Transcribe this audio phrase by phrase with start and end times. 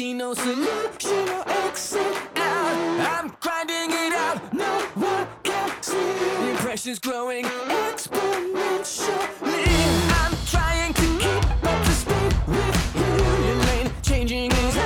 [0.00, 0.14] I'm
[3.40, 6.98] grinding it out, no one can see.
[7.02, 7.44] Growing.
[7.44, 7.96] I'm
[10.46, 11.90] trying to keep up to
[14.02, 14.76] changing is.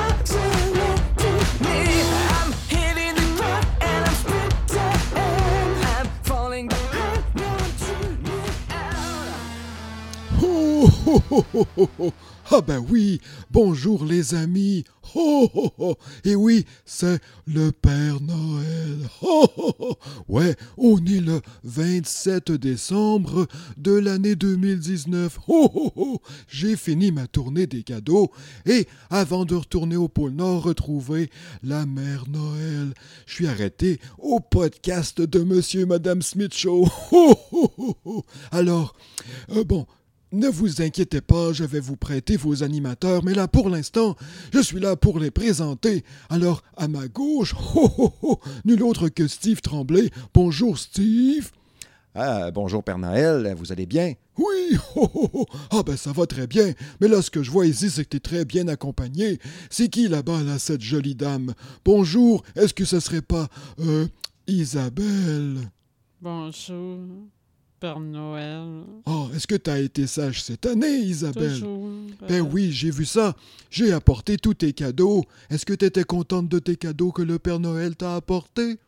[2.31, 4.65] I'm hitting the ground and I'm sprinting.
[5.95, 7.23] I'm falling out.
[10.41, 12.13] Oh, oh, oh.
[12.51, 13.21] Ah ben oui,
[13.51, 14.85] bonjour les amis.
[15.15, 15.97] Oh, oh, oh.
[16.25, 18.99] Et oui, c'est le Père Noël.
[19.23, 19.97] Oh, oh, oh.
[20.29, 25.39] Ouais, on est le 27 décembre de l'année 2019.
[25.49, 26.21] Oh, oh, oh.
[26.49, 28.31] J'ai fini ma tournée des cadeaux
[28.67, 31.31] et avant de retourner au pôle Nord retrouver
[31.63, 32.95] la Mère Noël,
[33.27, 36.89] je suis arrêté au podcast de Monsieur et Madame Smith Show.
[37.13, 38.23] Oh, oh, oh.
[38.51, 38.95] Alors,
[39.55, 39.87] euh, bon,
[40.33, 44.17] ne vous inquiétez pas, je vais vous prêter vos animateurs, mais là, pour l'instant,
[44.53, 46.05] je suis là pour les présenter.
[46.31, 50.11] Alors, à ma gauche, oh, oh, oh, nul autre que Steve Tremblay.
[50.35, 51.51] Bonjour, Steve.
[52.15, 54.13] Ah, bonjour Père Noël, vous allez bien?
[54.37, 55.47] Oui, oh, oh, oh.
[55.71, 58.11] ah ben ça va très bien, mais là ce que je vois ici c'est que
[58.11, 59.39] t'es très bien accompagné.
[59.71, 61.55] C'est qui là-bas, là, cette jolie dame?
[61.87, 63.49] Bonjour, est-ce que ce serait pas,
[63.81, 64.07] euh,
[64.47, 65.57] Isabelle?
[66.21, 66.99] Bonjour,
[67.83, 68.85] Père Noël.
[69.07, 71.51] Oh, est-ce que t'as été sage cette année, Isabelle?
[71.51, 71.89] Toujours.
[72.29, 73.35] Ben euh, oui, j'ai vu ça.
[73.73, 75.25] J'ai apporté tous tes cadeaux.
[75.51, 78.79] Est-ce que t'étais contente de tes cadeaux que le Père Noël t'a apportés?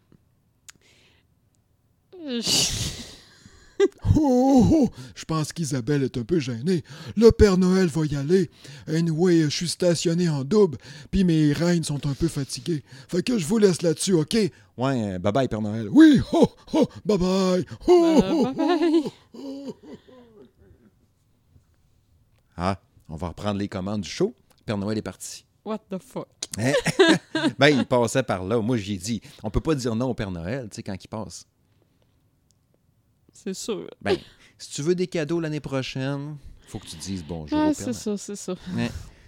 [4.17, 6.85] Oh, oh, oh, je pense qu'Isabelle est un peu gênée.
[7.17, 8.49] Le Père Noël va y aller.
[8.87, 10.79] Anyway, je suis stationné en double,
[11.11, 12.85] puis mes reines sont un peu fatiguées.
[13.09, 14.37] Fait que je vous laisse là-dessus, OK?
[14.77, 15.89] Ouais, bye bye Père Noël.
[15.91, 17.67] Oui, oh, oh, bye bye.
[17.89, 19.13] Oh, euh, oh, bye-bye.
[22.57, 24.35] Ah, on va reprendre les commandes du show.
[24.65, 25.45] Père Noël est parti.
[25.65, 26.29] What the fuck?
[26.59, 26.73] Hein?
[27.59, 28.61] ben, il passait par là.
[28.61, 31.09] Moi, j'ai dit, on peut pas dire non au Père Noël, tu sais, quand il
[31.09, 31.47] passe.
[33.45, 33.87] C'est sûr.
[34.01, 34.17] Ben,
[34.59, 38.17] si tu veux des cadeaux l'année prochaine, faut que tu dises bonjour Ah, c'est ça,
[38.17, 38.55] c'est ça.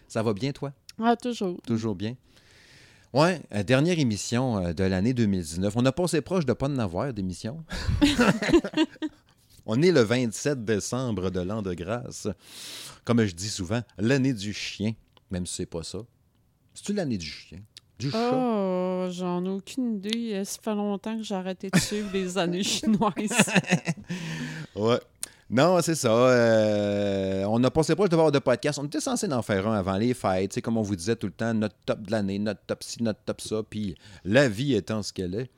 [0.08, 0.72] Ça va bien, toi?
[0.98, 1.60] Ah, toujours.
[1.66, 2.16] Toujours bien.
[3.12, 5.74] Ouais, euh, dernière émission euh, de l'année 2019.
[5.76, 7.64] On a passé proche de pas en avoir d'émission.
[9.66, 12.28] On est le 27 décembre de l'an de grâce.
[13.04, 14.92] Comme je dis souvent, l'année du chien,
[15.30, 15.98] même si c'est pas ça.
[16.74, 17.60] C'est-tu l'année du chien?
[17.98, 18.30] Du chat?
[18.34, 20.34] Oh, j'en ai aucune idée.
[20.34, 23.12] Euh, Ça fait longtemps que j'ai arrêté de suivre les années chinoises.
[24.74, 25.00] Ouais.
[25.48, 26.10] Non, c'est ça.
[26.10, 28.78] euh, on a passé proche de voir de podcast.
[28.78, 30.52] On était censé en faire un avant les fêtes.
[30.52, 33.02] Sais, comme on vous disait tout le temps, notre top de l'année, notre top ci,
[33.02, 33.62] notre top ça.
[33.68, 35.50] Puis la vie étant ce qu'elle est,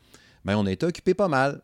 [0.45, 1.63] ben, on a été occupé pas mal.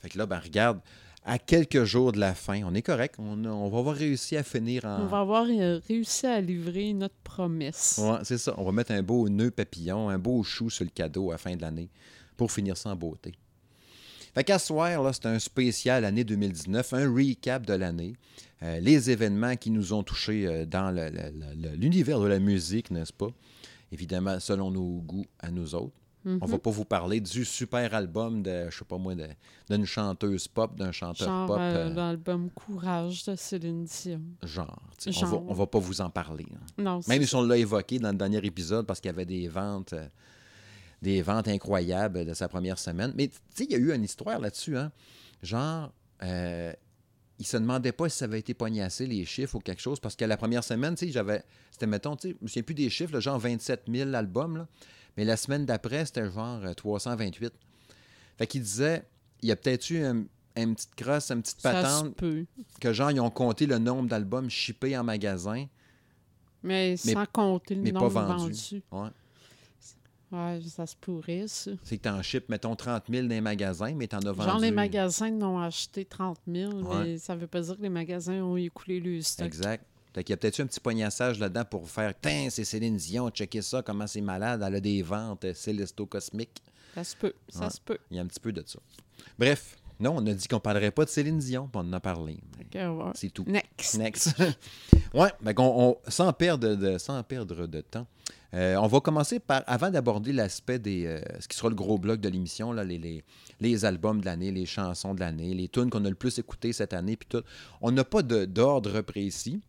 [0.00, 0.80] Fait que là, ben, regarde,
[1.28, 3.16] à quelques jours de la fin, on est correct.
[3.18, 5.02] On, va avoir réussi à finir en.
[5.02, 8.00] On va avoir euh, réussi à livrer notre promesse.
[8.02, 8.54] Ouais, c'est ça.
[8.56, 11.38] On va mettre un beau nœud papillon, un beau chou sur le cadeau à la
[11.38, 11.90] fin de l'année
[12.36, 13.34] pour finir ça en beauté.
[14.34, 18.14] Fait qu'à ce soir, là, c'est un spécial année 2019, un recap de l'année.
[18.62, 20.90] Euh, les événements qui nous ont touchés euh, dans
[21.76, 23.28] l'univers de la musique, n'est-ce pas?
[23.92, 25.94] Évidemment, selon nos goûts à nous autres.
[26.34, 26.38] Mhm.
[26.42, 29.28] On va pas vous parler du super album de, je sais pas moi, de-
[29.70, 31.56] d'une chanteuse pop, d'un chanteur Genre pop.
[31.58, 34.20] euh, euh, l'album Courage de Céline Dion.
[34.42, 34.80] genre.
[35.06, 36.46] On, va, on va pas vous en parler.
[36.54, 36.66] hein.
[36.78, 39.48] Non, Même si on l'a évoqué dans le dernier épisode parce qu'il y avait des
[39.48, 40.06] ventes, euh,
[41.02, 43.12] des ventes incroyables de sa première semaine.
[43.16, 44.76] Mais tu sais, il y a eu une histoire là-dessus.
[44.76, 44.90] Hein?
[45.42, 45.92] Genre,
[46.24, 46.72] euh,
[47.38, 50.16] il se demandait pas si ça avait été pognassé, les chiffres ou quelque chose, parce
[50.16, 51.44] que la première semaine, tu sais, j'avais.
[51.70, 54.56] C'était, mettons, tu sais, je me souviens plus des chiffres, là, genre 27 000 albums,
[54.56, 54.66] là.
[55.18, 57.52] Mais la semaine d'après, c'était genre euh, 328.
[58.38, 59.02] Fait qu'il disait,
[59.42, 60.24] il y a peut-être eu un-
[60.56, 62.16] une petite crosse, une petite patente,
[62.80, 65.66] que genre, ils ont compté le nombre d'albums shippés en magasin,
[66.62, 68.52] Mais, sans compter le mais pas nombre vendus.
[68.80, 68.82] vendu.
[68.92, 69.10] Ouais.
[70.30, 71.70] Ouais, ça se pourrait, ça.
[71.84, 74.32] C'est que tu en ships, mettons, 30 000 dans les magasins, mais tu en as
[74.32, 74.48] vendu.
[74.50, 77.02] Genre, les magasins n'ont acheté 30 000, Ouais.
[77.04, 79.46] mais ça veut pas dire que les magasins ont écoulé le stock.
[79.46, 79.84] Exact.
[80.14, 82.96] Fait qu'il y a peut-être eu un petit pognassage là-dedans pour faire Tiens, c'est Céline
[82.96, 86.62] Dion, checker ça, comment c'est malade, elle a des ventes euh, Célesto cosmiques.
[86.94, 87.70] Ça se peut, ça Ouais.
[87.70, 87.98] se peut.
[88.10, 88.78] Il y a un petit peu de ça.
[89.38, 92.00] Bref, non, on a dit qu'on parlerait pas de Céline Dion, puis on en a
[92.00, 92.38] parlé.
[93.14, 93.44] C'est tout.
[93.46, 93.96] Next.
[93.98, 94.34] Next.
[95.14, 98.06] ouais, ben qu'on- on- sans, perdre de, sans perdre de temps,
[98.54, 101.98] euh, on va commencer par, avant d'aborder l'aspect des, euh, ce qui sera le gros
[101.98, 103.22] bloc de l'émission, là, les, les,
[103.60, 106.72] les albums de l'année, les chansons de l'année, les tunes qu'on a le plus écoutées
[106.72, 107.42] cette année, puis tout.
[107.80, 109.60] On n'a pas d'ordre précis.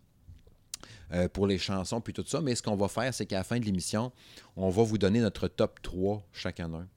[1.14, 3.44] Euh, pour les chansons puis tout ça, mais ce qu'on va faire, c'est qu'à la
[3.44, 4.12] fin de l'émission,
[4.56, 6.88] on va vous donner notre top 3 chacun un.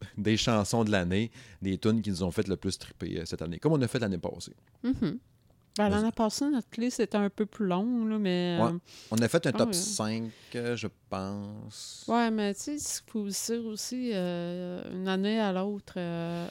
[0.18, 1.30] Des chansons de l'année,
[1.62, 3.88] des tunes qui nous ont fait le plus triper euh, cette année, comme on a
[3.88, 4.54] fait l'année passée.
[4.82, 5.18] Mhm.
[5.76, 8.58] Ben, L'année passée, notre liste était un peu plus longue, là, mais.
[8.62, 8.68] Ouais.
[8.68, 8.78] euh,
[9.10, 9.72] On a fait un Ah top ouais.
[9.74, 12.04] 5, euh, je pense.
[12.06, 16.46] Ouais, mais tu sais, ce qu'il faut dire aussi, euh, une année à l'autre, euh,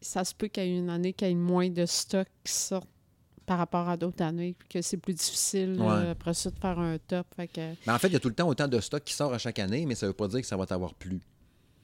[0.00, 2.52] ça se peut qu'il y ait une année qu'il y ait moins de stocks qui
[2.52, 2.88] sortent
[3.46, 5.86] par rapport à d'autres années, puis que c'est plus difficile Ouais.
[5.88, 7.26] euh, après ça de faire un top.
[7.36, 9.14] Fait que, Mais en fait, il y a tout le temps autant de stock qui
[9.14, 11.20] sort à chaque année, mais ça veut pas dire que ça va t'avoir plu.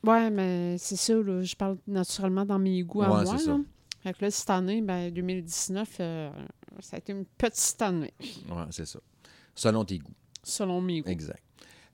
[0.05, 3.38] ouais, mais c'est ça, là, je parle naturellement dans mes goûts à moi.
[3.38, 3.56] ça.
[4.02, 6.31] Fait que là, cette année, ben, 2019, euh,
[6.81, 8.14] ça a été une petite année,
[8.49, 9.00] Ouais, c'est ça.
[9.55, 10.12] Selon tes goûts.
[10.44, 11.10] selon mes goûts.
[11.10, 11.43] Exact.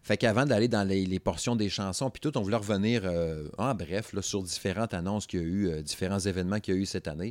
[0.02, 3.48] Fait qu'avant d'aller dans les, les portions des chansons, puis tout, on voulait revenir euh,
[3.56, 6.80] en bref là, sur différentes annonces qu'il y a eu, différents événements qu'il y a
[6.80, 7.30] eu cette année.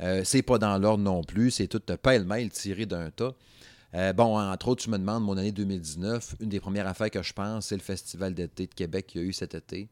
[0.00, 3.34] Euh, c'est pas dans l'ordre non plus, c'est tout pêle-mêle tiré d'un tas.
[3.94, 6.36] Euh, bon, entre autres, tu me demandes mon année 2019.
[6.40, 9.24] Une des premières affaires que je pense, c'est le Festival d'été de Québec qu'il y
[9.24, 9.88] a eu cet été.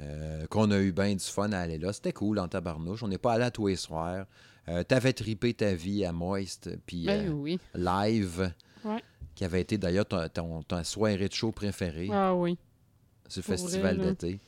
[0.00, 1.92] Euh, qu'on a eu bien du fun à aller là.
[1.94, 3.02] C'était cool en tabarnouche.
[3.02, 4.26] On n'est pas allé à tous les soirs.
[4.68, 7.58] Euh, T'avais tripé ta vie à Moist, puis Ben oui.
[7.74, 8.52] live,
[8.84, 9.02] Ouais.
[9.34, 12.58] qui avait été d'ailleurs ton, ton, ton soirée de show préférée Ah oui.
[13.28, 14.38] ce Pour festival d'été.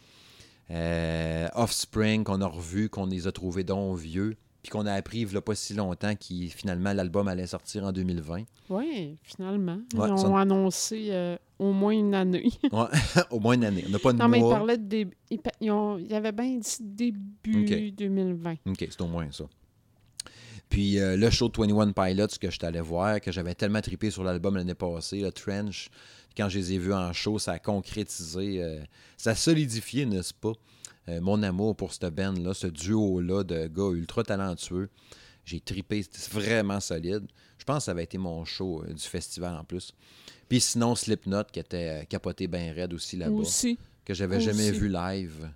[1.55, 5.27] Offspring, qu'on a revu, qu'on les a trouvés donc vieux, puis qu'on a appris il
[5.29, 8.43] n'y a pas si longtemps qui finalement l'album allait sortir en 2020.
[8.71, 9.79] Oui, finalement.
[9.95, 12.49] Ouais, ils ont annoncé euh, au moins une année.
[12.73, 12.87] Ouais,
[13.31, 13.85] au moins une année.
[13.87, 15.17] On n'a pas de non, mais ils parlaient de début.
[15.31, 17.95] Ils, pa- ils ont- ils avaient bien dit début Ok.
[17.97, 18.55] 2020.
[18.67, 19.45] OK, c'est au moins ça.
[20.69, 24.23] Puis euh, le show 21 Pilots que je t'allais voir, que j'avais tellement trippé sur
[24.23, 25.89] l'album l'année passée, le Trench,
[26.37, 28.81] quand je les ai vus en show, ça a concrétisé, euh,
[29.17, 30.53] ça a solidifié, n'est-ce pas,
[31.21, 34.89] mon amour pour cette band-là, ce duo-là de gars ultra talentueux.
[35.45, 37.27] J'ai trippé, c'était vraiment solide.
[37.59, 39.93] Je pense que ça avait été mon show euh, du festival en plus.
[40.49, 43.43] Puis sinon, Slipknot, qui était euh, capoté bien raide aussi là-bas
[44.05, 45.51] que j'avais jamais vu live.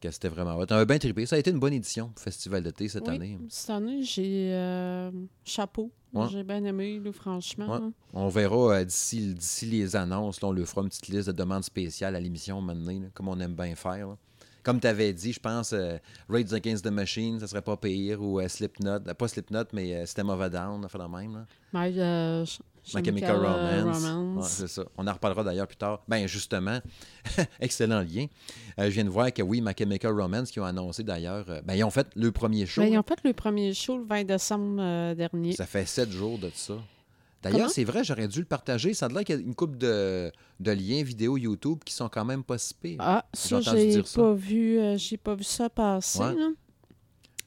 [0.00, 0.64] Que c'était vraiment hot.
[0.70, 1.26] Avait bien trippé.
[1.26, 3.38] Ça a été une bonne édition, Festival d'été cette Oui, année.
[3.50, 5.10] Cette année, j'ai euh,
[5.44, 5.90] chapeau.
[6.14, 6.26] Ouais.
[6.30, 7.66] J'ai bien aimé, là, franchement.
[7.70, 7.80] Ouais.
[7.80, 7.90] là.
[8.14, 10.40] On verra euh, d'ici d'ici les annonces.
[10.40, 13.28] là, on leur fera une petite liste de demandes spéciales à l'émission maintenant, là, comme
[13.28, 14.08] on aime bien faire.
[14.08, 14.16] là.
[14.62, 15.96] Comme tu avais dit, je pense euh,
[16.28, 18.22] Raids Against the Machine, ça serait pas pire.
[18.22, 19.00] Ou euh, Slipknot.
[19.00, 21.34] pas Slipknot, mais euh, System of a Down, on fait la même.
[21.34, 21.46] Là.
[21.72, 22.60] My, Ch-
[22.94, 24.04] My Chemical euh, Romance.
[24.04, 24.36] Romance.
[24.44, 24.82] Ouais, c'est ça.
[24.96, 26.02] On en reparlera d'ailleurs plus tard.
[26.08, 26.80] Ben justement,
[27.60, 28.26] excellent lien.
[28.78, 31.60] Euh, je viens de voir que oui, My Chemical Romance, qui ont annoncé d'ailleurs, euh,
[31.64, 32.80] ben ils ont fait le premier show.
[32.80, 35.52] Ben, ils ont fait le premier show le 20 décembre euh, dernier.
[35.52, 36.74] Ça fait sept jours de ça.
[37.42, 38.92] D'ailleurs, c'est vrai, j'aurais dû le partager.
[38.92, 42.08] Ça a l'air qu'il y a une couple de, de liens vidéo YouTube qui sont
[42.08, 42.98] quand même pas si pires.
[43.00, 46.18] Ah, ça, j'ai pas vu, euh, j'ai pas vu ça passer.
[46.18, 46.34] Ouais.
[46.34, 46.50] là.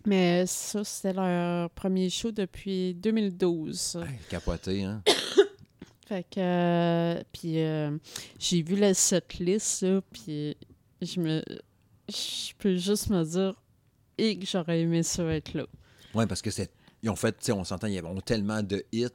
[0.05, 3.99] Mais ça, c'était leur premier show depuis 2012.
[4.01, 5.01] Hey, capoté, hein?
[6.07, 7.97] Fait que, euh, puis euh,
[8.37, 10.57] j'ai vu la setlist, là, puis
[11.01, 11.41] je me,
[12.09, 13.55] je peux juste me dire,
[14.17, 15.65] et que j'aurais aimé ça être là.
[16.13, 16.71] Oui, parce que c'est.
[17.01, 19.07] Ils ont fait, tu sais, on s'entend, ils ont tellement de hits.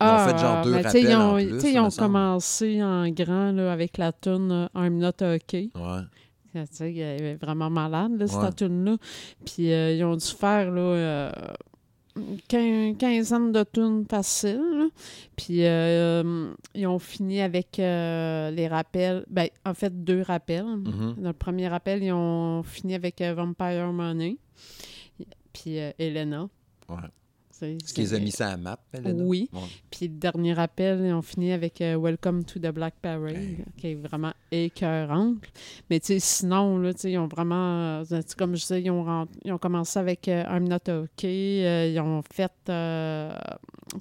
[0.00, 3.52] Ils ont fait genre deux rappels ils en ont, plus, ils ont commencé en grand
[3.52, 5.70] là, avec la tune I'm Not Okay.
[5.74, 6.00] Ouais.
[6.54, 8.46] Tu sais, elle est vraiment malade, là, Ouais.
[8.46, 8.96] cette tune-là.
[9.44, 11.32] Puis euh, ils ont dû faire là, euh,
[12.48, 14.88] quin- quinzaine de tunes faciles.
[15.36, 19.24] Puis euh, ils ont fini avec euh, les rappels.
[19.28, 20.64] Ben, en fait, deux rappels.
[21.18, 24.36] Dans le premier rappel, ils ont fini avec euh, Vampire Money.
[25.52, 26.48] Puis euh, Elena.
[26.88, 26.96] Ouais.
[27.84, 29.24] Ce qu'ils ont mis ça à la map, Elena.
[29.24, 29.48] Oui.
[29.52, 29.60] Ouais.
[29.90, 33.56] Puis le dernier rappel, ils ont fini avec euh, Welcome to the Black Parade, Hey.
[33.76, 35.38] qui est vraiment écœurante.
[35.90, 38.90] Mais tu sais, sinon, là, tu sais, ils ont vraiment, euh, comme je disais, ils
[38.90, 42.52] ont, rent- ils ont commencé avec euh, I'm Not Okay, euh, ils ont fait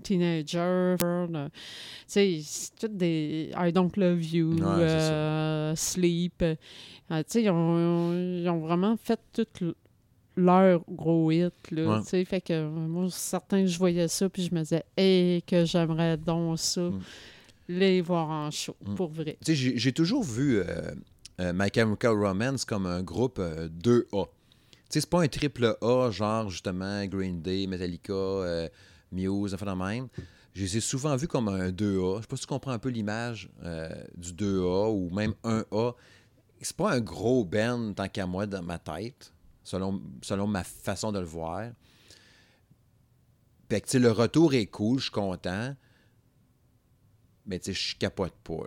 [0.03, 1.37] Teenager, tu
[2.07, 6.37] sais, c'est tout des I Don't Love You, Ouais, Sleep.
[6.39, 6.55] tu
[7.27, 9.73] sais, ils ont, ils ont vraiment fait tout
[10.38, 12.00] leur gros hit, là, Ouais.
[12.03, 15.41] tu sais, fait que euh, moi, certains, je voyais ça, puis je me disais, hey,
[15.41, 17.00] que j'aimerais donc ça, Mm.
[17.70, 18.94] les voir en show, Mm.
[18.96, 19.38] pour vrai.
[19.44, 20.65] Tu sais, j'ai toujours vu euh,
[21.41, 24.25] euh, My Chemical Romance comme un groupe euh, 2A.
[24.25, 28.70] Tu sais, c'est pas un triple A, genre justement Green Day, Metallica, euh,
[29.12, 30.08] Muse, enfin de même.
[30.53, 32.17] Je les ai souvent vus comme un 2A.
[32.17, 35.94] Je sais pas si tu comprends un peu l'image euh, du 2A ou même 1A.
[36.62, 39.32] C'est pas un gros band tant qu'à moi dans ma tête,
[39.67, 41.71] selon, ma façon de le voir.
[43.69, 45.75] Le retour est cool, je suis content.
[47.45, 48.63] Mais, tu sais, je capote pas.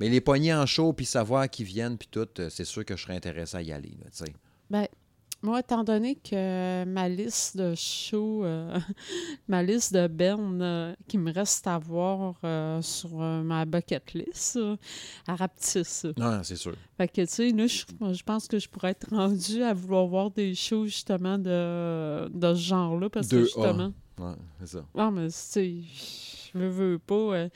[0.00, 2.96] Mais les poignées en chaud, puis savoir qu'ils viennent, puis tout, euh, c'est sûr que
[2.96, 4.24] je serais intéressé à y aller, tu.
[4.70, 4.86] Ben,
[5.40, 8.76] moi, étant donné que ma liste de shows, euh,
[9.48, 14.56] ma liste de bands euh, qui me reste à voir euh, sur ma bucket list,
[14.56, 16.06] elle rapetisse.
[16.16, 16.74] Non, c'est sûr.
[16.96, 20.06] Fait que, tu sais, là, je, je pense que je pourrais être rendue à vouloir
[20.06, 23.44] voir des shows, justement, de, de ce genre-là, parce que, 2A.
[23.44, 23.92] justement...
[24.18, 24.84] Ouais, c'est ça.
[24.96, 25.74] Non, mais, tu sais,
[26.52, 27.48] je veux, veux pas...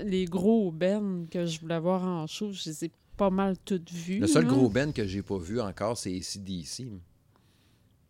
[0.00, 3.90] les gros bands que je voulais voir en show, je les ai pas mal toutes
[3.92, 4.20] vues.
[4.20, 4.50] Le seul là.
[4.50, 6.84] gros band que j'ai pas vu encore, c'est ACDC.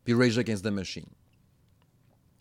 [0.05, 1.07] Puis Rage Against the Machine.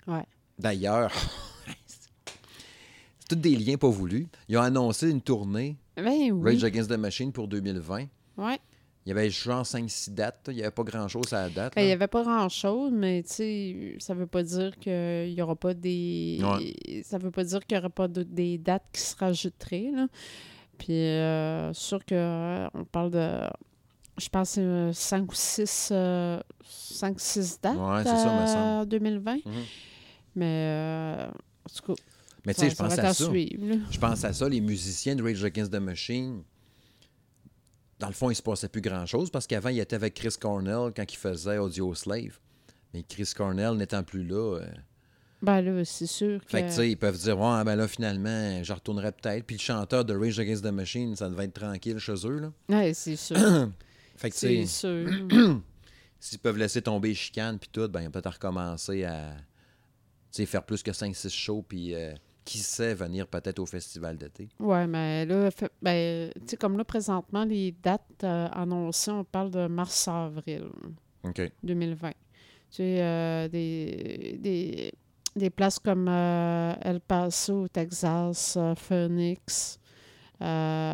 [0.05, 0.23] Ouais.
[0.59, 1.11] D'ailleurs,
[1.85, 4.27] c'est tous des liens pas voulus.
[4.47, 6.51] Ils ont annoncé une tournée Ben oui.
[6.53, 8.05] Rage Against the Machine pour 2020.
[8.37, 8.59] Ouais.
[9.05, 10.45] Il y avait genre 5-6 dates.
[10.49, 11.75] Il n'y avait pas grand-chose à la date.
[11.75, 15.41] Ben, Il n'y avait pas grand-chose, mais tu sais, ça veut pas dire qu'il n'y
[15.41, 16.39] aura pas des...
[17.03, 20.07] Ça veut pas dire qu'il n'y aura pas de- des dates qui se rajouteraient, là.
[20.77, 23.39] Puis, euh, sûr que euh, on parle de...
[24.19, 25.91] Je pense que c'est 5 ou 6...
[25.91, 28.89] 5-6 dates Ouais, ça, me en semble.
[28.89, 29.35] 2020.
[29.35, 29.41] Mhm.
[30.35, 32.01] Mais, euh, en tout cas,
[32.45, 33.25] Mais tu sais, je ça pense à ça.
[33.25, 33.77] suivre.
[33.89, 36.43] Je pense à ça, les musiciens de Rage Against the Machine.
[37.99, 40.91] Dans le fond, il se passait plus grand-chose parce qu'avant, il était avec Chris Cornell
[40.95, 42.39] quand il faisait Audio Slave.
[42.93, 44.67] Mais Chris Cornell n'étant plus là, euh,
[45.41, 46.49] Ben là, c'est sûr que...
[46.49, 49.45] fait que tu sais, ils peuvent dire Ouais, ben là, finalement, je retournerai peut-être.
[49.45, 52.39] Puis le chanteur de Rage Against the Machine, ça devait être tranquille chez eux.
[52.39, 52.51] Là.
[52.69, 53.37] Ouais, c'est sûr.
[54.15, 55.07] Fait que c'est sûr.
[56.19, 59.35] s'ils peuvent laisser tomber les chicanes puis tout, ben ils peut-être recommencer à
[60.31, 62.13] tu sais, faire plus que 5-6 shows puis euh,
[62.43, 64.49] qui sait venir peut-être au festival d'été.
[64.59, 69.23] Oui, mais là, fait- ben, tu sais, comme là, présentement, les dates euh, annoncées, on
[69.23, 70.69] parle de mars-avril
[71.23, 71.41] OK.
[71.63, 72.09] 2020.
[72.09, 72.15] Tu
[72.71, 74.93] sais, euh, des, des,
[75.37, 79.79] des places comme euh, El Paso, Texas, euh, Phoenix,
[80.41, 80.93] euh,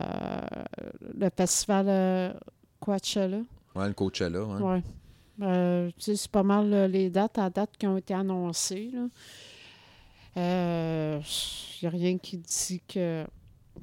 [1.17, 2.39] le festival
[2.79, 3.39] Coachella.
[3.75, 4.39] Ouais, le Coachella.
[4.39, 4.81] Hein.
[5.97, 8.91] Sais, c'est pas mal les dates à date qui ont été annoncées.
[10.35, 13.25] Il n'y a rien qui dit que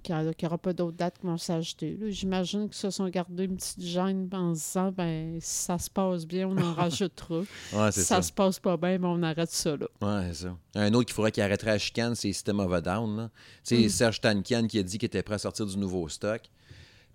[0.03, 1.99] qu'il n'y aura pas d'autres dates qui vont s'ajouter.
[2.09, 5.91] J'imagine qu'ils se sont gardés une petite gêne en se disant ben, si ça se
[5.91, 7.41] passe bien, on en rajoutera.
[7.73, 8.23] Ouais, si ça, ça.
[8.23, 9.87] se passe pas bien, ben, on arrête ça là.
[10.01, 10.57] Ouais, ça.
[10.75, 13.31] Un autre qu'il faudrait qu'il arrêterait la chicane, c'est System of a Down.
[13.65, 16.43] Tu sais, Serge Tankian qui a dit qu'il était prêt à sortir du nouveau stock.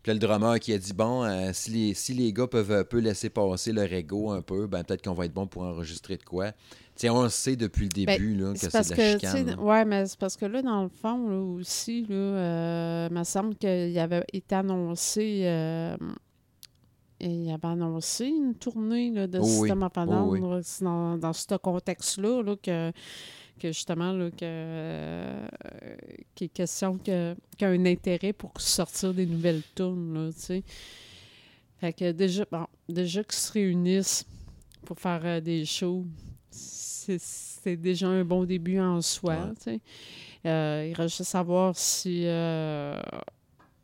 [0.06, 2.84] Puis le drummer qui a dit bon, euh, si, les, si les gars peuvent un
[2.84, 6.18] peu laisser passer leur ego un peu, ben peut-être qu'on va être bon pour enregistrer
[6.18, 6.52] de quoi.
[6.96, 9.20] Tu sais, on le sait depuis le Ben, début là, que C'est de la que,
[9.20, 9.60] chicane.
[9.60, 13.24] ouais, mais c'est parce que là, dans le fond, là, aussi, là, euh, il me
[13.26, 15.98] semble qu'il avait été annoncé, euh,
[17.20, 19.68] il avait annoncé une tournée là, de Oh oui.
[20.08, 20.40] Oh Down, oui.
[20.42, 22.92] là, c'est dans, dans ce contexte-là, là, que,
[23.60, 25.48] que justement, là, que, euh,
[26.34, 29.64] qu'il est question que- qu'il y a un intérêt pour sortir des nouvelles
[30.38, 30.64] sais.
[31.80, 34.26] Fait que déjà, bon, déjà qu'ils se réunissent
[34.86, 36.06] pour faire euh, des shows,
[37.20, 39.38] c'est déjà un bon début en soi.
[39.68, 39.80] Ouais.
[40.46, 43.00] Euh, il reste juste à voir si euh,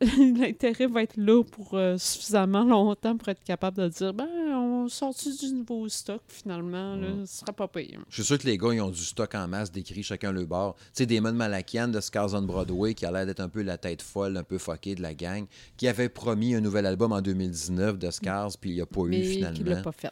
[0.00, 4.88] l'intérêt va être là pour euh, suffisamment longtemps pour être capable de dire ben on
[4.88, 7.26] sort du nouveau stock finalement, là, Ouais.
[7.26, 7.96] ce sera pas payé.
[8.08, 10.44] Je suis sûr que les gars, ils ont du stock en masse d'écrits chacun le
[10.44, 10.74] bord.
[10.76, 13.78] Tu sais, Damon Malakian de Scars on Broadway, qui a l'air d'être un peu la
[13.78, 17.20] tête folle, un peu fuckée de la gang, qui avait promis un nouvel album en
[17.22, 19.56] 2019 de Scars, puis il n'y a pas eu finalement.
[19.56, 20.10] qu'il l'a pas fait.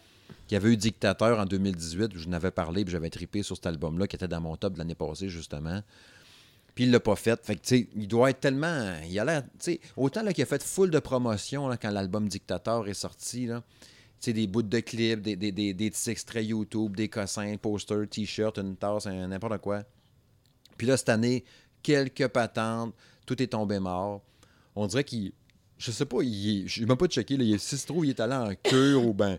[0.50, 4.08] Qui avait eu Dictateur en 2018, je n'avais parlé, puis j'avais trippé sur cet album-là,
[4.08, 5.80] qui était dans mon top de l'année passée, justement.
[6.74, 7.40] Puis il l'a pas fait.
[7.46, 8.96] Fait que, tu sais, il doit être tellement.
[9.08, 9.44] Il a l'air.
[9.96, 13.48] Autant qu'il a fait full de promotion quand l'album Dictateur est sorti,
[14.26, 19.06] des bouts de clips, des, des, petits extraits YouTube, des cossins, posters, t-shirts, une tasse,
[19.06, 19.84] n'importe quoi.
[20.76, 21.44] Puis là, cette année,
[21.80, 22.92] quelques patentes,
[23.24, 24.20] tout est tombé mort.
[24.74, 25.30] On dirait qu'il.
[25.78, 27.34] Je sais pas, il je n'ai même pas checké.
[27.34, 29.38] Il si se trouve, il est allé en cure ou ben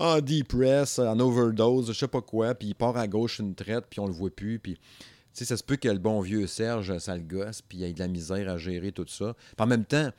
[0.00, 3.84] en depress, en overdose, je sais pas quoi, puis il part à gauche une traite,
[3.88, 4.80] puis on le voit plus, puis tu
[5.34, 7.92] sais, ça se peut que le bon vieux Serge, ça le gosse, puis il ait
[7.92, 9.34] de la misère à gérer tout ça.
[9.56, 10.10] Puis en même temps,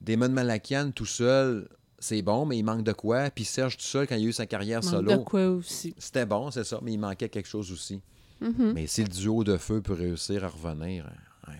[0.00, 4.06] Damon Malakian tout seul, c'est bon, mais il manque de quoi, puis Serge tout seul,
[4.06, 5.94] quand il a eu sa carrière Manque solo, de quoi aussi.
[5.98, 8.00] c'était bon, c'est ça, mais il manquait quelque chose aussi.
[8.40, 8.72] Mhm.
[8.72, 11.10] Mais si le duo de feu peut réussir à revenir,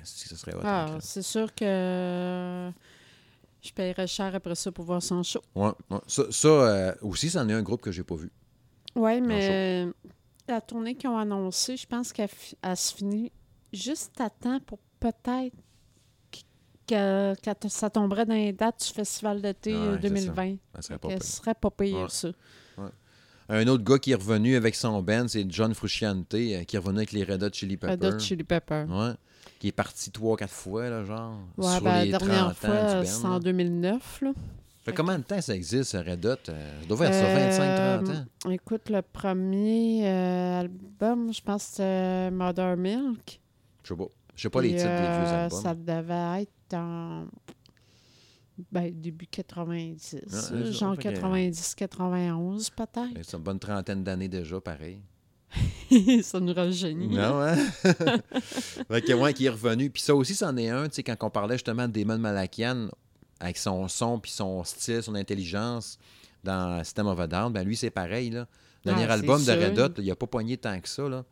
[0.05, 2.71] si ce serait hot, Ah, hein, c'est sûr que
[3.63, 5.41] je paierais cher après ça pour voir son show.
[5.55, 5.99] ouais, ouais.
[6.07, 8.31] Ça, ça, euh, aussi, c'en est un groupe que j'ai pas vu.
[8.95, 9.93] Oui, mais euh,
[10.49, 12.29] la tournée qu'ils ont annoncée, je pense qu'elle
[12.77, 13.31] se finit
[13.73, 15.55] juste à temps pour peut-être
[16.31, 16.45] qu-
[16.87, 17.35] que,
[17.69, 20.33] ça tomberait dans les dates du festival d'été Ouais, euh, c'est ça.
[20.33, 20.57] 2020.
[20.75, 21.23] Ça serait pas pire.
[21.23, 22.07] serait pas pire, Ouais.
[22.09, 22.29] ça.
[23.51, 26.79] Un autre gars qui est revenu avec son band, c'est John Frusciante, euh, qui est
[26.79, 28.15] revenu avec les Red Hot Chili Red Peppers.
[28.15, 28.85] Hot Chili Pepper.
[29.59, 31.35] Qui est parti trois, quatre fois, là, genre.
[31.57, 33.29] Ouais, sur ben, les la 30 dernière ans fois, du c'est band.
[33.29, 33.41] en là.
[33.41, 34.21] 2009.
[34.23, 34.33] Là.
[34.85, 36.37] fait combien de temps ça existe, Red Hot?
[36.49, 37.15] Euh, Ça doit faire
[37.53, 38.25] ça 25-30 ans.
[38.47, 43.41] Euh, Écoute, le premier euh, album, je pense que c'était Mother Milk.
[43.83, 44.05] Je sais pas.
[44.37, 45.61] Je sais pas les titres des vieux euh, albums.
[45.61, 47.25] Ça devait être en
[48.71, 50.17] ben, début 90.
[50.23, 53.25] Ah, c'est genre fait que- 90-91 peut-être.
[53.25, 55.01] C'est une bonne trentaine d'années déjà, pareil.
[56.23, 57.09] ça nous rajeunit.
[57.09, 57.57] Non, hein?
[58.89, 59.91] fait que, ouais, qui est revenu.
[59.91, 62.89] Puis ça aussi, c'en est un, tu sais, quand on parlait justement de Damon Malakian,
[63.41, 65.99] avec son son, puis son style, son intelligence
[66.45, 68.47] dans System of a Down, ben lui, c'est pareil, là.
[68.85, 69.79] Le Dernier Ouais, album de Red.
[69.79, 71.25] Hot, il a pas poigné tant que ça, là.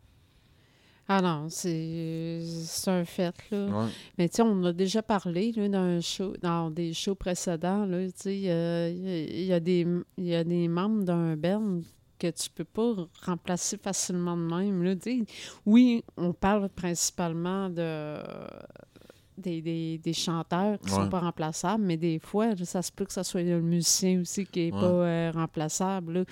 [1.09, 2.41] Ah non, c'est
[2.87, 3.65] un fait, là.
[3.67, 3.85] Ouais.
[4.17, 7.85] Mais tu sais, on a déjà parlé là, dans, un show, dans des shows précédents.
[7.85, 10.67] là, Tu sais, euh, il y, a- il y a des- il y a des
[10.67, 11.79] membres d'un band
[12.19, 12.93] que tu peux pas
[13.25, 14.83] remplacer facilement de même.
[14.83, 14.95] Là,
[15.65, 18.17] oui, on parle principalement de
[19.37, 20.95] des, des- des chanteurs qui Ouais.
[20.95, 24.47] sont pas remplaçables, mais des fois, ça se peut que ce soit le musicien aussi
[24.47, 24.79] qui est Ouais.
[24.81, 26.13] pas euh, remplaçable.
[26.13, 26.23] là.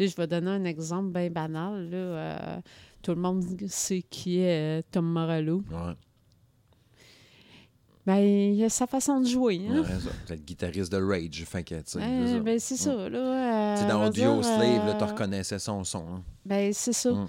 [0.00, 1.90] Je vais donner un exemple bien banal.
[1.90, 2.60] Là, euh,
[3.02, 5.62] tout le monde sait qui est euh, Tom Morello.
[5.70, 5.92] Ouais.
[8.06, 9.62] Ben, il a sa façon de jouer.
[9.68, 9.80] Hein?
[9.80, 10.10] Ouais, ça.
[10.26, 13.78] C'est le guitariste de Rage, fait que, tu Euh, ben, c'est ça, là.
[13.78, 16.06] Euh, dans Audio dire, Slave, là, tu euh, reconnaissais son son.
[16.16, 16.22] hein.
[16.44, 17.10] Ben, c'est ça.
[17.12, 17.28] Mm.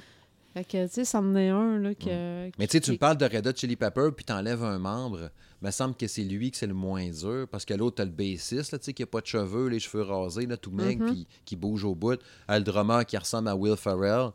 [0.53, 2.49] Fait que, tu sais, ça en est un, là, que...
[2.57, 5.29] Mais tu sais, tu me parles de Red Hot Chili Pepper, puis t'enlèves un membre.
[5.61, 8.05] Il me semble que c'est lui que c'est le moins dur, parce que l'autre, t'as
[8.05, 10.71] le bassiste, là, tu sais, qui a pas de cheveux, les cheveux rasés, là, tout
[10.71, 11.07] mec, Mhm.
[11.07, 12.19] puis qui bouge au bout.
[12.49, 14.29] Le drummer qui ressemble à Will Ferrell.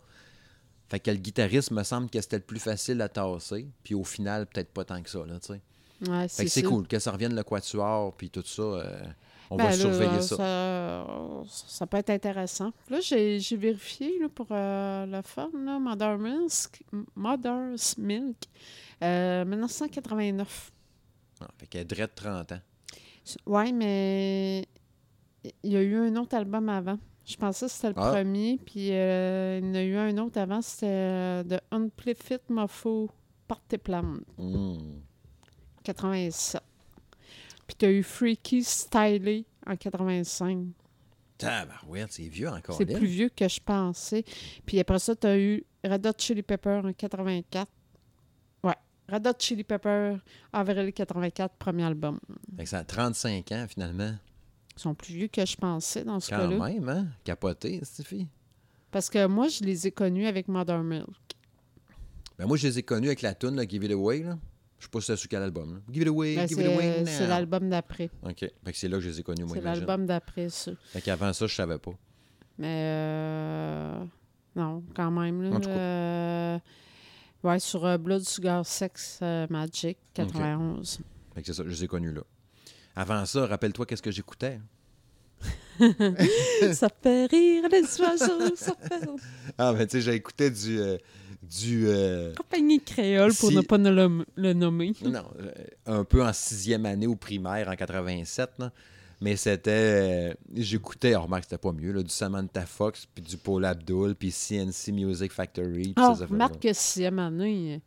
[0.89, 4.05] Fait que le guitariste, me semble que c'était le plus facile à tasser, puis au
[4.05, 5.61] final, peut-être pas tant que ça, là, tu sais.
[6.09, 6.63] Ouais, c'est ça.
[6.63, 9.03] cool, que ça revienne le quatuor, puis tout ça, euh,
[9.51, 10.37] on Ben, va là, surveiller ça.
[10.37, 11.07] ça.
[11.47, 12.73] ça peut être intéressant.
[12.89, 16.83] Là, j'ai j'ai vérifié là, pour euh, le fun, là, Mother's Milk,
[17.15, 18.37] Mother's Milk
[19.03, 20.73] euh, 1989.
[21.43, 22.61] Ah, fait qu'elle de 30 ans.
[23.47, 24.67] Oui, mais
[25.63, 26.99] il y a eu un autre album avant.
[27.25, 28.11] Je pensais que c'était le Ah.
[28.13, 32.41] premier, puis euh, il y en a eu un autre avant, c'était euh, The Unpliffit
[32.49, 33.09] Mofo
[33.47, 34.79] Party Plan, Hmm.
[35.95, 36.61] 87.
[37.67, 40.69] Puis tu as eu Freaky Styley en 85.
[41.39, 44.25] Tabarouette, c'est vieux encore, C'est plus vieux que je pensais.
[44.67, 47.71] Puis après ça, tu as eu Red Hot Chili Pepper en 84.
[48.63, 48.75] Ouais,
[49.09, 50.17] Red Hot Chili Pepper,
[50.53, 52.19] avril 84, premier album.
[52.57, 54.15] Fait que ça a 35 ans, finalement.
[54.77, 56.59] Ils sont plus vieux que je pensais dans ce Quand cas-là.
[56.69, 57.07] même, hein?
[57.25, 58.27] Capoté, cette fille.
[58.91, 61.07] Parce que moi, je les ai connus avec Mother Milk.
[62.39, 64.23] Ben moi, je les ai connus avec la tune là, Give It Away.
[64.25, 64.39] Là.
[64.81, 65.75] Je sais pas si c'est sur quel album.
[65.75, 65.81] là.
[65.93, 68.11] Give It Away, Ben, Give It Away c'est l'album d'après.
[68.23, 68.39] OK.
[68.39, 70.73] Fait que c'est là que je les ai connus, moi, C'est l'album d'après, ça.
[70.87, 71.93] Fait qu'avant ça, je savais pas.
[72.59, 74.05] Mais euh,
[74.57, 75.43] non, quand même.
[75.43, 75.77] Là, En tout cas.
[75.77, 76.59] euh,
[77.45, 81.01] ouais, sur euh, Blood Sugar Sex euh, Magic, 91.
[81.35, 82.23] Fait que c'est ça, je les ai connus là.
[82.97, 84.59] Avant ça, rappelle-toi qu'est-ce que j'écoutais.
[86.73, 89.15] ça fait rire les oiseaux, ça fait rire.
[89.59, 90.79] Ah, ben tu sais, j'ai écouté du...
[91.43, 94.93] du euh, Compagnie créole, pour Si- ne pas le, le nommer.
[95.05, 95.51] non, euh,
[95.87, 98.71] un peu en sixième année au primaire, en 87, là.
[99.23, 99.71] Mais c'était...
[99.71, 104.15] euh, j'écoutais, oh, remarque, c'était pas mieux, là, du Samantha Fox, puis du Paul Abdul,
[104.15, 107.83] puis CNC Music Factory, Ah, remarque que sixième année,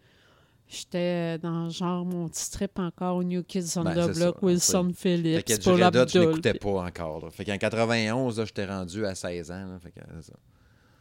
[0.67, 4.45] j'étais dans genre mon petit trip encore au New Kids on Ben, the Block, ça,
[4.45, 6.21] Wilson Fait Phillips, que du Paul je Abdul.
[6.21, 7.25] l'écoutais puis- pas encore.
[7.25, 7.31] Là.
[7.31, 9.65] Fait qu'en 91, là, j'étais rendu à 16 ans.
[9.65, 9.79] là.
[9.79, 10.33] Fait que, ça.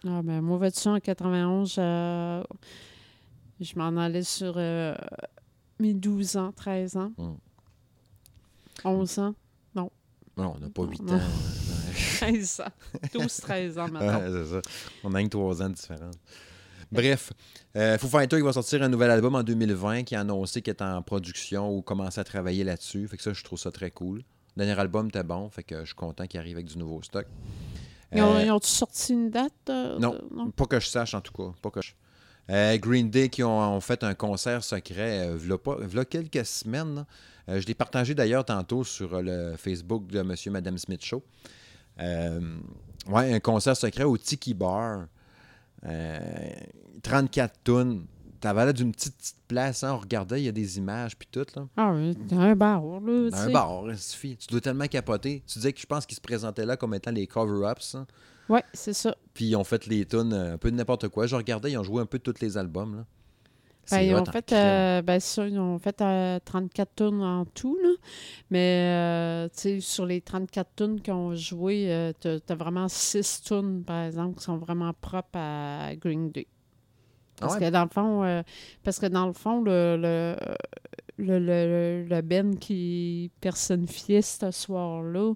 [0.07, 2.43] Ah ben, moi, vois-tu, en 91, euh,
[3.61, 4.95] je m'en allais sur euh,
[5.79, 7.35] mes 12 ans, 13 ans, Mm.
[8.85, 9.35] 11 ans,
[9.75, 9.91] Non,
[10.37, 11.15] on n'a pas 8 Non.
[11.17, 11.21] ans.
[12.19, 14.21] 13 ans, 12, 13 ans Ouais, maintenant.
[14.45, 14.62] c'est ça.
[15.05, 16.15] On a une 3 ans de différence.
[16.91, 17.33] Bref,
[17.77, 20.83] euh, Foo Fighters va sortir un nouvel album en 2020 qui a annoncé qu'il est
[20.83, 23.07] en production ou commençait à travailler là-dessus.
[23.09, 24.23] Fait que ça, je trouve ça très cool.
[24.57, 27.03] Le dernier album était bon, fait que je suis content qu'il arrive avec du nouveau
[27.03, 27.27] stock.
[28.14, 29.53] Ils ont, Euh, ils sorti une date?
[29.70, 30.51] euh, non.
[30.51, 31.53] Pas que je sache, en tout cas.
[31.62, 31.92] Pas que je-
[32.51, 36.44] Euh, Green Day qui ont, ont fait un concert secret euh, v'là pas- v'là quelques
[36.44, 37.07] semaines.
[37.48, 41.22] Euh, je l'ai partagé d'ailleurs tantôt sur le Facebook de Monsieur et Madame Smith Show.
[41.98, 45.07] Ouais, un concert secret au Tiki Bar.
[45.85, 46.18] Euh,
[47.03, 48.07] 34 tonnes.
[48.43, 51.29] T'avais l'air d'une petite, petite place, hein, on regardait, il y a des images puis
[51.31, 51.47] tout.
[51.55, 51.69] Là.
[51.77, 54.37] Ah oui, un bar, là, tu un bar, il suffit.
[54.37, 55.45] Tu dois tellement capoter.
[55.47, 57.95] Tu disais que je pense qu'ils se présentaient là comme étant les cover-ups.
[57.95, 58.07] hein.
[58.49, 59.17] Ouais, c'est ça.
[59.33, 61.29] Puis ils ont fait les tunes euh, un peu de n'importe quoi.
[61.29, 62.97] Je regardais, ils ont joué un peu tous les albums.
[62.97, 63.05] Là.
[63.91, 67.79] Ben, ils, ont fait, euh, ben, ça, ils ont fait euh, 34 tonnes en tout,
[67.83, 67.91] là.
[68.51, 73.43] mais euh, tu sur les 34 tonnes qu'ils ont joué, euh, t'as as vraiment 6
[73.43, 76.47] tonnes, par exemple, qui sont vraiment propres à Green Day.
[77.43, 77.67] Ah Parce ouais?
[77.67, 78.43] que dans le fond, euh,
[78.85, 80.37] parce que dans le fond, le, le,
[81.19, 85.33] le, le, le Ben qui personnifiait ce soir-là,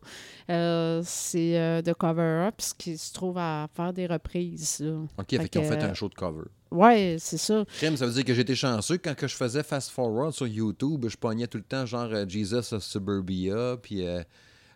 [0.51, 4.81] euh, c'est euh, The Cover Ups qui se trouve à faire des reprises.
[4.81, 4.99] là.
[5.19, 6.45] OK, Fait fait qu'ils ont fait euh, un show de cover.
[6.71, 7.65] Ouais, c'est ça.
[7.79, 8.99] Crème, ça veut dire que j'étais chanceux.
[8.99, 12.73] Quand que je faisais Fast Forward sur YouTube, je pognais tout le temps genre Jesus
[12.75, 14.05] of Suburbia, puis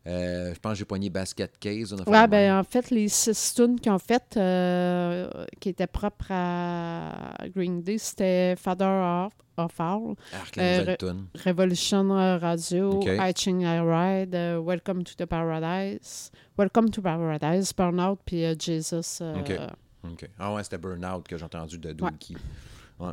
[0.07, 1.93] euh, je pense que j'ai pogné Basket Case.
[2.23, 2.31] même.
[2.31, 5.29] ben en fait, les six tunes qu'ils ont faites, euh,
[5.61, 8.87] qui étaient propres à Green Day, c'était Father
[9.27, 10.15] of, of All,
[10.59, 11.25] euh, re-.
[11.45, 12.09] Revolution
[12.39, 13.09] Radio, Ok.
[13.09, 14.35] Hitching I Ride,
[14.65, 19.21] Welcome to the Paradise, Welcome to Paradise, Burnout, puis Jesus.
[19.21, 19.53] Ok.
[20.05, 20.31] OK.
[20.39, 21.95] Ah ouais, c'était Burnout que j'ai entendu de Ouais.
[21.95, 22.37] Dookie.
[22.99, 23.13] Ouais.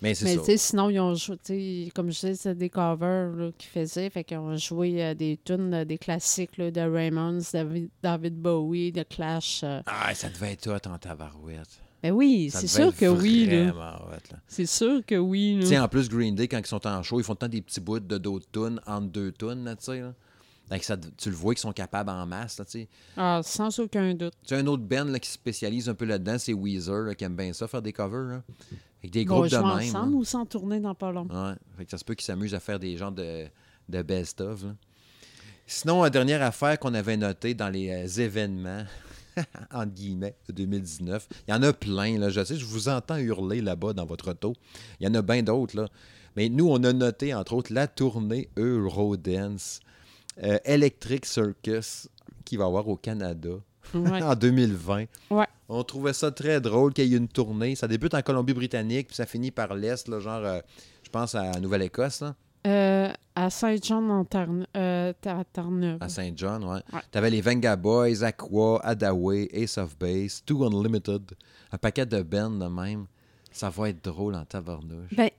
[0.00, 0.56] Mais c'est Mais ça.
[0.56, 1.54] sinon, ils ont joué, tu
[1.86, 4.08] sais, comme je disais, c'était des covers qu'ils faisaient.
[4.10, 8.34] Fait qu'ils ont joué euh, des tunes, euh, des classiques là, de Ramones, David, David
[8.40, 9.62] Bowie, de Clash.
[9.64, 9.80] euh.
[9.86, 11.80] Ah, ça devait être hot en tabarouette.
[12.00, 13.48] Ben oui, c'est sûr être que oui.
[14.46, 15.58] C'est sûr que oui.
[15.62, 17.60] Tu sais, en plus, Green Day, quand ils sont en show, ils font temps des
[17.60, 20.02] petits bouts de d'autres tunes entre deux tunes, là, tu sais.
[20.78, 22.88] que ça- tu le vois qu'ils sont capables en masse, là, tu sais.
[23.16, 24.34] Ah, sans aucun doute.
[24.46, 27.14] Tu sais, un autre band là, qui se spécialise un peu là-dedans, c'est Weezer, là,
[27.16, 28.42] qui aime bien ça, faire des covers, là.
[29.00, 29.74] Avec des groupes de jouer même.
[29.76, 31.26] ensemble ou sans tourner dans pas long.
[31.30, 31.54] Ouais.
[31.76, 33.46] Fait que ça se peut qu'ils s'amusent à faire des genres de,
[33.88, 34.64] de best-of.
[35.66, 38.84] Sinon, la dernière affaire qu'on avait notée dans les euh, événements,
[39.72, 42.18] entre guillemets, de 2019, il y en a plein.
[42.18, 44.54] Là, je sais, je vous entends hurler là-bas dans votre auto.
[44.98, 45.76] Il y en a bien d'autres.
[45.76, 45.88] là.
[46.36, 49.80] Mais nous, on a noté, entre autres, la tournée Eurodance
[50.42, 52.08] euh, Electric Circus
[52.44, 53.50] qui va avoir au Canada
[53.94, 54.22] Ouais.
[54.22, 55.04] en 2020.
[55.30, 55.46] Ouais.
[55.68, 57.74] On trouvait ça très drôle qu'il y ait une tournée.
[57.74, 60.60] Ça débute en Colombie-Britannique, puis ça finit par l'Est, là, genre, euh,
[61.02, 62.34] je pense à Nouvelle-Écosse, là,
[62.66, 64.26] Euh, à Saint-Jean en
[64.76, 65.98] euh, à Terre-Neuve.
[66.00, 66.64] à Saint John.
[66.64, 66.80] Ouais.
[66.92, 67.00] Ouais.
[67.10, 71.32] T'avais les Venga Boys, Aqua, Adaway, Ace of Base, Two Unlimited,
[71.72, 73.06] un paquet de bands de même.
[73.52, 75.14] Ça va être drôle en tabarnouche.
[75.16, 75.30] Ben,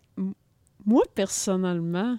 [0.86, 2.18] moi, personnellement,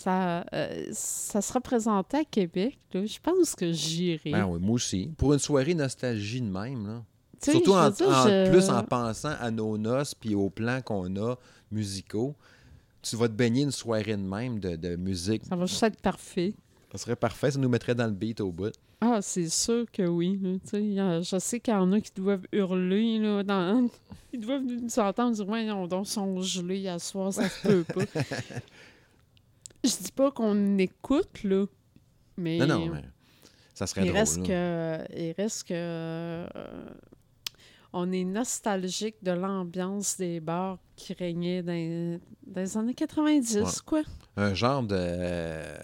[0.00, 2.78] ça, euh, ça sera présenté à Québec.
[2.92, 3.04] là.
[3.04, 4.30] Je pense que j'irai.
[4.32, 5.10] Ben oui, moi aussi.
[5.16, 7.02] Pour une soirée nostalgie de même, là.
[7.42, 11.14] Surtout en, dire, en je- plus en pensant à nos noces puis aux plans qu'on
[11.16, 11.36] a
[11.72, 12.34] musicaux.
[13.02, 15.42] Tu vas te baigner une soirée de même de, de musique.
[15.48, 16.52] Ça va juste être parfait.
[16.92, 18.72] Ça serait parfait, ça nous mettrait dans le beat au bout.
[19.00, 20.38] Ah, c'est sûr que oui.
[20.42, 21.22] là.
[21.22, 23.18] Je sais qu'il y en a qui doivent hurler.
[23.18, 23.88] Là, dans...
[24.34, 28.04] Ils doivent nous entendre dire on donc sont gelés à soir, ça se peut pas.
[29.84, 31.64] Je dis pas qu'on écoute, là.
[32.36, 33.02] Mais, Non, non, mais
[33.74, 34.18] ça serait il, drôle.
[34.18, 35.74] reste que, il reste que.
[35.74, 36.46] euh,
[37.92, 43.64] on est nostalgique de l'ambiance des bars qui régnaient dans, dans les années 90, Ouais.
[43.84, 44.02] quoi.
[44.36, 45.76] Un genre de euh,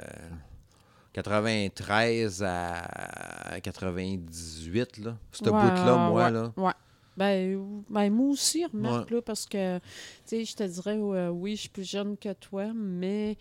[1.14, 5.16] 93 à 98, là.
[5.32, 6.52] Ce Ouais, bout-là, moi, ouais, là.
[6.56, 6.72] Ouais.
[7.16, 9.84] Ben, ben, moi aussi, remarque, là, parce que, tu
[10.26, 13.38] sais, je te dirais, euh, oui, je suis plus jeune que toi, mais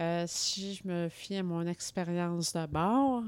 [0.00, 3.22] euh, si je me fie à mon expérience de bar,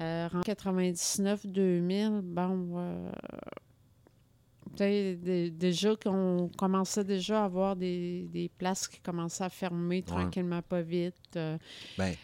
[0.00, 3.10] euh, en 99-2000, bon, euh,
[5.50, 10.82] déjà qu'on commençait déjà à avoir des, des places qui commençaient à fermer tranquillement, pas
[10.82, 11.14] vite.
[11.96, 12.14] Ben,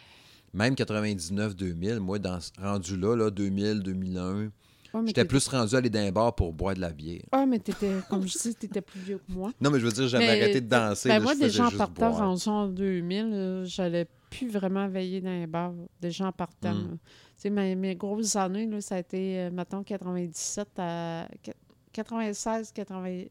[0.53, 4.51] même 99-2000, moi, dans, ce- rendu là, là 2000-2001,
[4.99, 7.21] ouais, j'étais plus rendu à aller dans un bar pour boire de la bière.
[7.31, 9.51] Ah, mais t'étais, comme je dis, t'étais plus vieux que moi.
[9.61, 11.09] Non, mais je veux dire, j'avais arrêté de danser.
[11.09, 15.29] Ben là, moi, déjà en partant, rendu en 2000, euh, j'allais plus vraiment veiller dans
[15.31, 15.73] les bars.
[16.01, 16.73] Déjà en partant.
[16.73, 16.87] Mm.
[16.89, 16.93] là.
[16.93, 21.51] Tu sais, mes, mes grosses années, là, ça a été, euh, mettons, 97 à qu-
[21.91, 23.25] 96, 80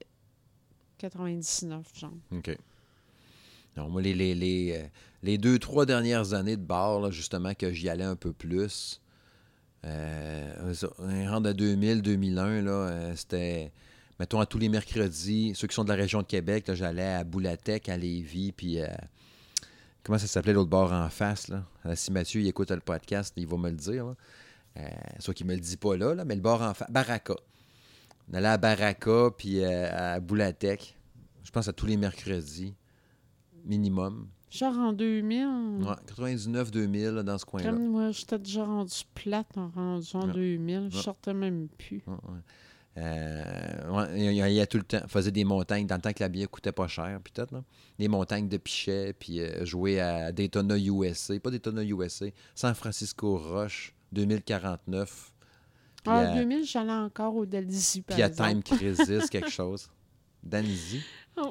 [0.99, 2.13] 99, genre.
[2.33, 2.57] OK.
[3.77, 4.87] Non, moi, les, les, les, euh,
[5.23, 9.01] les deux, trois dernières années de bar, là, justement, que j'y allais un peu plus,
[9.85, 13.73] euh, un rang de 2000, 2001, là, euh, c'était,
[14.19, 17.25] mettons, à tous les mercredis, ceux qui sont de la région de Québec, j'allais à
[17.25, 18.87] Boulatec, à Lévis, puis euh,
[20.03, 21.65] comment ça s'appelait l'autre bar en face, là?
[21.95, 24.15] Si Mathieu, écoute le podcast, il va me le dire, là.
[24.77, 24.89] Euh,
[25.21, 27.35] soit qu'il me le dit pas là, là mais le bar en face, Baraka.
[28.29, 30.97] On allait à Baraka, puis à Boulatec,
[31.45, 32.75] je pense à tous les mercredis,
[33.65, 34.27] minimum.
[34.57, 35.47] Genre en 2000,
[35.83, 37.71] Ouais, 99-2000, là, dans ce coin-là.
[37.71, 40.33] comme moi, j'étais déjà rendu plate en rendu en Ouais.
[40.33, 40.89] 2000.
[40.93, 41.03] Je Ouais.
[41.03, 42.03] sortais même plus.
[42.07, 42.15] Ouais.
[42.97, 45.01] Euh, ouais, il y, a- il y a tout le temps.
[45.09, 47.65] faisait des montagnes dans le temps que la bière coûtait pas cher, puis tout, là.
[47.99, 51.39] Des montagnes de Pichet, puis euh, jouer à Daytona USA.
[51.41, 55.33] Pas Daytona USA, San Francisco Rush, 2049.
[56.05, 58.31] Puis En à, 2000, j'allais encore au Delzy, par puis à.
[58.31, 59.89] Time Crisis, quelque chose.
[60.45, 61.01] Danzy.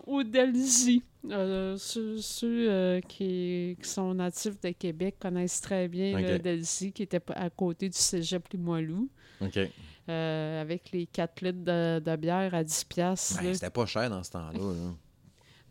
[0.08, 1.04] Au Delzy.
[1.30, 6.42] Euh, ceux ceux, euh, qui, qui sont natifs de Québec connaissent très bien le Ok.
[6.42, 9.10] Delzy, qui était à côté du cégep Limoilou,
[9.42, 9.58] OK.
[10.10, 13.42] euh, avec les 4 litres de, de bière à 10 piastres.
[13.42, 13.54] Ben.
[13.54, 14.60] C'était pas cher dans ce temps-là.
[14.60, 14.92] là.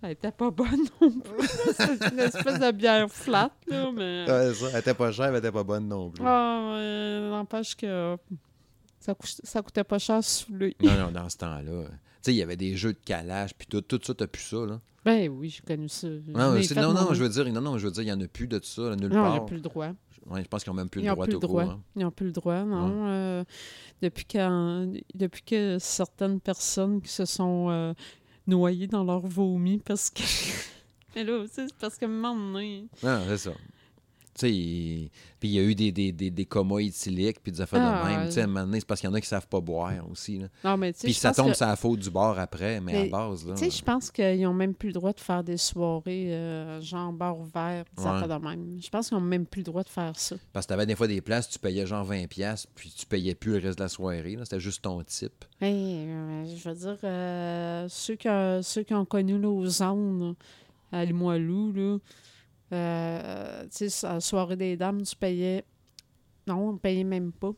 [0.05, 1.48] Elle était pas bonne non plus.
[1.77, 4.25] C'était une espèce de bière flat, là, mais...
[4.29, 4.66] Ouais, ça.
[4.72, 6.25] Elle était pas chère, mais elle était pas bonne non plus.
[6.27, 8.16] Ah, n'empêche que
[8.98, 10.75] ça, cou- ça coûtait pas cher sous lui.
[10.83, 11.85] Non, non, dans ce temps-là.
[12.23, 14.43] Tu sais, il y avait des jeux de calage, puis tout, tout ça, t'as plus
[14.43, 14.81] ça, là.
[15.05, 16.07] Ben oui, j'ai connu ça.
[16.29, 18.21] Non, c'est- non, non, je veux dire, non, non, je veux dire, il n'y en
[18.21, 19.43] a plus de ça, là, nulle Non, il n'y part.
[19.43, 19.89] a plus le droit.
[20.31, 21.63] Ouais, je pense qu'ils n'ont même plus le droit plus tout le droit.
[21.65, 21.81] hein.
[21.97, 23.07] Ils n'ont plus le droit, non.
[23.09, 23.45] Euh,
[24.01, 27.93] depuis, quand, depuis que certaines personnes qui se sont euh,
[28.47, 30.23] noyées dans leur vomi parce que.
[31.17, 32.87] Mais là, c'est parce que donné.
[33.03, 33.51] Non, c'est ça.
[34.38, 37.81] Tu puis il y a eu des, des, des, des comas éthyliques, puis des affaires
[37.83, 38.21] Ah, de même.
[38.21, 38.27] ouais.
[38.29, 39.61] Tu sais, à un moment donné, c'est parce qu'il y en a qui savent pas
[39.61, 40.40] boire aussi.
[40.62, 43.55] Tu Puis ça tombe que- sur la faute du bar après, mais, à base, là.
[43.55, 46.81] Tu sais, je pense qu'ils n'ont même plus le droit de faire des soirées euh,
[46.81, 48.09] genre bar ouvert, des Ouais.
[48.09, 48.79] affaires de même.
[48.81, 50.37] Je pense qu'ils n'ont même plus le droit de faire ça.
[50.53, 53.35] Parce que t'avais des fois des places, tu payais genre 20$, piastres, puis tu payais
[53.35, 54.37] plus le reste de la soirée.
[54.37, 54.45] là.
[54.45, 55.45] C'était juste ton type.
[55.61, 56.07] Hey,
[56.57, 60.35] je veux dire, euh, ceux, qui, ont- ceux qui ont connu l'ozone
[60.92, 61.99] à Limoilou, là,
[62.73, 65.65] euh, tu sais, à la soirée des dames, tu payais.
[66.47, 67.53] Non, on ne payait même pas.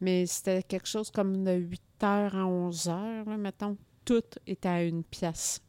[0.00, 3.76] Mais c'était quelque chose comme de 8h à 11h, là, mettons.
[4.04, 5.60] Tout était à une pièce.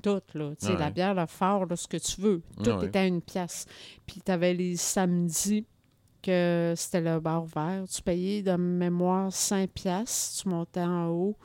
[0.00, 0.54] Tout, là.
[0.56, 2.42] Tu sais, Ah la bière, le fort, là, ce que tu veux.
[2.62, 3.66] Tout Ah était à une pièce.
[4.06, 5.66] Puis tu avais les samedis
[6.22, 7.84] que c'était le bar vert.
[7.88, 10.42] Tu payais de mémoire 5 piastres.
[10.42, 11.36] Tu montais en haut.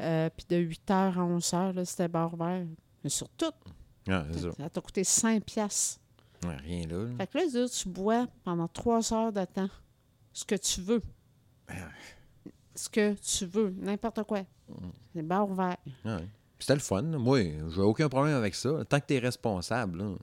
[0.00, 2.66] Euh, puis de 8h à 11h, là, c'était bar vert.
[3.04, 3.52] Mais sur tout,
[4.08, 4.52] Ah, ça.
[4.56, 6.00] ça t'a coûté 5 piastres.
[6.44, 7.04] Ouais, rien là.
[7.04, 7.10] là.
[7.18, 9.70] Fait que là, tu bois pendant 3 heures de temps
[10.32, 11.02] ce que tu veux.
[11.68, 11.76] Ben
[12.74, 14.40] Ce que tu veux, n'importe quoi.
[14.68, 14.74] Mm.
[15.14, 15.76] C'est bar vert.
[16.04, 16.28] Ah ouais.
[16.58, 17.02] Puis C'était le fun.
[17.02, 18.84] Moi, j'ai aucun problème avec ça.
[18.88, 19.98] Tant que tu es responsable.
[19.98, 20.14] là.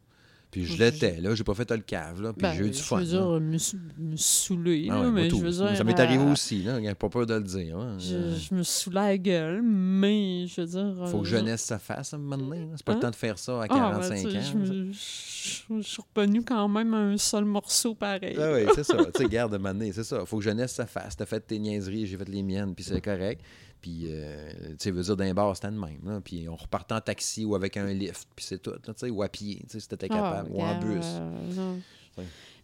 [0.51, 1.35] Puis je Je- l'étais, là.
[1.35, 2.33] J'ai pas fait le cave, là.
[2.33, 2.95] Puis Ben, j'ai eu du je fun.
[2.97, 3.07] veux là.
[3.07, 5.77] dire, me, me saouler, Ah là, ouais, moi, mais je veux dire...
[5.77, 6.81] ça m'est arrivé euh, aussi, là.
[6.81, 7.77] J'ai pas peur de le dire.
[7.77, 7.97] hein.
[7.99, 11.07] Je, Euh, je me saoulais la gueule, mais je veux dire...
[11.07, 12.67] Faut euh, que jeunesse ça fasse à un moment donné.
[12.75, 12.95] C'est pas Hein?
[12.95, 14.41] le temps de faire ça à Ah, 45 ben, tu sais, ans.
[14.41, 18.35] Je, me- je- je suis revenue quand même à un seul morceau pareil.
[18.39, 18.95] Ah oui, c'est ça.
[19.13, 20.25] tu sais, garde, à un moment donné, c'est ça.
[20.25, 21.15] Faut que jeunesse ça fasse.
[21.15, 23.41] T'as fait tes niaiseries, j'ai fait les miennes, puis c'est correct.
[23.81, 25.99] Puis, euh, tu sais, veut dire d'un bar, c'était de même.
[26.05, 26.19] Là.
[26.23, 28.71] Puis on repartait en taxi ou avec un lift, puis c'est tout.
[28.83, 30.49] tu sais, ou à pied, tu sais, si t'étais Ah, capable.
[30.51, 31.05] ou en bus.
[31.05, 31.79] euh, non.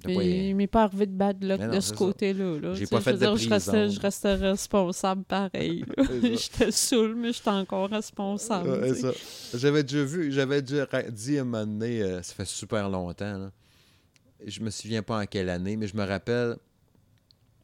[0.06, 2.60] Mais pas- il m'est pas arrivé de bad luck non, de ce côté-là.
[2.60, 2.74] là.
[2.76, 5.86] J'ai pas fait veux de dire, je restais, je restais responsable pareil.
[6.22, 8.70] J'étais saoul, mais j'étais encore responsable.
[8.70, 9.12] Ouais, ça.
[9.56, 13.38] J'avais déjà vu, j'avais déjà dit à un moment donné, euh, ça fait super longtemps,
[13.38, 13.52] là.
[14.46, 16.58] je me souviens pas en quelle année, mais je me rappelle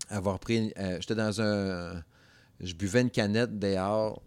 [0.10, 2.02] avoir pris, euh, j'étais dans un,
[2.62, 4.21] je buvais une canette dehors,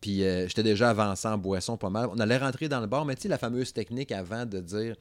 [0.00, 2.08] puis euh, j'étais déjà avancé en boisson pas mal.
[2.12, 4.94] On allait rentrer dans le bar, mais tu sais, la fameuse technique avant de dire,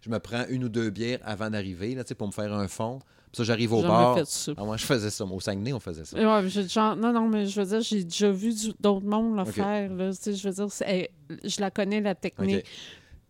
[0.00, 2.52] je me prends une ou deux bières avant d'arriver, là, tu sais, pour me faire
[2.52, 3.00] un fond.
[3.32, 4.16] Puis ça, j'arrive au bar.
[4.16, 4.52] fait ça.
[4.56, 5.24] Ah, moi, je faisais ça.
[5.24, 6.16] Au Saguenay, on faisait ça.
[6.16, 9.92] Ouais, genre, non, non, mais je veux dire, j'ai déjà vu d'autres mondes le faire.
[9.92, 11.08] Là, Tu sais, je veux dire, hey,
[11.42, 12.64] je la connais, la technique,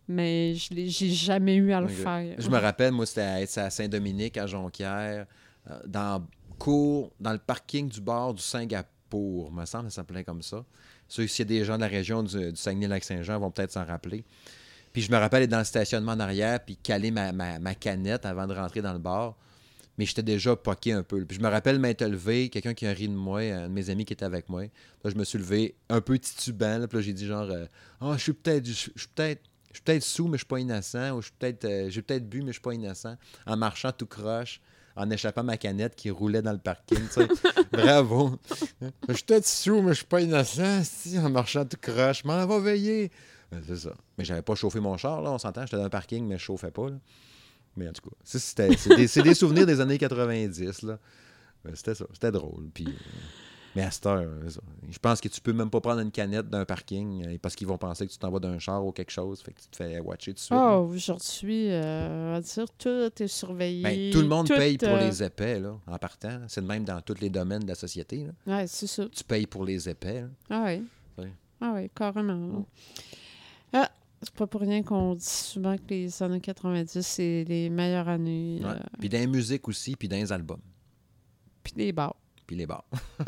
[0.07, 2.35] mais je j'ai jamais eu à le faire.
[2.37, 3.21] Je me rappelle, moi, c'était
[3.57, 5.25] à, à Saint-Dominique, à Jonquière,
[5.71, 6.23] euh, dans
[6.55, 10.65] cours, dans le parking du bar du Singapour, me semble, ça s'appelait comme ça.
[11.07, 14.23] Ceux, s'il y a des gens de la région du, Saguenay-Lac-Saint-Jean vont peut-être s'en rappeler.
[14.91, 18.25] Puis je me rappelle être dans le stationnement en arrière, puis caler ma, ma- canette
[18.25, 19.35] avant de rentrer dans le bar.
[19.97, 21.23] Mais j'étais déjà poqué un peu.
[21.25, 23.89] Puis je me rappelle m'être levé, quelqu'un qui a ri de moi, un de mes
[23.89, 24.63] amis qui était avec moi.
[24.63, 26.79] Là, je me suis levé un peu titubant.
[26.79, 27.65] là, puis là, j'ai dit genre, euh,
[28.01, 30.59] ah, je suis peut-être, je suis peut-être, je suis peut-être sous, mais je suis pas
[30.59, 31.11] innocent.
[31.11, 33.15] Ou je suis peut-être, euh, j'ai peut-être bu, mais je suis pas innocent.
[33.45, 34.59] En marchant tout croche,
[34.95, 36.99] en échappant ma canette qui roulait dans le parking.
[37.71, 38.39] Bravo.
[39.09, 40.83] Je suis peut-être sous, mais je suis pas innocent.
[40.83, 43.11] Si, en marchant tout croche, je m'en va veiller.
[43.67, 43.93] C'est ça.
[44.17, 45.61] Mais j'avais pas chauffé mon char, là, on s'entend.
[45.65, 46.89] J'étais dans un parking, mais je chauffais pas.
[46.89, 46.97] là.
[47.77, 50.83] Mais en tout cas, c'est, des, souvenirs des années 90.
[50.83, 50.97] Là.
[51.73, 52.05] C'était ça.
[52.13, 52.69] C'était drôle.
[52.73, 52.91] Puis, euh,
[53.75, 54.49] mais à cette heure, euh,
[54.89, 57.67] je pense que tu peux même pas prendre une canette d'un parking euh, parce qu'ils
[57.67, 59.41] vont penser que tu t'en vas d'un char ou quelque chose.
[59.41, 60.57] Fait que tu te fais watcher tout de suite.
[60.57, 63.83] Ah, aujourd'hui, euh, on va dire, tout est surveillé.
[63.83, 66.39] Ben, tout le monde tout, paye pour euh, les épais, là, en partant.
[66.47, 68.25] C'est le même dans tous les domaines de la société.
[68.45, 68.57] là.
[68.57, 69.05] Ouais, c'est ça.
[69.09, 70.21] Tu payes pour les épais.
[70.21, 70.27] là.
[70.49, 70.83] Ah oui.
[71.17, 71.31] Ouais.
[71.61, 72.33] Ah oui, carrément.
[72.33, 72.65] Mm.
[73.73, 78.07] Ah, c'est pas pour rien qu'on dit souvent que les années 90, c'est les meilleures
[78.07, 78.59] années.
[78.63, 78.69] Ouais.
[78.69, 80.61] euh, Puis dans la musique aussi, puis dans les albums,
[81.63, 82.15] puis les bars.
[82.45, 82.85] Puis les bars.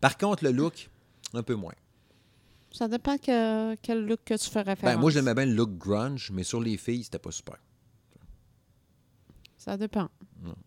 [0.00, 0.88] Par contre, le look,
[1.32, 1.74] un peu moins.
[2.72, 4.94] Ça dépend que, quel look que tu fais référence.
[4.94, 7.56] Ben, moi, j'aimais bien le look grunge, mais sur les filles, c'était pas super.
[9.64, 10.08] Ça dépend.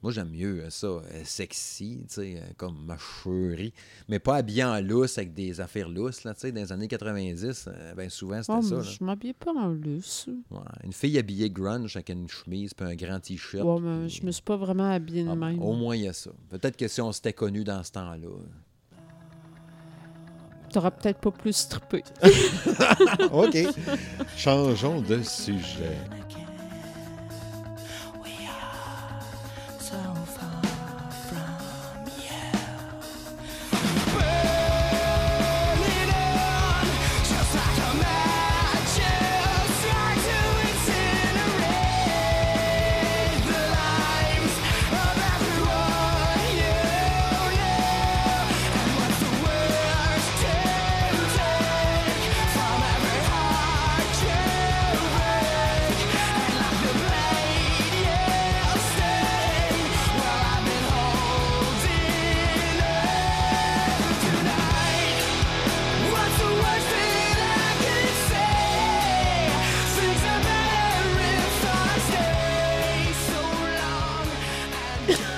[0.01, 3.71] Moi, j'aime mieux euh, ça, euh, sexy, tu sais, euh, comme ma chérie,
[4.09, 6.87] mais pas habillé en lousse avec des affaires lousses, là, tu sais, dans les années
[6.87, 8.75] 90, euh, ben souvent, c'était Oh, ça.
[8.77, 8.81] là.
[8.81, 9.73] je m'habille pas en.
[9.75, 10.59] Ouais.
[10.83, 13.63] Une fille habillée grunge avec une chemise puis un grand t-shirt.
[13.63, 15.61] Ouais, mais puis- je me suis pas vraiment habillée de Ah, même.
[15.61, 16.31] Au moins, il y a ça.
[16.49, 18.29] Peut-être que si on s'était connus dans ce temps-là.
[20.73, 22.03] t'auras peut-être pas plus trippé.
[23.31, 23.57] OK.
[24.35, 25.97] Changeons de sujet.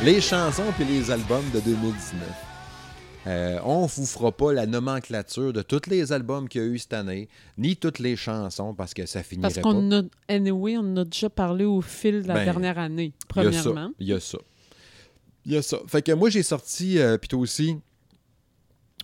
[0.09, 2.23] Les chansons puis les albums de 2019.
[3.27, 6.79] Euh, on vous fera pas la nomenclature de tous les albums qu'il y a eu
[6.79, 9.61] cette année, ni toutes les chansons, parce que ça finirait Parce pas.
[9.61, 13.13] qu'on a, anyway, on en a déjà parlé au fil de la Ben, dernière année,
[13.27, 13.91] premièrement.
[13.99, 14.39] Il y a ça.
[15.45, 15.77] Il y a ça.
[15.87, 17.77] Fait que moi, j'ai sorti, euh, puis toi aussi,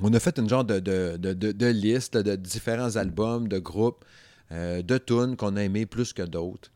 [0.01, 3.59] on a fait une genre de, de, de, de- de liste de différents albums, de
[3.59, 4.03] groupes,
[4.51, 6.71] euh, de tunes qu'on a aimé plus que d'autres.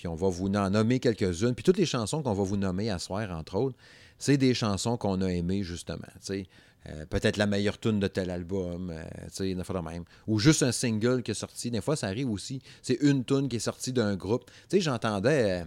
[0.00, 1.54] Puis on va vous en nommer quelques-unes.
[1.54, 3.76] Puis toutes les chansons qu'on va vous nommer à soir, entre autres,
[4.18, 6.08] c'est des chansons qu'on a aimées, justement.
[6.30, 10.04] Euh, Peut-être la meilleure tune de tel album, euh, tu sais, une fois de même.
[10.26, 11.70] Ou juste un single qui est sorti.
[11.70, 12.62] Des fois, ça arrive aussi.
[12.80, 14.46] C'est une tune qui est sortie d'un groupe.
[14.70, 15.60] Tu sais, j'entendais...
[15.60, 15.64] euh,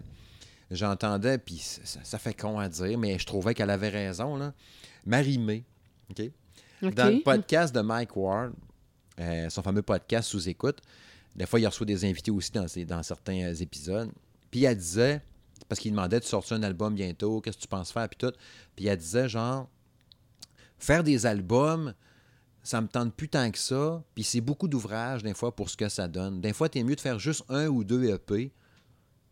[0.71, 4.53] J'entendais, puis ça, ça fait con à dire, mais je trouvais qu'elle avait raison, là.
[5.05, 5.63] Marie-Mé,
[6.09, 6.31] OK?
[6.81, 6.95] OK.
[6.95, 8.53] Dans le podcast de Mike Ward,
[9.19, 10.81] euh, son fameux podcast sous écoute,
[11.35, 14.11] des fois, il reçoit des invités aussi dans, certains euh, épisodes.
[14.53, 15.19] Puis elle disait,
[15.67, 18.31] parce qu'il demandait de sortir un album bientôt, qu'est-ce que tu penses faire, puis tout.
[18.75, 19.67] Puis elle disait, genre,
[20.77, 21.95] faire des albums,
[22.61, 24.03] ça me tente plus tant que ça.
[24.13, 26.39] Puis c'est beaucoup d'ouvrages, des fois, pour ce que ça donne.
[26.39, 28.51] Des fois, t'es mieux de faire juste un ou deux EP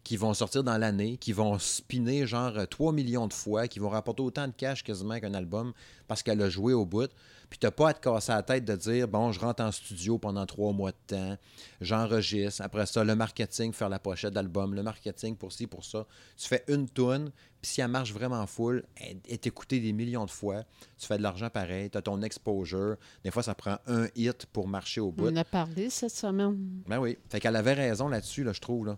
[0.04, 3.80] qui vont sortir dans l'année, qui vont spinner genre euh, 3 millions de fois, qui
[3.80, 5.74] vont rapporter autant de cash quasiment qu'un album
[6.08, 7.12] parce qu'elle a joué au bout.
[7.50, 10.18] Puis t'as pas à te casser la tête de dire bon, je rentre en studio
[10.18, 11.38] pendant trois mois de temps,
[11.82, 16.08] j'enregistre, après ça, le marketing, faire la pochette d'album, le marketing pour ci, pour ça.
[16.38, 17.30] Tu fais une toune,
[17.62, 20.64] puis si elle marche vraiment full, elle est écoutée des millions de fois,
[20.98, 22.96] tu fais de l'argent pareil, tu as ton exposure.
[23.24, 25.28] Des fois, ça prend un hit pour marcher au bout.
[25.28, 26.58] On a parlé cette semaine.
[26.88, 27.18] Ben oui.
[27.30, 28.86] Fait qu'elle avait raison là-dessus, là, je trouve.
[28.86, 28.98] Là.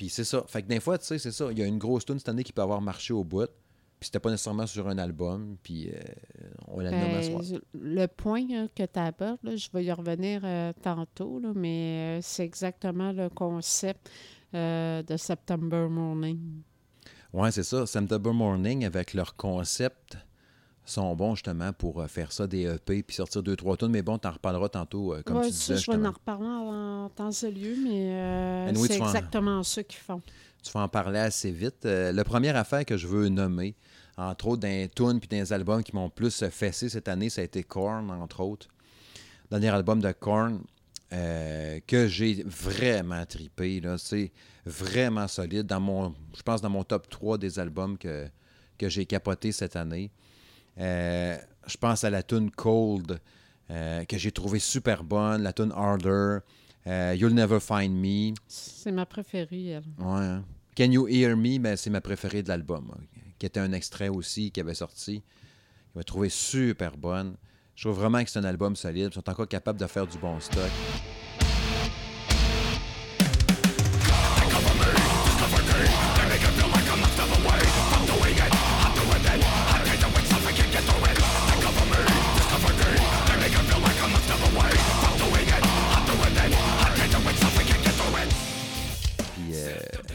[0.00, 0.42] Puis c'est ça.
[0.46, 1.52] Fait que des fois, tu sais, c'est ça.
[1.52, 3.50] Il y a une grosse tune cette année qui peut avoir marché au bout.
[3.98, 5.58] Puis c'était pas nécessairement sur un album.
[5.62, 6.00] Puis euh,
[6.68, 9.92] on la nomme à Ben, le point hein, que tu abordes, là, je vais y
[9.92, 14.08] revenir euh, tantôt, là, mais euh, c'est exactement le concept
[14.54, 16.62] de September Morning.
[17.34, 17.84] Ouais, c'est ça.
[17.84, 20.16] September Morning, avec leur concept,
[20.90, 23.88] sont bons justement pour euh, faire ça des EP puis sortir deux, trois tunes.
[23.88, 25.76] Mais bon, t'en reparleras tantôt, euh, comme Ouais, tu disais.
[25.76, 29.08] je vais en reparler en temps et lieu, mais euh, Anyway, c'est tu vas en-
[29.08, 30.22] exactement ça qu'ils font.
[30.62, 31.86] Tu vas en parler assez vite.
[31.86, 33.74] Euh, la première affaire que je veux nommer,
[34.16, 37.40] entre autres dans les tunes puis les albums qui m'ont plus fessé cette année, ça
[37.40, 38.68] a été Korn, entre autres.
[39.50, 40.60] Dernier album de Korn
[41.12, 43.80] euh, que j'ai vraiment tripé.
[43.80, 43.96] là.
[43.98, 44.30] C'est
[44.66, 45.66] vraiment solide.
[45.66, 48.28] Dans mon, je pense dans mon top 3 des albums que,
[48.78, 50.10] que j'ai capoté cette année.
[50.78, 53.20] Euh, je pense à la tune Cold,
[53.70, 56.38] euh, que j'ai trouvé super bonne, la tune Harder,
[56.86, 58.34] euh, You'll Never Find Me.
[58.46, 59.84] C'est ma préférée, elle.
[59.98, 60.06] Ouais.
[60.20, 60.44] hein.
[60.76, 63.00] Can You Hear Me, ben, c'est ma préférée de l'album, hein,
[63.38, 65.22] qui était un extrait aussi qui avait sorti.
[65.92, 67.36] Je m'a trouvé super bonne.
[67.74, 69.08] Je trouve vraiment que c'est un album solide.
[69.10, 70.70] Ils sont encore capables de faire du bon stock.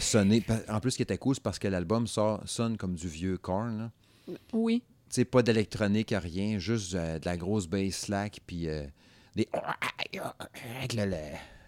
[0.06, 0.44] Sonner.
[0.70, 3.92] En plus, ce qui était cool, c'est parce que l'album sonne comme du vieux corn.
[4.54, 4.82] Oui.
[5.10, 8.86] Tu sais, pas d'électronique, rien, juste euh, de la grosse bass slack, puis euh,
[9.36, 9.48] des.
[10.80, 11.16] avec le-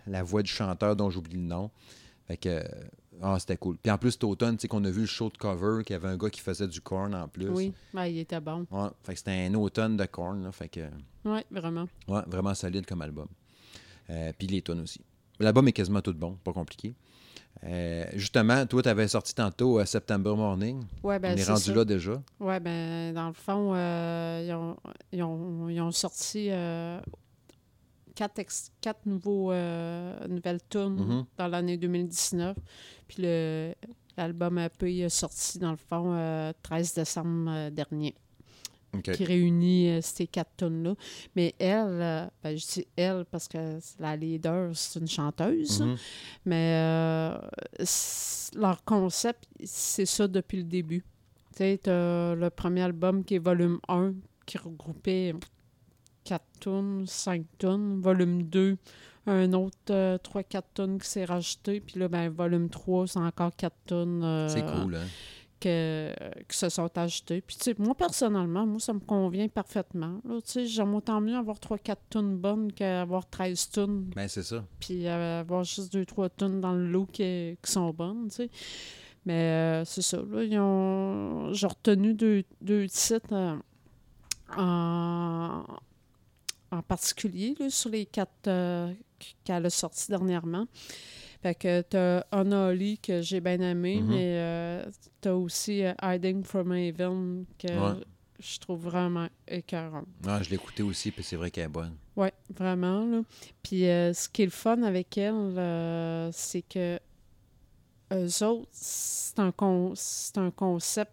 [0.08, 1.70] la voix du chanteur dont j'oublie le nom.
[2.28, 2.64] Fait que.
[3.22, 3.78] ah, c'était cool.
[3.78, 5.94] Puis en plus, cet automne, tu sais, qu'on a vu le show de cover, qu'il
[5.94, 7.50] y avait un gars qui faisait du corn en plus.
[7.50, 7.74] Oui.
[7.94, 8.66] Ben, il était bon.
[8.72, 10.90] Ouais, fait que c'était un automne de corn, là, fait que.
[11.26, 11.88] Oui, vraiment.
[12.08, 13.28] Ouais, vraiment solide comme album.
[14.10, 15.02] Euh, puis les tonnes aussi.
[15.40, 16.96] L'album est quasiment tout bon, pas compliqué.
[17.64, 20.84] Euh, justement, toi, tu avais sorti tantôt euh, September Morning.
[21.04, 21.74] Ouais, ben, On est rendu ça.
[21.74, 22.22] là déjà.
[22.40, 24.78] Oui, ben, dans le fond, euh, ils, ont,
[25.12, 26.50] ils ont- ils ont sorti
[28.16, 29.52] quatre, ex- quatre nouveaux,
[30.28, 31.26] nouvelles tunes Mhm.
[31.38, 32.58] dans l'année 2019.
[33.08, 33.24] Puis
[34.18, 38.16] l'album EP est sorti, dans le fond, euh, 13 décembre dernier.
[39.02, 40.96] Qui réunit euh, ces quatre tunes-là.
[41.36, 45.82] Mais elle, euh, ben, je dis elle parce que la leader, c'est une chanteuse.
[45.82, 45.96] Mhm.
[46.46, 47.38] Mais euh,
[48.56, 51.04] leur concept, c'est ça depuis le début.
[51.56, 54.14] Tu sais, le premier album qui est volume 1,
[54.46, 55.34] qui regroupait
[56.24, 58.00] 4 tunes, 5 tunes.
[58.02, 58.78] Volume 2,
[59.26, 61.80] un autre 3-4 tunes qui s'est rajouté.
[61.82, 64.22] Puis là, ben, volume 3, c'est encore 4 tunes.
[64.24, 65.06] euh, C'est cool, hein?
[65.60, 66.12] Que,
[66.48, 67.42] qui se sont achetés.
[67.42, 70.22] Puis, tu sais, moi, personnellement, moi, ça me convient parfaitement.
[70.26, 74.64] Tu sais, j'aime autant mieux avoir 3-4 tunes bonnes qu'avoir 13 tunes, Ben, c'est ça.
[74.80, 78.50] puis euh, avoir juste 2-3 tunes dans le lot qui, qui sont bonnes, tu sais.
[79.26, 81.52] Mais euh, c'est ça, là, ils ont...
[81.54, 83.56] J'ai retenu deux, deux titres euh,
[84.56, 85.64] en,
[86.72, 88.50] en particulier, là, sur les quatre
[89.44, 90.66] qu'elle a sortis dernièrement.
[91.42, 94.08] Fait que t'as Unholy que j'ai bien aimé, Mhm.
[94.10, 94.86] mais euh,
[95.22, 98.02] t'as aussi euh, Hiding from Haven que Ouais.
[98.40, 100.04] je trouve vraiment écœurant.
[100.26, 101.96] Ah, je l'ai écouté aussi, puis c'est vrai qu'elle est bonne.
[102.16, 103.06] Oui, vraiment.
[103.06, 103.22] Là.
[103.62, 107.00] Puis euh, ce qui est le fun avec elle, c'est que
[108.14, 111.12] eux autres, c'est un, con- c'est un concept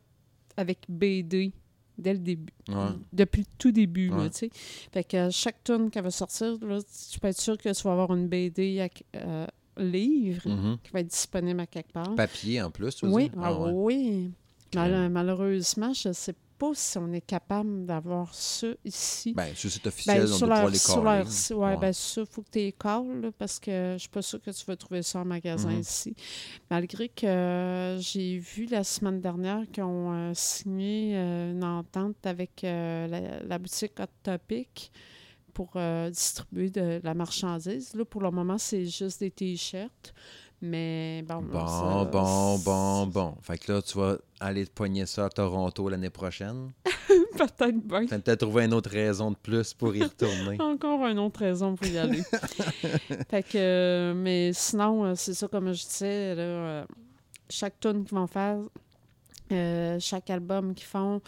[0.57, 1.53] avec BD
[1.99, 2.53] dès le début.
[2.69, 2.89] Ouais.
[3.13, 4.31] Depuis le tout début, Ouais.
[4.31, 4.51] tu sais.
[4.93, 6.79] Fait que chaque tune qu'elle va sortir, là,
[7.13, 8.89] tu peux être sûr que tu vas avoir une BD à,
[9.77, 10.79] livre Mhm.
[10.83, 12.15] qui va être disponible à quelque part.
[12.15, 13.71] Papier en plus, tu Oui, ah ouais.
[13.75, 14.31] oui.
[14.75, 19.33] Mal- malheureusement, je ne sais pas si on est capable d'avoir ça ici.
[19.35, 22.27] Ben, sur le site officiel, Ben, on sur doit leur, site, ouais, ben ça, il
[22.27, 24.77] faut que tu les calls, là, parce que je suis pas sûre que tu vas
[24.77, 25.81] trouver ça en magasin Mhm.
[25.81, 26.15] ici.
[26.71, 32.25] Malgré que euh, j'ai vu la semaine dernière qu'ils ont euh, signé euh, une entente
[32.25, 34.91] avec la, la boutique Hot Topic
[35.55, 37.95] pour euh, distribuer de la marchandise.
[37.95, 40.13] Là, pour le moment, c'est juste des t-shirts.
[40.61, 43.35] Mais bon, Bon, ça- bon, bon, bon.
[43.43, 46.73] Fait que là, tu vas aller te poigner ça à Toronto l'année prochaine.
[47.37, 48.07] Peut-être bien.
[48.07, 50.57] T'as peut-être trouvé une autre raison de plus pour y retourner.
[50.61, 52.23] Encore une autre raison pour y aller.
[53.31, 56.85] fait que, euh, mais sinon, euh, c'est ça, comme je disais, là, euh,
[57.51, 58.59] chaque tune qu'ils vont faire,
[59.53, 61.21] euh, chaque album qu'ils font,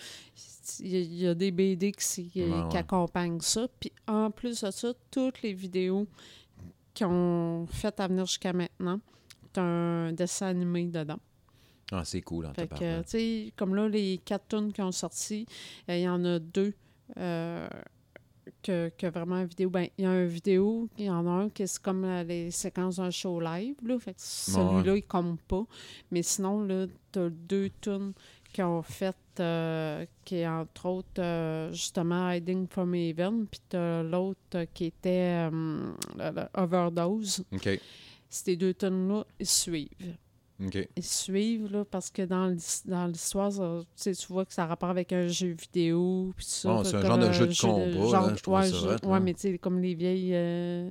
[0.81, 2.77] il y, a- il y a des BD qui, ouais.
[2.77, 3.67] accompagnent ça.
[3.81, 6.07] Puis en plus de ça, toutes les vidéos
[6.95, 9.01] qu'ils ont faites à venir jusqu'à maintenant,
[9.53, 11.19] t'as un dessin animé dedans.
[11.93, 15.47] Ah, c'est cool, en Fait que, comme là, les quatre tunes qui ont sorti,
[15.89, 16.75] euh, il y en a deux
[17.19, 17.69] euh,
[18.63, 19.71] que, que vraiment une vidéo.
[19.71, 22.23] Ben, il y a une vidéo, il y en a un qui est comme euh,
[22.25, 23.99] les séquences d'un show live, là.
[23.99, 25.65] Fait que celui-là, il compte pas.
[26.11, 28.13] Mais sinon, là, t'as deux tunes
[28.53, 34.03] qui ont fait, euh, qui est entre autres, euh, justement, Hiding from Haven, puis t'as
[34.03, 37.45] l'autre qui était euh, Overdose.
[37.53, 37.81] OK.
[38.31, 40.17] Ces deux tunes-là, ils suivent
[40.97, 43.51] Ils suivent, là, parce que dans l'his- dans l'histoire,
[44.03, 46.33] tu vois que ça a rapport avec un jeu vidéo.
[46.69, 49.35] Bon, c'est un genre de jeu de combat, genre- là, je trouve ouais, jeu- mais
[49.35, 50.89] tu sais, comme les vieilles euh,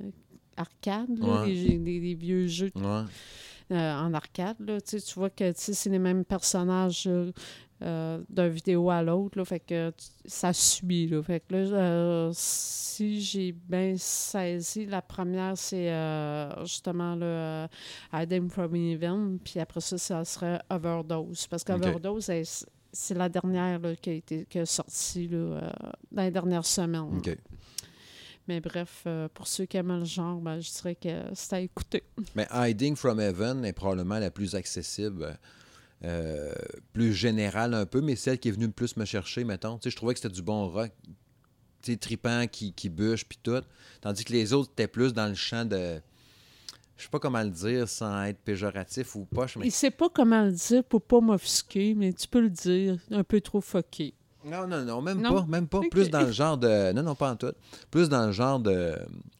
[0.56, 1.48] arcades, là, Ouais.
[1.48, 2.70] les, les- les vieux jeux
[3.72, 7.24] euh, en arcade, là, tu vois que c'est les mêmes personnages là,
[7.82, 9.92] euh, d'une vidéo à l'autre, fait que
[10.24, 11.22] ça suit, là.
[11.22, 17.66] Fait que là, euh, si j'ai bien saisi, la première, c'est euh, justement le
[18.14, 21.46] Hiding from Even, puis après ça, ça serait Overdose.
[21.48, 22.46] Parce qu'Overdose, elle,
[22.90, 25.70] c'est la dernière là, qui, a été, qui a sorti là,
[26.10, 27.20] dans les dernières semaines.
[28.48, 32.04] Mais bref, pour ceux qui aiment le genre, ben, je dirais que c'est à écouter.
[32.34, 35.36] Mais Hiding from Heaven est probablement la plus accessible,
[36.04, 36.52] euh,
[36.92, 39.78] plus générale un peu, mais celle qui est venue le plus me chercher, mettons.
[39.78, 40.92] Tu sais, je trouvais que c'était du bon rock,
[41.82, 43.62] tu sais, tripant, qui, qui bûche, puis tout.
[44.00, 46.00] Tandis que les autres étaient plus dans le champ de...
[46.96, 49.66] Je sais pas comment le dire sans être péjoratif ou poche, mais...
[49.66, 53.24] Il sait pas comment le dire pour pas m'offusquer, mais tu peux le dire, un
[53.24, 54.14] peu trop fucké.
[54.44, 55.34] Non, non, non, même Non?
[55.34, 55.80] pas, même pas.
[55.90, 56.92] Plus dans le genre de...
[56.92, 57.52] Non, non, pas en tout.
[57.90, 58.94] Plus dans le genre de...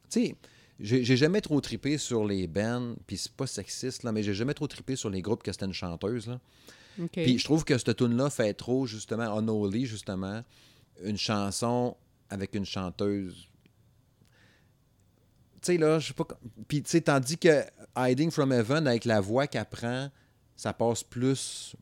[0.09, 0.35] Tu sais,
[0.79, 4.53] j'ai jamais trop trippé sur les bands, puis c'est pas sexiste, là, mais j'ai jamais
[4.53, 6.39] trop trippé sur les groupes que c'était une chanteuse, là.
[7.11, 10.43] Puis je trouve que cette tune-là fait trop, justement, Unholy, justement,
[11.03, 11.95] une chanson
[12.29, 13.47] avec une chanteuse.
[15.61, 16.27] Tu sais, là, je sais pas.
[16.67, 17.63] Puis, tu sais, tandis que
[17.95, 20.09] Hiding from Heaven, avec la voix qu'elle prend,
[20.55, 21.75] ça passe plus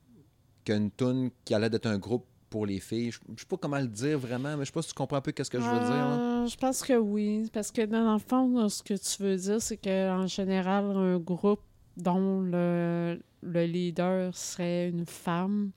[0.65, 2.25] qu'une tune qui allait d'être un groupe
[2.55, 3.11] pour les filles.
[3.11, 5.17] Je je sais pas comment le dire vraiment, mais je sais pas si tu comprends
[5.17, 5.89] un peu qu'est-ce que je veux dire.
[5.89, 6.43] là.
[6.43, 7.49] Euh, je pense que oui.
[7.51, 11.59] Parce que dans le fond, ce que tu veux dire, c'est qu'en général, un groupe
[11.97, 15.71] dont le, le leader serait une femme,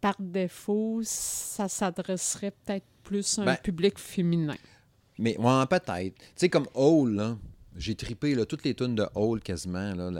[0.00, 4.54] par défaut, ça s'adresserait peut-être plus à un Ben, public féminin.
[5.18, 6.14] Mais ouais, peut-être.
[6.18, 7.36] Tu sais, comme Hole, là,
[7.74, 9.92] j'ai tripé là, toutes les tunes de Hole quasiment.
[9.92, 10.10] Là,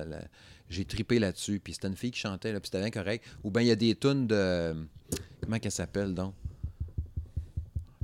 [0.69, 1.61] j'ai tripé là-dessus.
[1.61, 3.25] Puis c'était une fille qui chantait, là, puis c'était bien correct.
[3.45, 4.75] Ou bien il y a des tunes de.
[5.47, 6.35] Comment qu'elle s'appelle donc?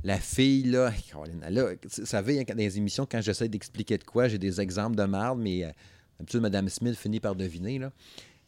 [0.05, 0.91] La fille, là,
[1.51, 5.03] vous savez, hein, dans les émissions, quand j'essaie d'expliquer de quoi, j'ai des exemples de
[5.03, 5.69] merde, mais euh,
[6.19, 7.79] d'habitude, Mme Smith finit par deviner.
[7.79, 7.91] Là.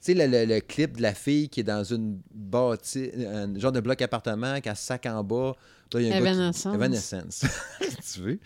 [0.02, 3.58] Tu sais, le, le- le clip de la fille qui est dans une bâtisse, un
[3.58, 5.56] genre de bloc appartement, qui a sac en bas.
[5.93, 6.76] Là, il y a un gars qui- Evanescence.
[6.76, 7.46] Evanescence.
[8.14, 8.39] tu veux?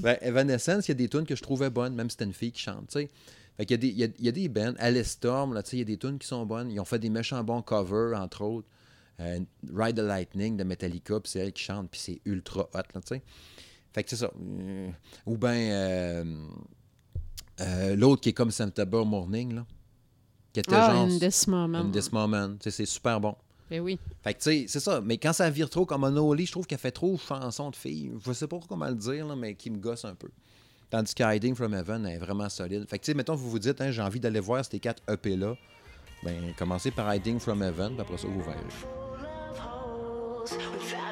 [0.00, 2.32] Ben, Evanescence, il y a des tunes que je trouvais bonnes, même si c'était une
[2.32, 3.10] fille qui chante, tu sais.
[3.58, 5.52] Fait qu'il y a des, il y a, il y a des bands, Alice Storm,
[5.52, 6.70] là, tu sais, il y a des tunes qui sont bonnes.
[6.70, 8.68] Ils ont fait des méchants bons covers, entre autres.
[9.20, 9.40] Euh,
[9.74, 13.00] Ride the Lightning de Metallica, puis c'est elle qui chante, puis c'est ultra hot, là,
[13.00, 13.22] tu sais.
[13.92, 14.30] Fait que c'est ça.
[14.40, 14.90] Euh,
[15.26, 16.24] Ou bien
[17.96, 19.66] l'autre qui est comme September Morning, là.
[20.52, 21.04] Qui était Ah, genre.
[21.06, 21.78] In This Moment.
[21.78, 22.56] In This Moment.
[22.60, 23.34] C'est super bon.
[23.70, 23.98] Ben oui.
[24.22, 25.00] Fait que, tu sais, c'est ça.
[25.02, 28.12] Mais quand ça vire trop comme Unholy, je trouve qu'elle fait trop chanson de fille.
[28.24, 30.28] Je sais pas comment le dire, là, mais qui me gosse un peu.
[30.88, 32.88] Tandis que Hiding from Heaven elle est vraiment solide.
[32.88, 35.02] Fait que, tu sais, mettons, vous vous dites, hein, j'ai envie d'aller voir ces quatre
[35.06, 35.54] EP-là.
[36.22, 39.07] Ben, commencez par Hiding from Heaven, puis après ça, vous verrez.
[40.48, 41.07] Full of holes, without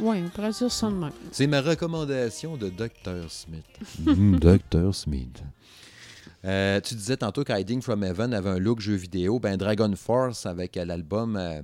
[0.00, 1.12] Oui, on pourrait dire ça de même.
[1.32, 3.28] C'est ma recommandation de Dr.
[3.30, 3.64] Smith.
[4.40, 4.94] Dr.
[4.94, 5.42] Smith.
[6.44, 9.38] Euh, tu disais tantôt qu'Hiding from Heaven avait un look jeu vidéo.
[9.38, 11.60] Ben, Dragon Force avec euh, l'album euh,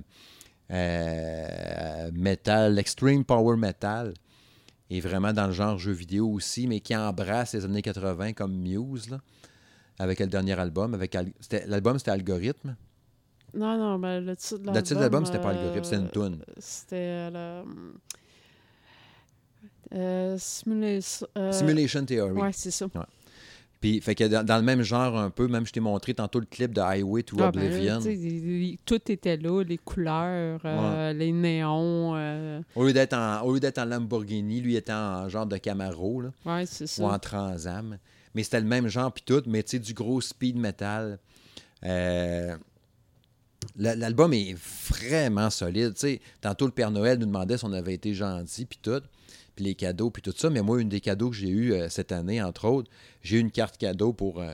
[0.71, 4.13] euh, Metal, Extreme Power Metal,
[4.89, 8.53] est vraiment dans le genre jeu vidéo aussi, mais qui embrasse les années 80 comme
[8.55, 9.19] Muse, là,
[9.99, 10.93] avec le dernier album.
[10.93, 12.75] Avec Al- c'était- L'album, c'était Algorithme?
[13.53, 14.75] Non, non, ben le titre de l'album...
[14.75, 16.43] Le titre de l'album, c'était pas Algorithme, c'était une toune.
[16.59, 16.95] C'était
[17.33, 17.93] euh, le...
[19.93, 21.27] Euh, Simulation...
[21.37, 22.33] euh, Simulation Theory.
[22.41, 22.87] Ouais, c'est ça.
[23.79, 26.39] Puis, fait que dans, dans le même genre un peu, même je t'ai montré tantôt
[26.39, 27.99] le clip de Highway to Ah, ben, Oblivion.
[27.99, 32.15] les- tout était là, les couleurs, euh, les néons.
[32.15, 35.57] euh, Au lieu d'être en, au lieu d'être en Lamborghini, lui était en genre de
[35.57, 37.03] Camaro là, ouais, c'est ou ça.
[37.05, 37.99] en Transam.
[38.33, 41.19] Mais c'était le même genre, puis tout, mais tu sais, du gros speed metal.
[41.85, 42.57] Euh,
[43.75, 44.55] la- L'album est
[44.89, 45.93] vraiment solide.
[45.93, 46.21] tu sais.
[46.41, 49.01] Tantôt, le Père Noël nous demandait si on avait été gentil, puis tout,
[49.57, 50.49] puis les cadeaux, puis tout ça.
[50.49, 52.89] Mais moi, une des cadeaux que j'ai eu euh, cette année, entre autres,
[53.21, 54.53] j'ai eu une carte cadeau pour euh,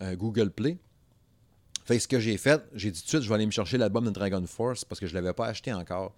[0.00, 0.76] un Google Play.
[1.84, 3.50] Fait que ce que j'ai fait, j'ai dit tout de suite, je vais aller me
[3.52, 6.14] chercher l'album de Dragon Force parce que je ne l'avais pas acheté encore.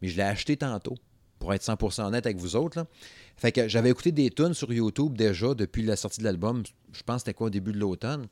[0.00, 0.94] Mais je l'ai acheté tantôt,
[1.40, 2.78] pour être 100% honnête avec vous autres.
[2.78, 2.86] là.
[3.36, 6.62] Fait que j'avais écouté des tunes sur YouTube déjà depuis la sortie de l'album.
[6.92, 8.28] Je pense que c'était quoi, au début de l'automne.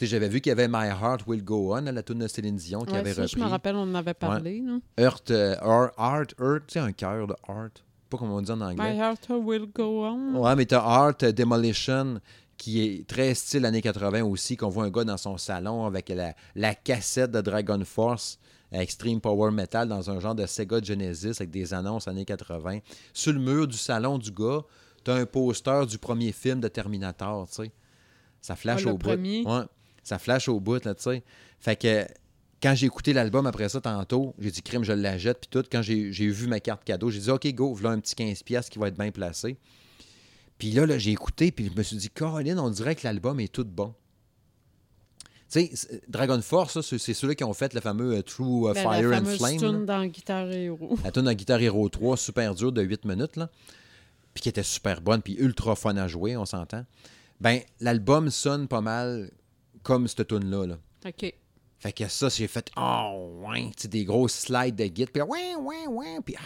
[0.00, 2.80] J'avais vu qu'il y avait My Heart Will Go On, la tune de Céline Dion,
[2.80, 3.36] qui Ouais, avait ça, repris.
[3.38, 4.60] je me rappelle, on en avait parlé.
[4.60, 4.78] là.
[4.98, 7.84] Earth, euh, Heart, Heart, Earth, tu sais, un cœur de Heart.
[8.12, 8.92] Pas comme on dit en anglais.
[8.92, 10.36] My heart will go on.
[10.36, 12.20] Ouais, mais t'as Art euh, Demolition
[12.58, 16.10] qui est très style années 80 aussi, qu'on voit un gars dans son salon avec
[16.10, 18.38] la, la cassette de Dragon Force
[18.70, 22.78] Extreme Power Metal dans un genre de Sega Genesis avec des annonces années 80.
[23.12, 24.60] Sur le mur du salon du gars,
[25.04, 27.72] t'as un poster du premier film de Terminator, tu sais.
[28.40, 29.10] Ça flash Ah, au bout.
[29.10, 29.64] Ouais,
[30.02, 31.22] ça flash au bout, là, tu sais.
[31.60, 32.06] Fait que
[32.62, 35.64] quand j'ai écouté l'album après ça tantôt, j'ai dit crime, je la jette, puis tout.
[35.70, 38.70] Quand j'ai vu ma carte cadeau, j'ai dit OK, go, voilà un petit 15$ piastres
[38.70, 39.56] qui va être bien placé.
[40.58, 43.40] Puis là, là j'ai écouté, puis je me suis dit, Caroline, on dirait que l'album
[43.40, 43.94] est tout bon.
[45.50, 48.72] Tu sais, Dragon Force, ça, c'est ceux-là qui ont fait le fameux euh, True euh,
[48.72, 49.58] Ben, Fire la and Flame.
[49.58, 50.96] tune dans Guitar Hero.
[51.04, 53.50] La tune dans Guitar Hero 3, super dure, de 8 minutes, là.
[54.32, 56.86] Puis qui était super bonne, puis ultra fun à jouer, on s'entend.
[57.40, 59.30] Ben, l'album sonne pas mal
[59.82, 60.78] comme cette tune-là, là.
[61.04, 61.34] OK.
[61.82, 65.56] Fait que ça, j'ai fait Oh, ouais, des grosses slides de guide, puis là, ouais,
[65.56, 66.42] ouais, ouais, puis ah,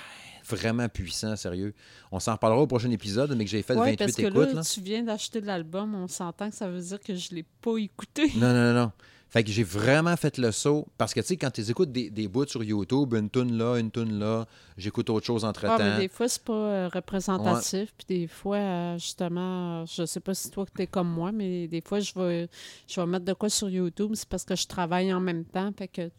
[0.49, 1.74] vraiment puissant, sérieux.
[2.11, 4.34] On s'en reparlera au prochain épisode, mais que j'ai fait Ouais, 28 parce que écoutes.
[4.34, 4.62] là, là.
[4.62, 8.32] tu viens d'acheter l'album, on s'entend que ça veut dire que je l'ai pas écouté.
[8.37, 8.93] Non, non, non, non.
[9.29, 10.87] Fait que j'ai vraiment fait le saut.
[10.97, 13.77] Parce que, tu sais, quand tu écoutes des, des bouts sur YouTube, une tune là,
[13.77, 14.47] une tune là,
[14.79, 15.77] j'écoute autre chose entre-temps.
[15.79, 17.93] Ah, mais des fois, c'est pas euh, représentatif.
[17.99, 21.33] Puis des fois, euh, justement, euh, je sais pas si toi que t'es comme moi,
[21.33, 22.49] mais des fois, je vais,
[22.87, 24.12] je vais mettre de quoi sur YouTube.
[24.14, 25.72] C'est parce que je travaille en même temps.
[25.77, 26.12] Fait que, tu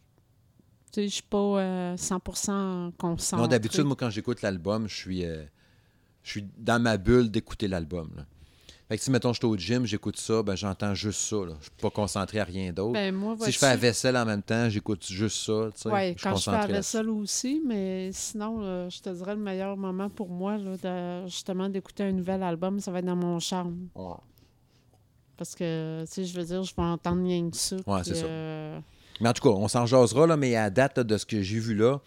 [0.91, 3.41] sais, je suis pas euh, 100% concentrée.
[3.41, 5.43] non, d'habitude, moi, quand j'écoute l'album, je suis, euh,
[6.23, 8.25] je suis dans ma bulle d'écouter l'album.
[8.89, 11.35] Fait que si, mettons, je suis au gym, j'écoute ça, ben j'entends juste ça.
[11.35, 11.53] Là.
[11.59, 12.93] Je suis pas concentré à rien d'autre.
[12.93, 15.69] Ben, si je fais la vaisselle en même temps, j'écoute juste ça.
[15.91, 19.35] Oui, je suis quand je fais la vaisselle aussi, mais sinon, euh, je te dirais
[19.35, 23.05] le meilleur moment pour moi, là, de- justement, d'écouter un nouvel album, ça va être
[23.05, 23.89] dans mon charme.
[23.93, 24.13] Ouais.
[25.35, 27.75] Parce que, tu sais, je veux dire, je vais entendre rien que ça.
[27.75, 28.25] Puis, c'est ça.
[28.25, 28.79] euh,
[29.19, 31.41] Mais en tout cas, on s'en jasera, là, mais à date là, de ce que
[31.41, 31.99] j'ai vu là,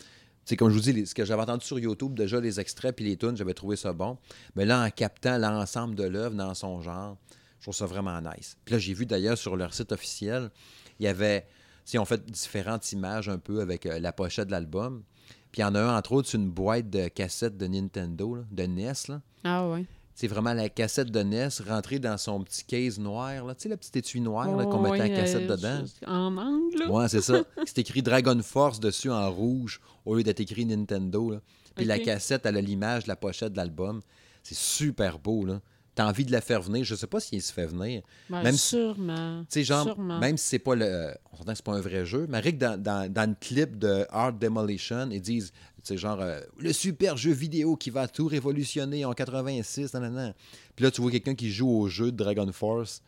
[0.50, 3.04] c'est comme je vous dis, ce que j'avais entendu sur YouTube, déjà les extraits puis
[3.04, 4.18] les tunes, j'avais trouvé ça bon.
[4.56, 7.16] Mais là, en captant l'ensemble de l'œuvre dans son genre,
[7.60, 8.56] je trouve ça vraiment nice.
[8.64, 10.50] Puis là, j'ai vu d'ailleurs sur leur site officiel,
[10.98, 11.46] il y avait,
[11.84, 15.04] si on fait différentes images un peu avec euh, la pochette de l'album.
[15.52, 18.62] Puis il y en a un, entre autres, une boîte de cassettes de Nintendo, de
[18.64, 18.92] NES.
[19.06, 19.22] Là.
[19.44, 19.86] Ah, ouais.
[20.14, 23.44] C'est vraiment la cassette de NES rentrée dans son petit case noir.
[23.46, 23.54] Là.
[23.54, 25.84] Tu sais, le petit étui noir là, qu'on Oh, mettait la ouais, cassette euh, dedans.
[26.06, 26.90] En angle, là.
[26.90, 27.42] Ouais, c'est ça.
[27.66, 31.30] C'est écrit Dragon Force dessus en rouge au lieu d'être écrit Nintendo.
[31.30, 31.40] là.
[31.74, 34.00] Puis la cassette, elle a l'image de la pochette de l'album.
[34.42, 35.60] C'est super beau, là.
[35.94, 36.84] T'as envie de la faire venir.
[36.84, 38.02] Je sais pas s'il se fait venir.
[38.30, 39.44] Ben, même- sûrement.
[39.54, 41.12] Genre, même si c'est pas le.
[41.32, 43.76] On s'entend que c'est pas un vrai jeu, mais Rick, dans, dans, dans le clip
[43.78, 45.52] de Art Demolition, ils disent,
[45.88, 50.14] sais, genre, euh, le super jeu vidéo qui va tout révolutionner en 86, nan, nan,
[50.14, 50.34] nan.
[50.76, 53.02] Puis là, tu vois quelqu'un qui joue au jeu de Dragon Force.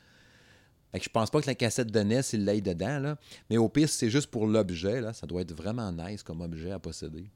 [0.92, 3.16] Fait que je pense pas que la cassette de NES, il l'aille dedans, là.
[3.48, 5.12] Mais au pire, c'est juste pour l'objet, là.
[5.12, 7.30] Ça doit être vraiment nice comme objet à posséder.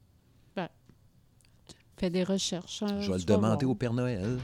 [1.99, 2.83] Fais des recherches.
[2.83, 3.71] hein, Je vais le demander voir.
[3.71, 4.37] au Père Noël.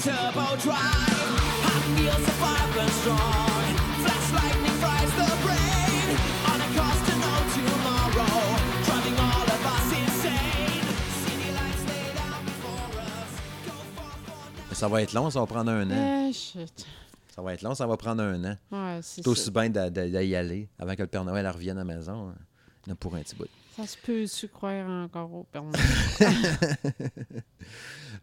[0.00, 1.30] Turbo drive.
[1.66, 3.62] Hot feels the fire burn strong,
[4.02, 6.16] flash lightning fries the brain.
[6.50, 8.40] On a course to no tomorrow,
[8.86, 10.86] driving all of us insane.
[11.24, 13.30] City lights laid out before us.
[13.66, 14.74] Go far for now.
[14.74, 16.28] Ça va être long, ça va prendre un an.
[16.28, 16.86] Eh, shit.
[17.34, 18.56] Ça va être long, ça va prendre un an.
[18.72, 22.30] Ouais, c'est aussi bien d'y aller avant que le Père Noël revienne à la maison.
[22.30, 22.94] hein.
[22.98, 23.46] Pour un petit bout.
[23.80, 25.46] Ça se peut-tu croire encore au?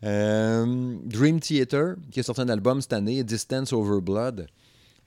[0.04, 4.46] Euh, Dream Theater, qui a sorti un album cette année, Distance Over Blood.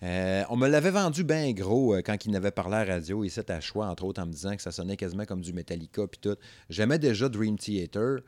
[0.03, 3.23] Euh, on me l'avait vendu bien gros euh, quand il n'avait parlé à la radio,
[3.23, 6.09] ici à choix, entre autres, en me disant que ça sonnait quasiment comme du Metallica
[6.09, 6.35] puis tout.
[6.71, 8.19] J'aimais déjà Dream Theater,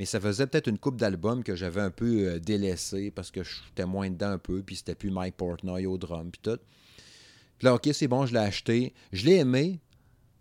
[0.00, 3.86] mais ça faisait peut-être une coupe d'albums que j'avais un peu délaissé parce que j'étais
[3.86, 6.58] moins dedans un peu, puis c'était plus Mike Portnoy au drum puis tout.
[7.58, 8.92] Puis là, OK, c'est bon, je l'ai acheté.
[9.12, 9.78] Je l'ai aimé,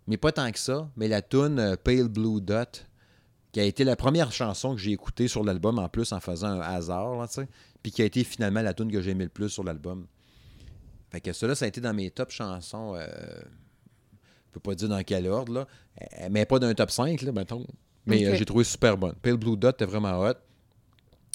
[0.07, 0.89] mais pas tant que ça.
[0.95, 2.85] Mais la tune euh, Pale Blue Dot,
[3.51, 6.47] qui a été la première chanson que j'ai écoutée sur l'album, en plus, en faisant
[6.47, 7.27] un hasard, là,
[7.83, 10.07] puis qui a été finalement la tune que j'ai aimé le plus sur l'album.
[11.09, 12.95] Fait que cela, ça a été dans mes top chansons.
[12.95, 13.07] euh,
[14.47, 15.67] je peux pas dire dans quel ordre, là,
[16.01, 17.65] euh, mais pas d'un top 5, là, mettons.
[18.05, 19.15] Mais euh, j'ai trouvé super bonne.
[19.15, 20.33] Pale Blue Dot était vraiment hot.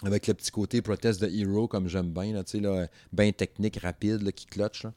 [0.04, 4.22] Avec le petit côté Protest de Hero, comme j'aime bien, là, là, bien technique, rapide,
[4.22, 4.82] là, qui clutch.
[4.82, 4.92] là.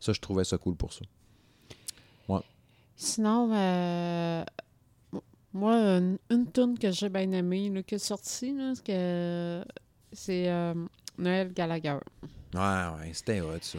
[0.00, 1.02] Ça, je trouvais ça cool pour ça.
[3.02, 4.44] Sinon, euh,
[5.54, 9.64] moi, une, une tune que j'ai bien aimée, là, qui est sortie, là, c'est que
[10.12, 10.74] c'est euh,
[11.16, 11.96] Noël Gallagher.
[12.54, 13.78] Ouais, ouais, c'était hot, ça.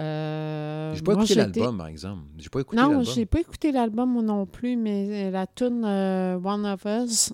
[0.00, 2.22] Euh, J'ai pas moi, écouté j'ai été- l'album, par exemple.
[2.38, 3.04] J'ai pas écouté Non, l'album.
[3.14, 7.32] j'ai pas écouté l'album non plus, mais la tune One of Us,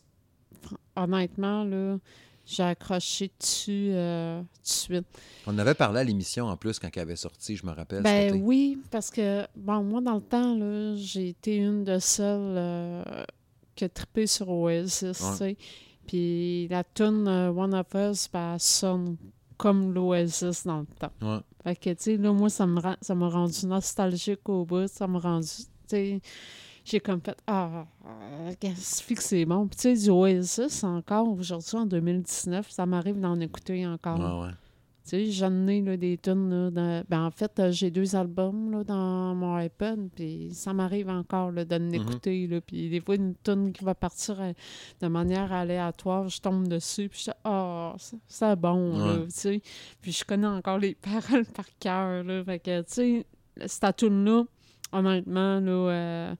[0.97, 1.99] honnêtement, là,
[2.47, 5.07] j'ai accroché dessus euh, tout de suite.
[5.47, 8.03] On avait parlé à l'émission en plus quand elle avait sorti, je me rappelle.
[8.03, 12.27] Ben oui, parce que, bon, moi, dans le temps, là, j'ai été une de celles
[12.57, 13.03] euh,
[13.75, 15.57] qui a trippé sur Oasis, tu sais.
[16.07, 19.17] Puis la tune euh, One of Us, ben, elle sonne
[19.57, 21.13] comme l'Oasis dans le temps.
[21.23, 21.39] Ouais.
[21.63, 24.87] Fait que, tu sais, là, moi, ça me rend- ça m'a rendu nostalgique au bout.
[24.89, 26.21] Ça m'a rendu, tu sais,
[26.85, 27.87] j'ai comme fait, ah,
[28.61, 29.67] qu'est-ce que c'est bon?
[29.67, 34.19] Puis, tu sais, du Oasis, encore aujourd'hui, en 2019, ça m'arrive d'en écouter encore.
[34.19, 34.53] Ouais, ouais.
[35.07, 36.71] Tu sais, j'en ai là, des tunes.
[37.11, 41.67] Ben, en fait, j'ai deux albums là, dans mon iPod, puis ça m'arrive encore là,
[41.67, 42.47] de l'écouter.
[42.47, 44.53] là, Puis des fois, une tune qui va partir euh,
[45.03, 49.31] de manière aléatoire, je tombe dessus, puis je dis Ah, c'est- c'est bon, là, tu
[49.31, 49.63] sais.
[50.01, 52.25] Puis je connais encore les paroles par cœur.
[52.25, 52.43] là.
[52.45, 53.27] Fait que, tu sais,
[53.67, 54.45] cette tune-là,
[54.95, 56.35] honnêtement, là, euh,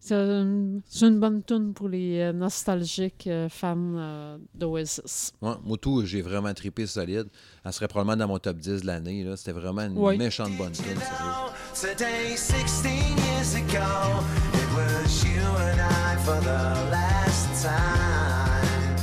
[0.00, 5.32] c'est une, c'est une bonne tune pour les euh, nostalgiques euh, fans euh, d'Oasis.
[5.42, 7.26] Ouais, moi, tout, j'ai vraiment trippé solide.
[7.64, 9.24] Elle serait probablement dans mon top 10 de l'année.
[9.24, 9.36] là.
[9.36, 10.16] C'était vraiment une Ouais.
[10.16, 11.94] méchante bonne tune, sérieux.
[11.96, 14.22] Today, 16 years ago,
[14.54, 18.96] it was you and I for the last time.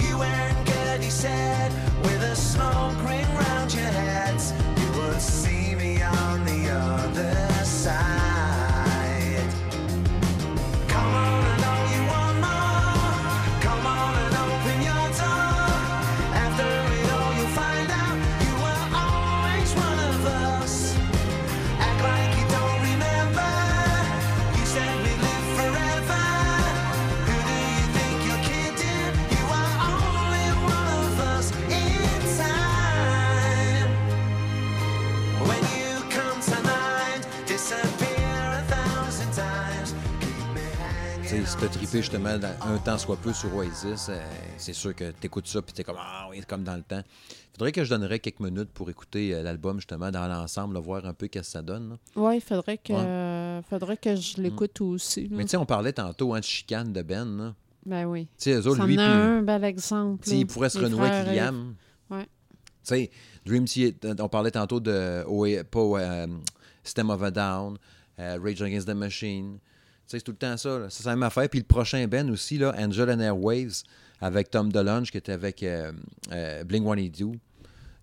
[0.00, 1.72] You weren't good, he said,
[2.02, 2.98] with a smoke
[42.00, 42.30] justement
[42.62, 44.20] un temps soit peu sur Oasis, euh,
[44.56, 47.02] c'est sûr que t'écoutes ça puis t'es comme Ah oui, comme dans le temps.
[47.52, 51.12] Faudrait que je donnerais quelques minutes pour écouter euh, l'album justement dans l'ensemble, voir un
[51.12, 51.98] peu qu'est-ce que ça donne.
[52.16, 52.98] Oui, il faudrait que, Ouais.
[53.00, 55.22] euh, faudrait que je l'écoute aussi.
[55.28, 55.36] là.
[55.36, 57.36] Mais tu sais, on parlait tantôt hein, de chicane de Ben.
[57.36, 57.54] là.
[57.86, 58.24] Ben oui.
[58.38, 60.22] Tu sais, eux autres, lui, en a puis- un bel exemple.
[60.24, 61.74] tu sais, il pourrait se renouer avec Liam.
[62.10, 62.24] Ouais.
[62.24, 62.28] Tu
[62.82, 63.10] sais,
[63.44, 65.22] Dream Theater, on parlait tantôt de
[65.62, 66.26] pas, euh,
[66.82, 67.76] System of a Down,
[68.18, 69.58] euh, Rage Against the Machine.
[70.10, 70.88] C'est tout le temps ça.
[70.90, 71.48] C'est la même affaire.
[71.48, 73.82] Puis le prochain Ben aussi, là, Angel and Airwaves,
[74.20, 75.92] avec Tom DeLonge, qui était avec euh,
[76.32, 77.38] euh, Blink 182.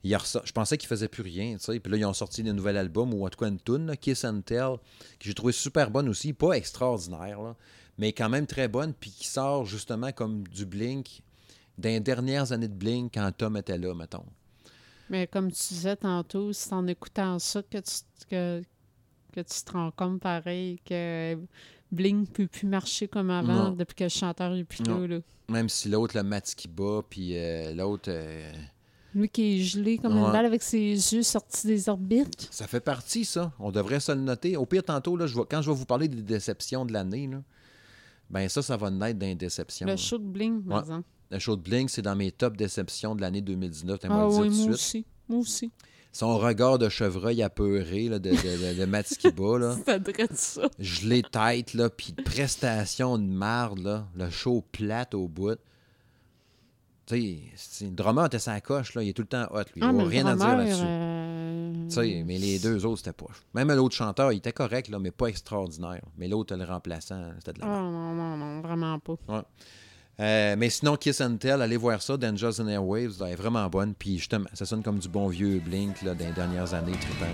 [0.03, 1.79] Il a ressort- Je pensais qu'il faisait plus rien, tu.
[1.79, 4.23] Puis là, ils ont sorti un nouvel album, ou en tout cas une tune, Kiss
[4.23, 4.77] and Tell,
[5.19, 6.31] que j'ai trouvé super bonne aussi.
[6.33, 7.55] Pas extraordinaire, là,
[7.97, 11.21] mais quand même très bonne, puis qui sort justement comme du Blink
[11.83, 14.25] les dernières années de Blink quand Tom était là, mettons.
[15.09, 17.91] Mais comme tu disais tantôt, c'est en écoutant ça que tu,
[18.29, 18.61] que,
[19.33, 21.37] que tu te rends compte pareil que
[21.91, 23.71] Bling ne peut plus marcher comme avant Non.
[23.71, 25.07] depuis que le chanteur est plus là.
[25.07, 25.19] là.
[25.49, 28.51] Même si l'autre, le Matt qui bat, puis euh, l'autre, euh,
[29.15, 30.25] Lui qui est gelé comme Ouais.
[30.25, 32.49] une balle avec ses yeux sortis des orbites.
[32.51, 33.53] ça fait partie, ça.
[33.59, 34.57] On devrait se le noter.
[34.57, 37.29] Au pire, tantôt, là, je vais- quand je vais vous parler des déceptions de l'année,
[38.29, 39.85] ben ça, ça va naître dans les déceptions.
[39.87, 39.97] Le là.
[39.97, 40.81] show de Bling, par Ouais.
[40.83, 41.07] exemple.
[41.31, 43.99] Le show de Blink, c'est dans mes top déceptions de l'année 2019.
[43.99, 44.69] t'as Ah moi oui, suite.
[44.69, 45.05] aussi.
[45.27, 45.71] Moi aussi.
[46.13, 48.85] Son regard de chevreuil apeuré là, de, de, de, de
[49.59, 49.75] là.
[49.85, 49.99] Ça
[50.35, 50.61] ça.
[50.79, 55.57] gelé tête, là, puis prestation de marde, là, le show plate au bout.
[57.05, 59.77] Tu sais, drummer était sa coche, là, il est tout le temps hot, lui.
[59.77, 60.81] Il Ah, n'a rien à dire là-dessus.
[60.83, 63.27] euh, Tu sais, mais les deux autres, c'était pas.
[63.53, 66.01] Même l'autre chanteur, il était correct, là, mais pas extraordinaire.
[66.17, 69.15] Mais l'autre, le remplaçant, c'était de la Ah non, non, non, vraiment pas.
[70.19, 72.17] Euh, mais sinon, Kiss and Tell, allez voir ça.
[72.17, 73.93] Dangers and Airwaves, elle est vraiment bonne.
[73.93, 77.25] Puis justement, ça sonne comme du bon vieux Blink là, les dernières années, trippant.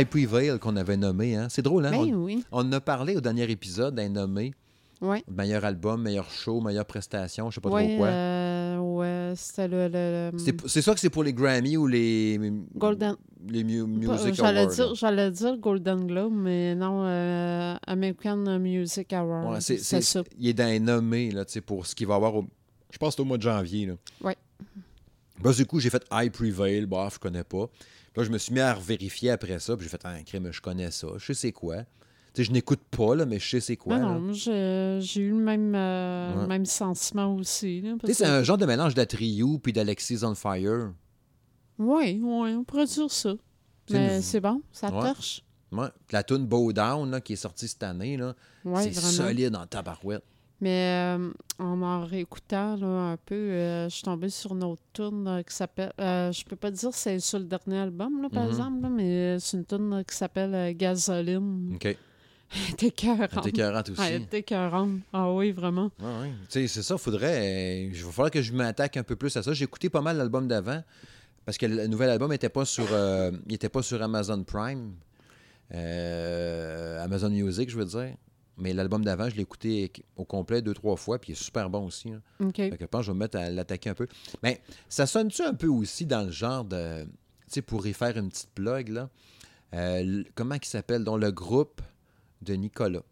[0.00, 1.36] Euh, I Prevail, qu'on avait nommé.
[1.36, 1.48] Hein?
[1.50, 1.90] C'est drôle, hein?
[1.90, 2.44] Ben on, oui.
[2.52, 4.52] on en a parlé au dernier épisode, d'un nommé.
[5.00, 5.24] Ouais.
[5.34, 8.06] Meilleur album, meilleur show, meilleure prestation, je sais pas Ouais, trop quoi.
[8.08, 11.86] euh, ouais, c'était le, le- le- C'est c'est ça que c'est pour les Grammy ou
[11.86, 12.38] les,
[12.76, 13.16] Golden.
[13.48, 14.74] les mu- Music J'allais Awards.
[14.74, 19.52] dire, j'allais dire Golden Globe, mais non, euh, American Music Award.
[19.54, 20.22] Ouais, c'est- c'est c'est- ça.
[20.38, 22.44] Il est dans les nommés là, tu sais, pour ce qu'il va avoir au.
[22.90, 23.86] Je pense que c'est au mois de janvier.
[23.86, 23.94] Là.
[24.22, 24.36] Ouais.
[25.42, 27.70] Bah, du coup, j'ai fait I Prevail, bof, je connais pas.
[28.12, 30.50] Puis là, je me suis mis à vérifier après ça, puis j'ai fait un crime,
[30.52, 31.78] je connais ça, je sais c'est quoi.
[32.32, 33.98] Tu sais, je n'écoute pas, là, mais je sais c'est quoi.
[33.98, 36.46] non, non, j'ai eu le même, euh, Ouais.
[36.46, 37.84] même sentiment aussi.
[38.12, 40.92] c'est un genre de mélange d'Atriou puis d'Alexis on Fire.
[41.78, 43.34] Oui, oui, on pourrait dire ça.
[43.88, 45.00] C'est Mais une- c'est bon, ça Ouais.
[45.12, 45.42] torche.
[45.72, 45.88] Ouais.
[46.12, 48.34] La tune Bow Down là, qui est sortie cette année, là,
[48.76, 50.22] c'est solide en tabarouette.
[50.62, 54.82] Mais euh, en en réécoutant là, un peu, euh, je suis tombée sur une autre
[54.92, 55.92] tune euh, qui s'appelle.
[56.00, 58.48] euh, je peux pas dire c'est sur le dernier album, là, par Mhm.
[58.50, 61.72] exemple, là, mais c'est une tune qui s'appelle Gasoline.
[61.76, 61.96] OK.
[62.82, 63.30] Écœurante.
[63.44, 64.00] C'est écœurante aussi.
[64.00, 64.98] Ouais, était écœurante.
[65.12, 65.90] Ah oui, vraiment.
[65.98, 66.04] Tu
[66.48, 67.84] sais, c'est ça, faudrait.
[67.84, 69.52] Il va falloir que je m'attaque un peu plus à ça.
[69.52, 70.82] J'ai écouté pas mal l'album d'avant
[71.46, 72.84] parce que le nouvel album n'était pas sur
[73.46, 74.92] il était pas sur Amazon Prime.
[77.02, 78.14] Amazon Music, je veux dire.
[78.60, 81.70] Mais l'album d'avant, je l'ai écouté au complet deux, trois fois, puis il est super
[81.70, 82.10] bon aussi.
[82.12, 82.20] hein.
[82.40, 82.56] OK.
[82.56, 84.06] Fait que je pense que je vais me mettre à l'attaquer un peu.
[84.42, 87.04] Mais ça sonne-tu un peu aussi dans le genre de.
[87.04, 87.08] Tu
[87.54, 89.08] sais, pour y faire une petite plug, là.
[89.74, 91.02] euh, comment il s'appelle?
[91.04, 91.80] Donc, le groupe
[92.42, 93.02] de Nicolas?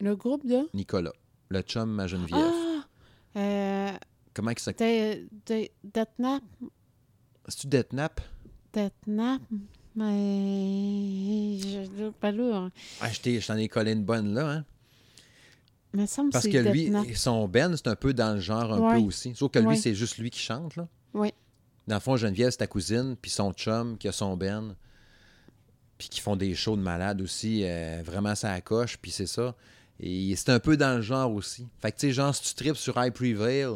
[0.00, 0.68] Le groupe de?
[0.74, 1.12] Nicolas.
[1.48, 2.38] Le chum à Geneviève.
[2.44, 3.38] Ah!
[3.38, 3.92] Euh,
[4.34, 5.28] Comment il s'appelle?
[7.48, 8.20] C'est-tu Deathnap?
[8.72, 9.40] Deathnap.
[9.94, 11.58] Mais.
[11.58, 12.70] Je pas hein.
[13.00, 14.64] Ah, je t'en ai collé une bonne là, hein?
[15.94, 18.78] Me semble Parce c'est que lui, son Ben, c'est un peu dans le genre un
[18.78, 18.94] Ouais.
[19.00, 19.34] peu aussi.
[19.34, 19.76] Sauf que lui, Ouais.
[19.76, 20.88] c'est juste lui qui chante, là.
[21.12, 21.32] Oui.
[21.86, 24.74] Dans le fond, Geneviève, c'est ta cousine, puis son chum, qui a son Ben,
[25.98, 29.54] puis qui font des shows de malade aussi, euh, vraiment ça coche, puis c'est ça.
[30.00, 31.68] Et c'est un peu dans le genre aussi.
[31.80, 33.66] Fait que, tu sais, genre, si tu tripes sur High Prevail,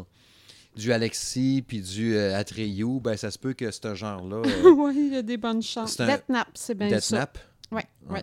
[0.77, 4.95] du Alexis, puis du euh, Atreyu, ben, ça se peut que ce genre-là, euh, oui,
[5.09, 5.93] il y a des bonnes chances.
[5.97, 6.97] C'est un- c'est bien ça.
[6.97, 7.39] Deathknap,
[7.73, 8.21] Oui, oui.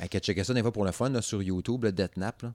[0.00, 2.52] Ben, qu'à checker ça des fois pour le fun là, sur YouTube, le Deathknap, là.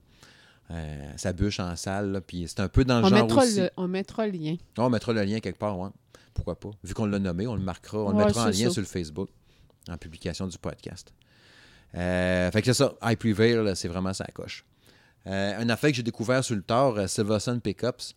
[0.70, 3.60] Euh, ça bûche en salle, puis c'est un peu dans le On genre mettra, aussi.
[3.60, 4.56] le, on mettra le lien.
[4.78, 5.90] On mettra le lien quelque part, ouais.
[6.32, 6.70] Pourquoi pas?
[6.82, 8.70] Vu qu'on l'a nommé, on le marquera, on le Ouais, mettra en lien ça.
[8.70, 9.28] sur le Facebook,
[9.90, 11.12] en publication du podcast.
[11.94, 14.64] Euh, fait que c'est ça, I Prevail, c'est vraiment sa coche.
[15.26, 18.14] Un affaire que j'ai découvert sur le tard, Silverson Pickups,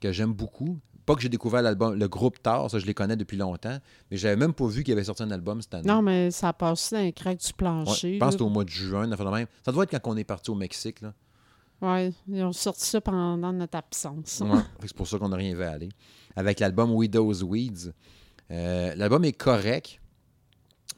[0.00, 0.78] que j'aime beaucoup.
[1.06, 3.78] Pas que j'ai découvert l'album, le groupe Tard, ça je les connais depuis longtemps,
[4.10, 5.88] mais j'avais même pas vu qu'il avait sorti un album cette année.
[5.88, 8.14] Non, mais ça a passé dans les craques du Ouais, plancher.
[8.14, 9.46] je pense que au mois de juin, même.
[9.64, 11.00] Ça doit être quand on est parti au Mexique.
[11.00, 11.14] Là.
[11.82, 14.40] Ouais, ils ont sorti ça pendant notre absence.
[14.44, 14.60] Ouais.
[14.82, 15.88] C'est pour ça qu'on n'a rien vu aller.
[16.36, 17.92] Avec l'album Widow's Weeds.
[18.50, 20.00] Euh, l'album est correct,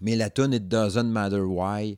[0.00, 1.96] mais la tune It Doesn't Matter Why,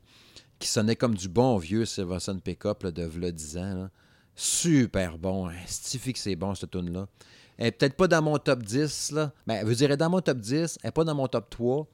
[0.59, 3.73] qui sonnait comme du bon vieux Silverson Pickup de v'là 10 ans.
[3.75, 3.89] là.
[4.35, 5.47] Super bon.
[5.49, 5.53] Hein.
[5.65, 7.07] Stifi que c'est bon, cette tune-là.
[7.57, 9.11] Elle est peut-être pas dans mon top 10.
[9.11, 9.31] Là.
[9.47, 10.77] Ben, est dans mon top 10.
[10.83, 11.87] Elle n'est pas dans mon top 3.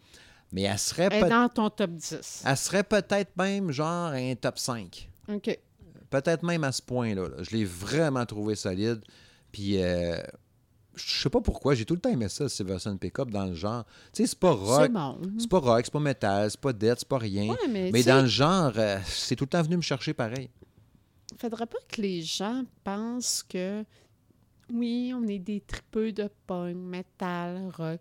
[0.53, 2.43] Mais elle serait, Elle est peut- dans ton top 10.
[2.45, 5.09] elle serait peut-être même genre un top 5.
[5.31, 5.57] OK.
[6.09, 7.29] Peut-être même à ce point-là.
[7.29, 7.35] là.
[7.41, 9.01] Je l'ai vraiment trouvé solide.
[9.51, 10.17] Puis, euh,
[10.95, 13.85] je sais pas pourquoi, j'ai tout le temps aimé ça, Silverson Pickup, dans le genre.
[14.11, 14.81] Tu sais, c'est pas rock.
[14.83, 15.17] C'est bon.
[15.37, 17.49] C'est pas rock, c'est pas métal, c'est pas dead, c'est pas rien.
[17.51, 20.49] Ouais, mais, mais dans le genre, euh, c'est tout le temps venu me chercher pareil.
[21.37, 23.83] Faudrait pas que les gens pensent que
[24.71, 27.99] oui, on est des tripeux de punk, metal, rock,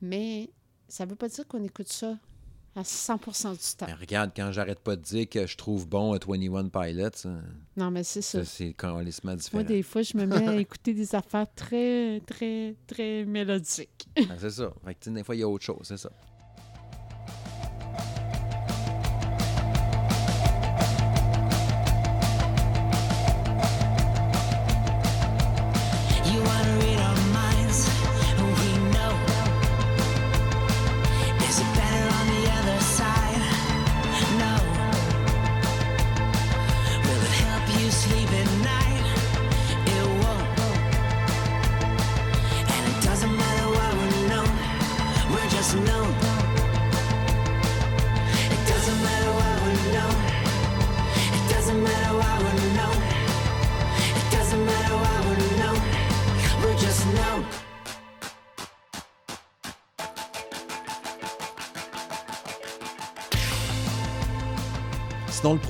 [0.00, 0.50] mais
[0.88, 2.18] ça veut pas dire qu'on écoute ça
[2.74, 3.86] à 100% du temps.
[3.98, 7.30] Regarde, quand j'arrête pas de dire que je trouve bon à 21 Pilots, ça,
[7.76, 8.44] Non, mais c'est ça.
[8.44, 9.62] ça, c'est complètement différent.
[9.62, 14.06] Moi, des fois, je me mets à écouter des affaires très, très, très mélodiques.
[14.14, 14.72] Ben, c'est ça.
[14.84, 16.10] Fait que, des fois, il y a autre chose, c'est ça.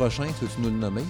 [0.09, 1.03] Sinon, le prochain, tu nous le nommer?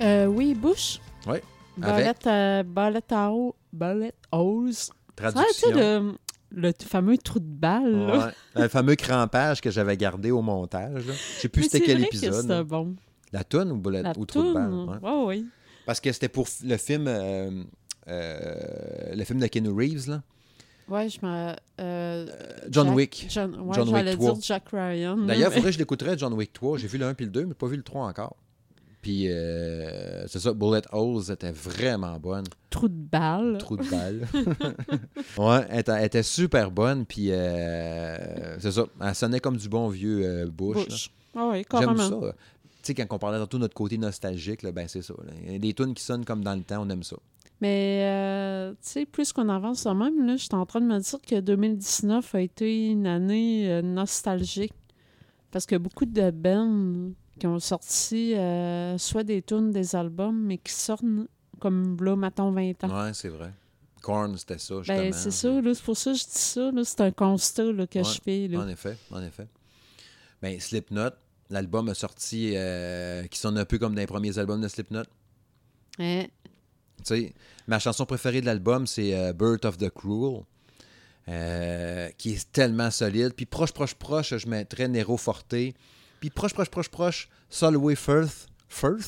[0.00, 1.00] Euh, oui, Bush.
[1.26, 1.38] Oui.
[1.82, 4.90] Avec Ballet, euh, hose.
[5.16, 6.16] Traduction.
[6.50, 8.06] le, fameux trou de balle.
[8.06, 8.26] là.
[8.26, 8.62] Ouais.
[8.62, 11.06] Le fameux crampage que j'avais gardé au montage.
[11.06, 11.14] là.
[11.14, 12.66] Je sais plus c'était quel vrai que épisode.
[12.66, 12.94] bon.
[13.32, 15.00] La toune ou, bullet, La ou trou de balle?
[15.02, 15.24] ouais.
[15.26, 15.46] Oui.
[15.84, 17.64] Parce que c'était pour le film euh,
[18.08, 20.22] euh, le film de Keanu Reeves, là.
[20.88, 21.52] Ouais, je me.
[21.80, 22.26] euh,
[22.70, 23.26] John Jack- Wick.
[23.28, 24.32] John, ouais, John Wick j'allais 3.
[24.32, 25.16] dire Jack Ryan.
[25.18, 26.78] D'ailleurs, il mais- faudrait que je l'écouterais, John Wick 3.
[26.78, 28.36] J'ai vu le 1 puis le 2, mais pas vu le 3 encore.
[29.00, 32.44] Puis, euh, c'est ça, Bullet Holes était vraiment bonne.
[32.68, 33.56] Trou de balle.
[33.58, 34.26] Trou de balle.
[35.38, 37.06] ouais, elle était, elle était super bonne.
[37.06, 41.10] Puis, euh, c'est ça, elle sonnait comme du bon vieux euh, Bush.
[41.36, 41.96] Ah oui, J'aime carrément.
[42.22, 42.32] ça.
[42.82, 45.14] Tu sais, quand on parlait de notre côté nostalgique, là, ben c'est ça.
[45.24, 45.32] là.
[45.46, 47.16] Il y a des tunes qui sonnent comme dans le temps, on aime ça.
[47.60, 50.86] Mais, euh, tu sais, plus qu'on avance de même, là, je suis en train de
[50.86, 54.74] me dire que 2019 a été une année euh, nostalgique.
[55.50, 60.58] Parce que beaucoup de bands qui ont sorti euh, soit des tunes, des albums, mais
[60.58, 61.04] qui sortent
[61.58, 63.04] comme là, mettons, 20 ans.
[63.04, 63.52] Ouais, c'est vrai.
[64.02, 64.98] Korn, c'était ça, justement.
[64.98, 66.70] Ben, c'est ça, là, c'est pour ça que je dis ça.
[66.84, 68.46] C'est un constat là, que Ouais, je fais.
[68.46, 68.60] Là.
[68.60, 69.48] En effet, en effet.
[70.40, 71.10] Ben, Slipknot,
[71.50, 72.54] l'album a sorti
[73.30, 75.04] qui sonne un peu comme dans les premiers albums de Slipknot.
[75.98, 76.26] Hein?
[77.66, 80.42] Ma chanson préférée de l'album, c'est euh, Birth of the Cruel,
[81.28, 83.34] euh, qui est tellement solide.
[83.34, 85.54] Puis proche, proche, proche, je mettrais Nero Forte.
[86.20, 88.46] Puis proche, proche, proche, proche, Solway Firth.
[88.68, 89.06] Firth?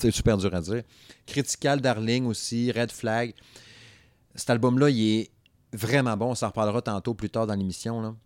[0.00, 0.82] C'est super dur à dire.
[1.26, 3.34] Critical Darling aussi, Red Flag.
[4.34, 5.30] Cet album-là, il est
[5.72, 6.30] vraiment bon.
[6.30, 8.16] On s'en reparlera tantôt plus tard dans l'émission.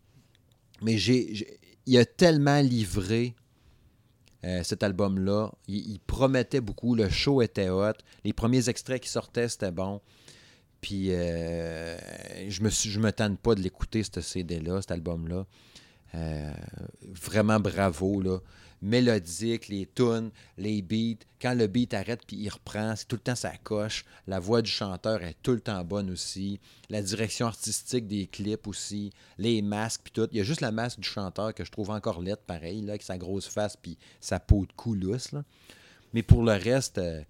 [0.83, 3.35] Mais j'ai- il a tellement livré
[4.45, 5.53] euh, cet album-là.
[5.69, 6.95] Il, il promettait beaucoup.
[6.95, 7.93] Le show était hot.
[8.25, 10.01] Les premiers extraits qui sortaient, c'était bon.
[10.85, 11.97] Puis euh,
[12.47, 15.47] je me suis, je me tente pas de l'écouter, ce CD-là, cet album-là.
[16.15, 16.53] Euh,
[17.03, 18.39] vraiment bravo, là.
[18.85, 21.25] Mélodique, les tunes, les beats.
[21.41, 24.05] Quand le beat arrête puis il reprend, tout le temps sa coche.
[24.27, 26.61] La voix du chanteur est tout le temps bonne aussi.
[26.91, 29.11] La direction artistique des clips aussi.
[29.39, 30.29] Les masques puis tout.
[30.33, 32.91] Il y a juste la masque du chanteur que je trouve encore laide, pareil, là,
[32.91, 35.45] avec sa grosse face puis sa peau de cou lousse, là.
[36.13, 37.25] Mais pour le reste, euh,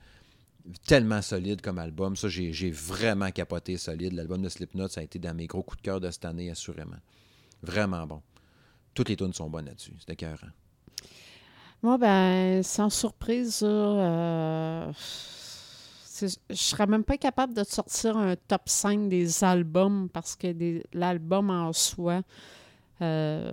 [0.86, 2.16] tellement solide comme album.
[2.16, 4.12] Ça, j'ai j'ai vraiment capoté solide.
[4.12, 6.50] L'album de Slipknot, ça a été dans mes gros coups de cœur de cette année,
[6.50, 6.98] assurément.
[7.62, 8.22] Vraiment bon.
[8.92, 9.94] Toutes les tunes sont bonnes là-dessus.
[10.00, 10.50] C'était écœurant.
[11.84, 14.90] Moi, ben, sans surprise, euh,
[16.18, 20.46] je serais même pas capable de sortir un top 5 des albums parce que
[20.94, 22.22] l'album en soi,
[23.02, 23.52] euh,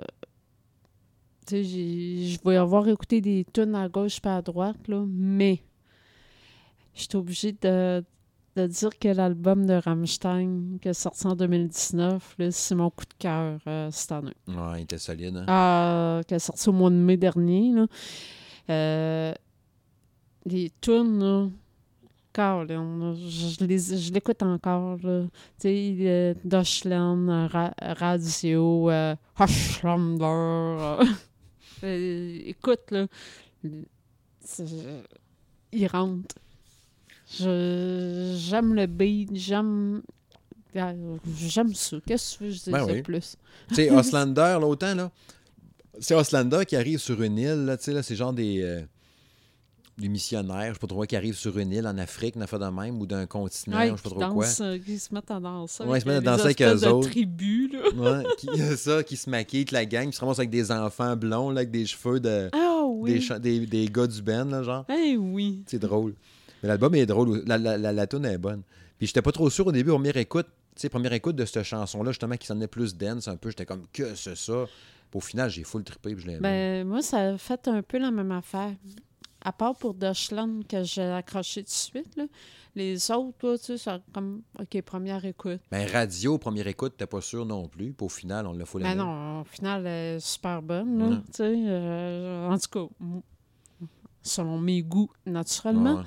[1.49, 5.61] je vais avoir écouté des tunes à gauche pas à droite, là, mais
[6.93, 8.01] je suis obligée de,
[8.55, 13.05] de dire que l'album de Rammstein, qui est sorti en 2019, là, c'est mon coup
[13.05, 14.33] de cœur euh, cette année.
[14.47, 15.37] Ouais, il était solide.
[15.37, 15.45] Hein?
[15.47, 17.71] Ah, qui est sorti au mois de mai dernier.
[17.73, 17.85] Là.
[18.69, 19.33] Euh,
[20.45, 21.51] les tunes,
[22.33, 24.97] Colin, là, je, je les- je l'écoute encore.
[24.99, 25.07] Tu
[25.57, 30.25] sais, euh, Deutschland, euh, Ra- Radio, euh, Hushlamber.
[30.25, 31.05] euh,
[31.83, 33.07] euh, écoute, là,
[35.71, 36.35] il rentre.
[37.39, 40.01] Je- J'aime le beat, j'aime.
[40.75, 41.97] euh, J'aime ça.
[42.05, 43.01] Qu'est-ce que veux je dise Ben oui.
[43.01, 43.35] plus?
[43.69, 45.11] Tu sais, Oslander, là, autant, là.
[45.99, 48.81] C'est Oslander qui arrive sur une île, là, tu sais, là, c'est genre des, euh,
[49.97, 52.41] des missionnaires, je sais pas trop quoi, qui arrivent sur une île en Afrique, une
[52.41, 54.45] affaire de même, ou d'un continent, Ouais, je sais pas trop quoi.
[54.61, 55.83] euh, qui se mettent à danser.
[55.83, 57.09] Ouais, ils se mettent à des danser avec eux autres.
[57.09, 57.89] tribus, là.
[58.19, 61.49] Ouais, qui, ça, qui se maquillent, la gang, qui se ramassent avec des enfants blonds,
[61.51, 62.49] là, avec des cheveux de.
[62.53, 63.19] Ah oui.
[63.39, 64.85] Des, des, des gars du band, là, genre.
[64.89, 65.61] Eh oui.
[65.67, 66.13] C'est drôle.
[66.61, 67.43] Mais l'album est drôle.
[67.45, 68.61] La, la, la, la tune est bonne.
[68.97, 70.47] Puis j'étais pas trop sûr au début, première écoute.
[70.75, 73.49] Tu sais, première écoute de cette chanson-là, justement, qui sonnait plus dance un peu.
[73.49, 74.65] J'étais comme, que c'est ça?
[75.09, 76.41] Puis au final, j'ai full trippé, puis je l'ai aimé.
[76.41, 78.71] Ben, moi, ça a fait un peu la même affaire.
[79.43, 82.25] À part pour Deutschland, que j'ai accroché tout de suite, là.
[82.73, 85.59] Les autres, là, tu sais, ça comme, OK, première écoute.
[85.71, 87.91] Ben, radio, première écoute, t'es pas sûr non plus.
[87.91, 91.17] Puis au final, on l'a full Ben non, au final, elle est super bonne, là,
[91.25, 91.53] tu sais.
[91.67, 92.95] euh, en tout cas,
[94.21, 95.97] selon mes goûts, naturellement.
[95.97, 96.03] Ouais.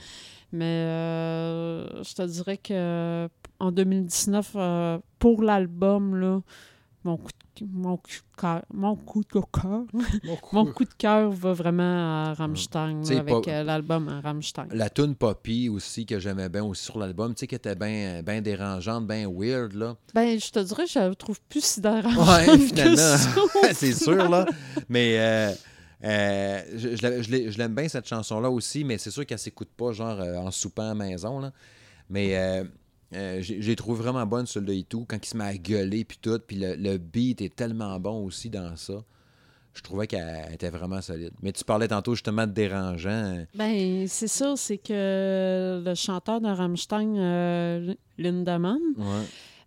[0.54, 3.28] Mais euh, je te dirais que
[3.58, 6.42] en 2019, euh, pour l'album, là,
[7.02, 9.82] mon coup de, mon coup de cœur, mon coup de cœur,
[10.52, 11.82] mon coup de cœur va vraiment
[12.26, 14.68] à Rammstein, là, avec euh, l'album à Rammstein.
[14.70, 18.22] La tune Poppy aussi, que j'aimais bien aussi sur l'album, tu sais, qui était bien
[18.22, 19.96] ben dérangeante, bien weird, là.
[20.14, 23.16] Ben, je te dirais, je la trouve plus sidérante Ouais, que finalement.
[23.72, 24.46] c'est sûr, là.
[24.88, 25.56] Mais
[26.04, 29.38] euh, je, je je l'ai- je l'aime bien, cette chanson-là aussi, mais c'est sûr qu'elle
[29.38, 31.52] s'écoute pas, genre, euh, en soupant à la maison, là.
[32.10, 32.64] Mais euh,
[33.14, 36.18] euh, j'ai trouvé vraiment bonne, celle de Itou, quand il se met à gueuler, puis
[36.20, 36.38] tout.
[36.46, 39.02] Puis le, le beat est tellement bon aussi dans ça.
[39.72, 41.32] Je trouvais qu'elle était vraiment solide.
[41.42, 43.44] Mais tu parlais tantôt, justement, de dérangeant.
[43.56, 49.04] Ben, c'est ça, c'est que le chanteur de Rammstein, Lindemann, Ouais.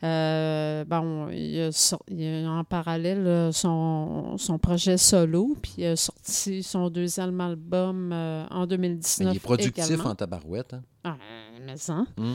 [0.04, 5.86] Euh, bon, il a, il a en parallèle euh, son, son projet solo, puis il
[5.86, 9.34] a sorti son deuxième album euh, en Mais 2019.
[9.34, 10.12] il est productif également.
[10.12, 10.74] en tabarouette.
[10.76, 10.84] Hein?
[11.04, 11.18] Ah,
[11.66, 12.04] mais ça.
[12.18, 12.34] Mm.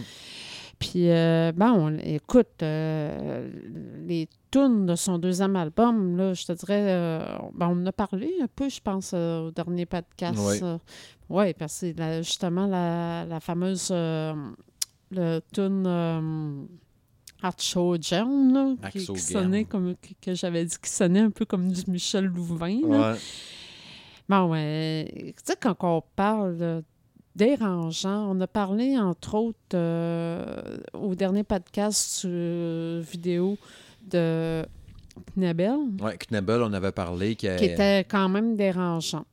[0.81, 3.49] Puis, euh, bon, écoute, euh,
[4.09, 7.21] les tunes de son deuxième album, là, je te dirais,
[7.55, 10.37] ben, on en a parlé un peu, je pense, au dernier podcast.
[10.41, 10.61] Ouais.
[11.29, 16.67] oui, parce que c'est la- justement la, la fameuse le tune
[17.43, 21.45] Archo Jam, là, qui, qui sonnait comme, que, que j'avais dit, qui sonnait un peu
[21.45, 22.81] comme du Michel Louvain.
[22.89, 23.13] là.
[23.13, 23.19] Ouais.
[24.29, 24.49] Bon.
[24.53, 26.83] Tu sais, quand on parle
[27.35, 33.59] dérangeant, on a parlé, entre autres, euh, au dernier podcast euh, vidéo
[34.07, 34.65] de
[35.37, 37.37] Knebel, Ouais, Knebel, on avait parlé.
[37.37, 39.25] Que, qui était quand même dérangeant.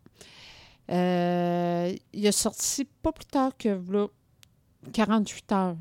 [0.92, 4.08] Euh, il a sorti pas plus tard que là,
[4.92, 5.76] 48 heures.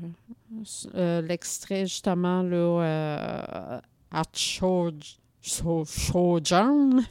[0.95, 3.79] Euh, L'extrait, justement, là, euh,
[4.11, 4.91] à Cho-
[5.41, 7.01] Cho- Chojan.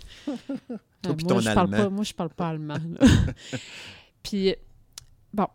[1.03, 1.77] Toi Euh, pis moi, ton je parle allemand.
[1.85, 2.75] pas, moi, je parle pas allemand.
[4.23, 4.55] Puis,
[5.33, 5.47] bon,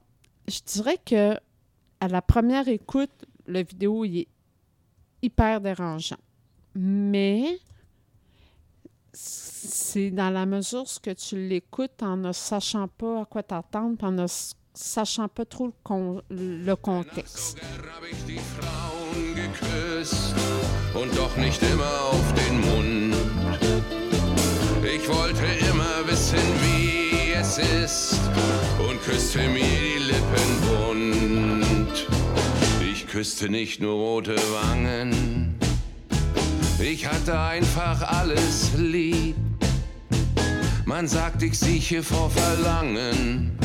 [0.48, 1.34] je dirais que
[2.00, 3.12] à la première écoute,
[3.48, 4.28] la vidéo il est
[5.22, 6.18] hyper dérangeant.
[6.76, 7.60] Mais
[9.14, 13.96] c'est dans la mesure ce que tu l'écoutes en ne sachant pas à quoi t'attendre,
[13.98, 14.26] puis en ne
[14.74, 17.62] sachant pas trop le, con- le contexte.
[20.94, 23.16] Und doch nicht immer auf den Mund.
[24.84, 28.20] Ich wollte immer wissen, wie es ist
[28.88, 32.08] und küsste mir die Lippen bunt.
[32.82, 35.56] Ich küsste nicht nur rote Wangen,
[36.80, 39.36] ich hatte einfach alles lieb.
[40.86, 43.58] Man sagt, ich sieche vor Verlangen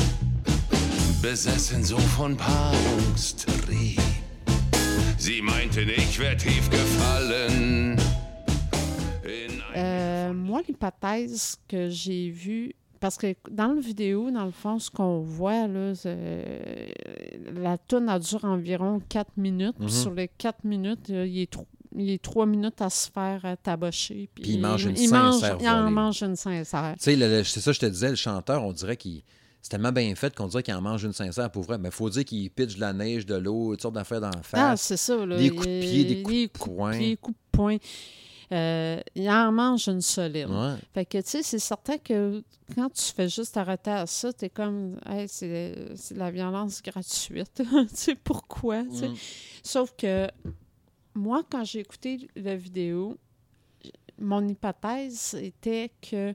[1.21, 3.99] besessen so von Paarungstrieb.
[5.17, 7.97] Sie meinten, ich wär tief gefallen.
[9.75, 14.89] Euh, moi, l'hypothèse que j'ai vue parce que dans la vidéo, dans le fond, ce
[14.91, 16.93] qu'on voit, là, c'est-
[17.53, 19.75] la tourne a dure environ 4 minutes.
[19.77, 19.91] Puis Mhm.
[19.91, 21.53] Sur les 4 minutes, euh, il est,
[21.95, 24.29] il est 3 minutes à se faire euh, tabacher.
[24.35, 26.95] Puis il mange une il mange, sincère Il en mange une sincère.
[27.01, 29.21] Tu sais, c'est ça, je te disais, le chanteur, on dirait qu'il.
[29.61, 31.77] C'est tellement bien fait qu'on dirait qu'il en mange une sincère pour vrai.
[31.77, 34.29] Mais il faut dire qu'il pitch de la neige, de l'eau, toutes sortes d'affaires dans
[34.29, 34.81] la Ah, face.
[34.81, 35.25] c'est ça.
[35.25, 35.37] Là.
[35.37, 36.97] Des coups de pied, des coups des de poing.
[36.97, 37.77] pied, coups de poing.
[38.51, 40.49] Euh, il en mange une solide.
[40.49, 40.75] Ouais.
[40.93, 42.41] Fait que, tu sais, c'est certain que
[42.73, 45.75] quand tu fais juste arrêter à ça, t'es comme, hey, c'est
[46.13, 47.51] de la violence gratuite.
[47.63, 48.81] tu sais, pourquoi?
[48.83, 49.13] Mm.
[49.61, 50.27] Sauf que
[51.13, 53.17] moi, quand j'ai écouté la vidéo,
[54.21, 56.33] mon hypothèse était que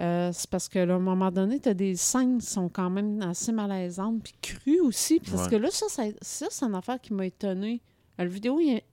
[0.00, 2.68] euh, c'est parce que là, à un moment donné, tu as des scènes qui sont
[2.68, 5.20] quand même assez malaisantes, puis crues aussi.
[5.20, 5.50] Parce Ouais.
[5.50, 7.80] que là, ça, ça, ça, c'est une affaire qui m'a étonnée.
[8.18, 8.84] La vidéo, il est-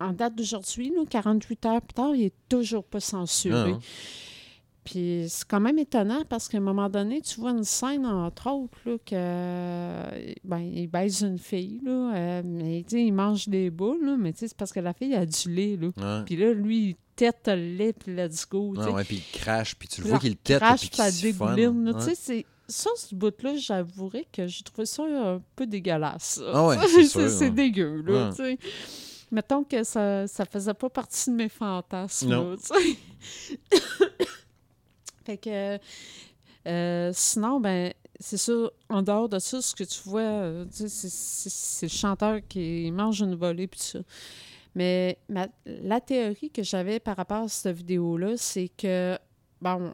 [0.00, 3.72] en date d'aujourd'hui, là, 48 heures plus tard, il est toujours pas censuré.
[3.74, 3.78] Ah,
[4.84, 8.50] Puis c'est quand même étonnant parce qu'à un moment donné, tu vois une scène, entre
[8.52, 14.04] autres, là, que ben, il baise une fille, là, euh, mais il mange des boules,
[14.04, 15.88] là, mais tu sais, c'est parce que la fille a du lait, là.
[15.96, 16.24] Ouais.
[16.24, 18.74] Puis là, lui, il tête le lait, puis let's go.
[18.78, 21.92] Ah ouais, puis il crache, puis tu le vois qu'il tête, crache, puis ça dégouline,
[21.98, 22.46] tu sais, c'est...
[22.68, 26.40] Ça, ce bout-là, j'avouerais que j'ai trouvé ça un peu dégueulasse.
[26.52, 27.50] Ah ouais, c'est sûr, ouais.
[27.50, 28.30] dégueu, là, Ouais.
[28.30, 28.58] tu sais.
[29.30, 32.50] Mettons que ça, ça faisait pas partie de mes fantasmes, Non.
[32.50, 33.78] là, tu sais.
[35.24, 35.78] fait que...
[36.68, 38.52] euh, sinon, ben, c'est ça,
[38.88, 43.34] en dehors de ça, ce que tu vois, euh, c'est- le chanteur qui mange une
[43.34, 43.98] volée, puis ça.
[44.76, 49.18] Mais ma- la théorie que j'avais par rapport à cette vidéo-là, c'est que,
[49.60, 49.90] bon,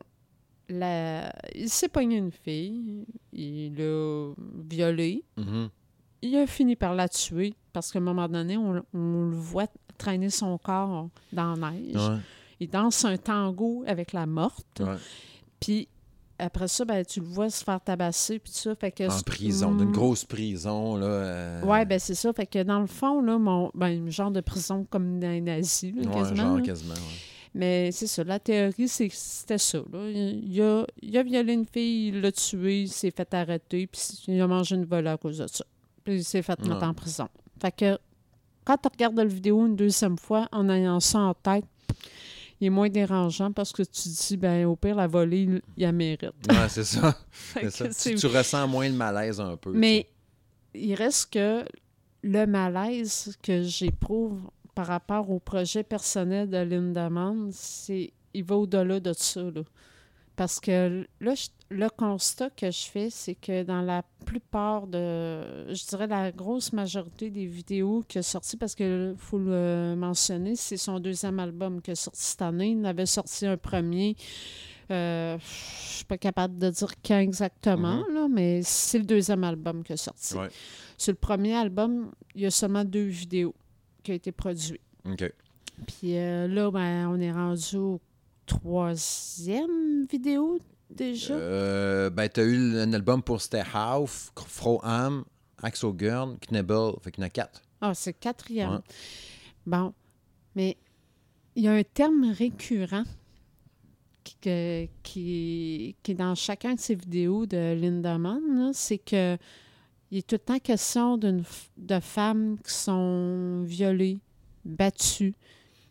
[0.69, 4.33] la, il s'est pogné une fille, il l'a
[4.69, 5.69] violée, Mhm.
[6.23, 9.69] il a fini par la tuer parce qu'à un moment donné, on, on le voit
[9.99, 11.95] traîner son corps dans la neige.
[11.95, 12.19] Ouais,
[12.61, 14.81] Il danse un tango avec la morte.
[14.81, 14.97] ouais.
[15.61, 15.87] Puis
[16.43, 18.75] après ça, ben, tu le vois se faire tabasser, puis tout ça.
[18.75, 19.93] Fait que En prison, d'une Mm.
[19.93, 21.07] grosse prison, là.
[21.07, 22.33] euh, Ouais, ben c'est ça.
[22.33, 25.95] Fait que dans le fond, là, mon, ben, genre de prison comme dans les nazis,
[25.95, 26.37] là, ouais, quasiment.
[26.43, 26.63] genre là.
[26.63, 27.01] quasiment, ouais.
[27.55, 29.79] Mais c'est ça, la théorie, c'était ça.
[29.93, 30.09] Là.
[30.11, 34.01] Il, a, il a violé une fille, il l'a tuée, il s'est fait arrêter, puis
[34.29, 35.65] il a mangé une volée à cause de ça.
[36.03, 36.85] Puis il s'est fait mettre Ouais.
[36.87, 37.29] en prison.
[37.61, 37.99] Fait que
[38.65, 41.65] quand tu regardes la vidéo une deuxième fois, en ayant ça en tête,
[42.63, 45.83] il est moins dérangeant parce que tu dis, ben au pire, la volée, il, il
[45.83, 46.31] la mérite.
[46.49, 47.19] Ouais, c'est ça.
[47.59, 49.73] Tu, ressens moins le malaise un peu.
[49.73, 50.07] Mais
[50.73, 51.65] il reste que
[52.23, 59.01] le malaise que j'éprouve par rapport au projet personnel de Lindemann, c'est il va au-delà
[59.01, 59.43] de ça.
[59.43, 59.63] Là.
[60.43, 65.73] Parce que là, je- le constat que je fais, c'est que dans la plupart de,
[65.73, 70.57] je dirais la grosse majorité des vidéos qui a sorti, parce que faut le mentionner,
[70.57, 72.71] c'est son deuxième album qui a sorti cette année.
[72.73, 74.17] Il avait sorti un premier.
[74.91, 79.85] Euh, je suis pas capable de dire quand exactement, là, mais c'est le deuxième album
[79.85, 80.35] qui a sorti.
[80.37, 80.49] Ouais.
[80.99, 83.55] Sur le premier album, il y a seulement deux vidéos
[84.03, 84.81] qui ont été produites.
[85.87, 88.01] Puis euh, là, ben, on est rendu au
[88.59, 90.59] troisième vidéo
[90.91, 91.35] déjà?
[91.35, 95.25] Euh, ben, t'as eu un album pour Stehauf, Froham,
[95.63, 96.95] Axel Gurn, Knebel.
[97.03, 97.63] Fait qu'il y en a quatre.
[97.81, 98.71] Ah, c'est quatrième.
[98.71, 98.79] Ouais.
[99.67, 99.95] Bon,
[100.55, 100.77] mais
[101.55, 103.05] il y a un terme récurrent
[104.25, 104.37] qui,
[105.03, 109.37] qui, qui est dans chacun de ces vidéos de Lindemann, c'est que
[110.11, 114.19] il est tout le temps question de femmes qui sont violées,
[114.63, 115.35] battues,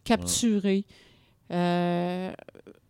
[0.04, 0.86] capturées,
[1.52, 2.32] euh,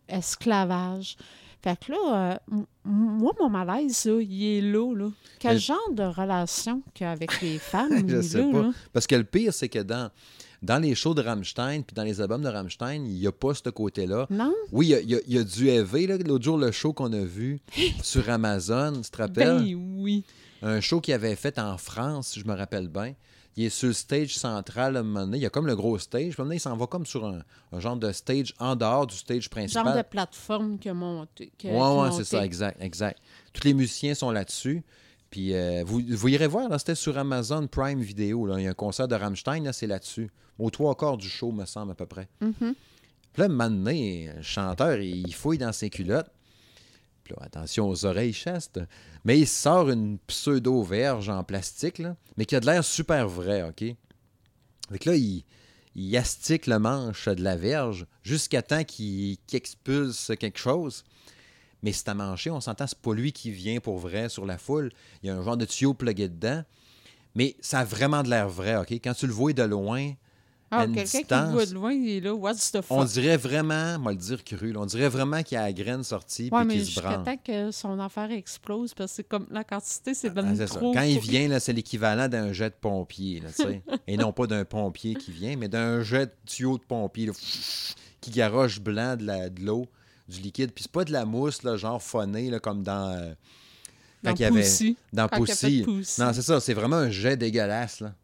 [0.08, 1.16] esclavage.
[1.62, 4.94] Fait que là, euh, moi, mon malaise, là, il est là.
[4.96, 5.10] là.
[5.38, 8.08] Quel Mais- genre de relation qu'il y a avec les femmes?
[8.08, 8.62] Je sais là, pas.
[8.62, 8.70] là?
[8.92, 10.10] Parce que le pire, c'est que dans,
[10.60, 13.54] dans les shows de Rammstein puis dans les albums de Rammstein, il n'y a pas
[13.54, 14.26] ce côté-là.
[14.28, 14.52] Non?
[14.72, 16.08] Oui, il y a, il y du EV.
[16.26, 17.60] L'autre jour, le show qu'on a vu
[18.02, 19.58] sur Amazon, tu te rappelles?
[19.62, 20.24] Ben oui.
[20.62, 23.14] Un show qu'il avait fait en France, si je me rappelle bien.
[23.56, 25.38] Il est sur le stage central à un moment donné.
[25.38, 26.30] Il y a comme le gros stage.
[26.32, 27.42] Puis à un moment donné, il s'en va comme sur un,
[27.72, 29.84] un genre de stage en dehors du stage principal.
[29.84, 31.52] Genre de plateforme qui a monté.
[31.64, 33.20] Oui, ouais, c'est ça, exact, exact.
[33.52, 34.82] Tous les musiciens sont là-dessus.
[35.30, 38.46] Puis euh, vous, vous irez voir, c'était sur Amazon Prime Video.
[38.46, 38.58] Là.
[38.58, 40.30] Il y a un concert de Rammstein, là, c'est là-dessus.
[40.58, 42.28] Au trois quarts du show, me semble, à peu près.
[42.40, 42.74] Mhm.
[43.32, 46.30] Puis là, maintenant, le chanteur, il fouille dans ses culottes.
[47.40, 48.80] Attention aux oreilles chastes.
[49.24, 52.02] Mais il sort une pseudo-verge en plastique,
[52.36, 53.84] mais qui a de l'air super vrai, OK?
[55.00, 55.44] Que là, il,
[55.94, 61.04] il astique le manche de la verge jusqu'à temps qu'il expulse quelque chose.
[61.82, 64.58] Mais c'est à mancher, on s'entend, c'est pas lui qui vient pour vrai sur la
[64.58, 64.90] foule.
[65.22, 66.62] Il y a un genre de tuyau plugué dedans.
[67.34, 68.92] Mais ça a vraiment de l'air vrai, OK?
[68.92, 70.12] Quand tu le vois de loin,
[70.74, 72.98] Ah, quelqu'un qui le voit de loin, il est là, what's the fuck?
[72.98, 75.72] On dirait vraiment, moi le dire cru, là, on dirait vraiment qu'il y a la
[75.72, 77.22] graine sortie ouais, puis mais qu'il se branle.
[77.24, 80.66] temps que son affaire explose, parce que c'est comme la quantité, c'est Ah, bien c'est
[80.66, 80.76] ça.
[80.76, 80.92] trop.
[80.92, 83.48] Quand il vient, là, c'est l'équivalent d'un jet de pompier, là.
[84.06, 87.32] Et non pas d'un pompier qui vient, mais d'un jet de tuyau de pompier là,
[88.20, 89.86] qui garoche blanc de l'eau,
[90.28, 90.72] du liquide.
[90.72, 93.10] Puis c'est pas de la mousse, là, genre phonée, là, comme dans.
[93.10, 93.34] euh,
[94.22, 94.60] Dans quand il y avait.
[94.62, 94.96] Poussy.
[95.12, 95.28] Dans.
[95.28, 95.84] Poussy.
[96.18, 96.60] Non, c'est ça.
[96.60, 98.14] C'est vraiment un jet dégueulasse, là.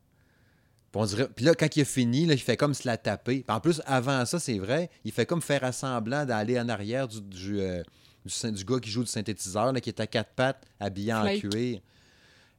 [1.00, 3.44] On dirait- puis là, quand il a fini, là, il fait comme se la taper.
[3.46, 6.68] Puis en plus, avant ça, c'est vrai, il fait comme faire à semblant d'aller en
[6.68, 7.82] arrière du, du, euh,
[8.24, 11.48] du gars qui joue du synthétiseur, là, qui est à quatre pattes, habillé en Flake.
[11.48, 11.80] cuir.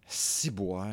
[0.07, 0.87] Si boire.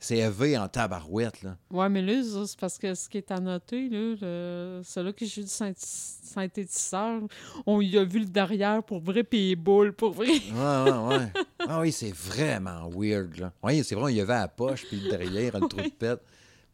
[0.00, 1.56] C'est élevé en tabarouette, là.
[1.72, 5.26] Ouais, mais là, c'est parce que ce qui est à noter, là, le- celui qui
[5.26, 5.74] joue du synth-
[6.22, 7.22] synthétiseur,
[7.66, 10.28] on y a vu le derrière pour vrai, puis les boules pour vrai.
[10.28, 11.32] Ouais, ouais, ouais.
[11.66, 13.52] Ah oui, c'est vraiment weird, là.
[13.62, 16.20] Oui, c'est vrai, il y avait à la poche, puis derrière, le trou de pète.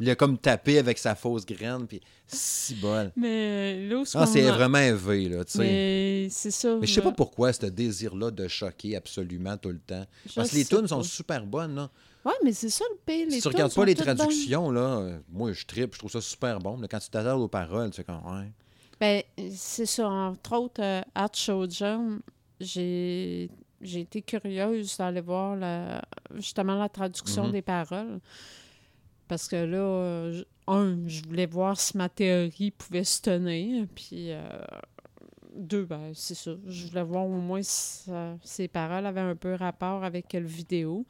[0.01, 3.12] Il a comme tapé avec sa fausse graine, puis si bol.
[3.16, 5.59] Mais là, où Ah, c'est a- vraiment élevé, là, tu sais.
[5.59, 6.77] Mais c'est ça.
[6.81, 7.15] Mais je sais pas là.
[7.16, 10.05] pourquoi ce désir-là de choquer absolument tout le temps.
[10.29, 11.91] Je Parce que les sais tunes sont super bonnes, là.
[12.25, 13.27] Ouais, mais c'est ça le pire.
[13.31, 16.59] Si tu regardes pas les traductions, là, euh, moi, je tripe, je trouve ça super
[16.59, 16.79] bon.
[16.81, 18.51] Là, quand tu t'attardes aux paroles, tu fais comme, ouais.
[19.01, 19.23] Ben,
[19.55, 20.09] c'est ça.
[20.09, 21.31] Entre autres, euh, Art
[22.61, 23.51] j'ai
[23.81, 26.03] j'ai été curieuse d'aller voir la,
[26.37, 27.53] justement la traduction Mhm.
[27.53, 28.19] des paroles.
[29.29, 33.87] Parce que là, euh, un, je voulais voir si ma théorie pouvait se tenir.
[33.95, 34.43] Puis, euh,
[35.55, 36.53] deux, ben, c'est ça.
[36.67, 40.47] Je voulais voir au moins si ça- ces paroles avaient un peu rapport avec le
[40.47, 41.07] vidéo.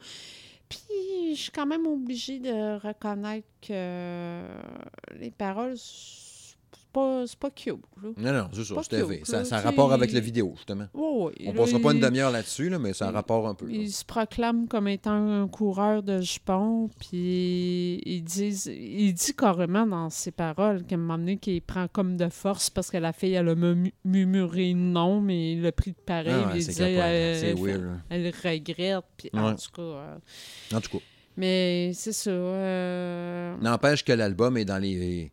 [0.69, 4.41] Puis, je suis quand même obligée de reconnaître que
[5.19, 5.75] les paroles,
[6.95, 7.75] pas, c'est pas cute.
[8.01, 8.09] là.
[8.17, 10.87] Non, non, c'est ça, c'est Ça, là, ça a tu rapport avec la vidéo, justement.
[10.93, 13.53] Ouais, On là, passera pas une demi-heure là-dessus, là, mais ça a il- rapport un
[13.53, 13.65] peu.
[13.67, 13.73] là.
[13.73, 15.11] Il se proclame comme étant
[15.41, 20.99] un coureur de jupons, puis il dit, il dit carrément dans ses paroles qu'à un
[20.99, 24.73] moment donné, qu'il prend comme de force parce que la fille, elle a mu- murmuré
[24.73, 26.33] non, mais il a pris de pareil.
[26.33, 26.79] Ah ouais, il capote.
[26.81, 27.99] elle, weird.
[28.09, 29.81] elle regrette, puis en tout cas...
[29.81, 30.15] euh,
[30.73, 31.03] En tout cas,
[31.37, 32.29] mais c'est ça.
[32.29, 35.31] euh, n'empêche que l'album est dans les,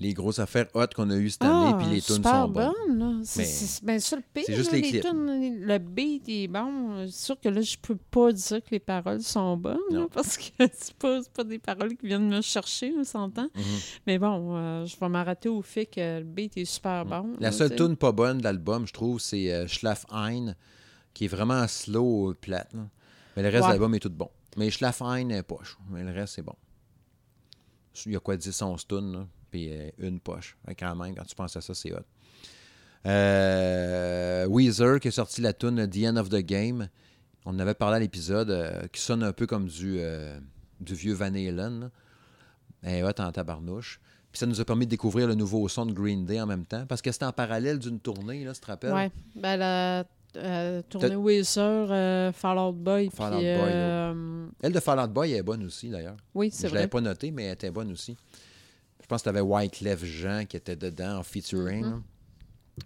[0.00, 2.72] les grosses affaires hot qu'on a eues cette année, Ah, puis les tunes sont bonnes.
[2.88, 3.20] bonnes, là.
[3.22, 4.44] C'est ben, ça le pire.
[4.46, 5.02] c'est juste là, les clips.
[5.02, 7.06] tunes, le beat est bon.
[7.06, 10.36] C'est sûr que là, je peux pas dire que les paroles sont bonnes, là, parce
[10.38, 13.48] que c'est pas, pas des paroles qui viennent me chercher, on s'entend.
[13.54, 13.62] Mhm.
[14.06, 17.22] Mais bon, euh, je vais m'arrêter au fait que le beat est super bon.
[17.24, 17.36] Mm.
[17.40, 20.54] La là, seule tune pas bonne de l'album, je trouve, c'est euh, Schlaf Ein,
[21.12, 22.72] qui est vraiment slow, euh, plate.
[22.72, 22.88] là.
[23.36, 23.68] Mais le reste Ouais.
[23.68, 24.30] de l'album est tout bon.
[24.56, 25.76] Mais Schlaf Ein est poche.
[25.90, 26.54] Mais le reste, c'est bon.
[28.06, 30.56] Il y a quoi, 10, 11 tunes, là, puis euh, une poche.
[30.66, 31.98] Fait Quand même, quand tu penses à ça, c'est hot.
[33.06, 36.88] Euh, Weezer, qui a sorti la tune The End of the Game.
[37.46, 40.38] On en avait parlé à l'épisode, euh, qui sonne un peu comme du, euh,
[40.80, 41.90] du vieux Van Halen.
[42.82, 44.00] est hot en tabarnouche.
[44.30, 46.64] Puis ça nous a permis de découvrir le nouveau son de Green Day en même
[46.64, 48.92] temps, parce que c'était en parallèle d'une tournée, là, tu te rappelles?
[48.92, 49.10] Ouais.
[49.34, 53.10] Ben, la tournée Weezer, Fall Out Boy.
[53.12, 56.16] Fall Out Boy, Elle de Fall Out Boy elle est bonne aussi, d'ailleurs.
[56.34, 56.90] oui, Je c'est ne l'avais vrai.
[56.90, 58.16] pas noté, mais elle était bonne aussi.
[59.10, 61.82] Je pense que tu avais Wyclef Jean qui était dedans en featuring.
[61.84, 61.98] Là.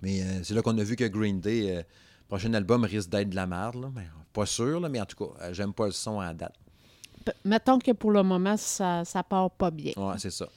[0.00, 1.82] Mais euh, c'est là qu'on a vu que Green Day, euh,
[2.26, 3.74] prochain album risque d'être de la merde.
[3.74, 3.90] Là.
[3.94, 6.54] Mais, pas sûr, là, mais en tout cas, euh, j'aime pas le son à date.
[7.26, 9.92] P- Mettons que pour le moment, ça, ça part pas bien.
[9.98, 10.48] Ouais, c'est ça.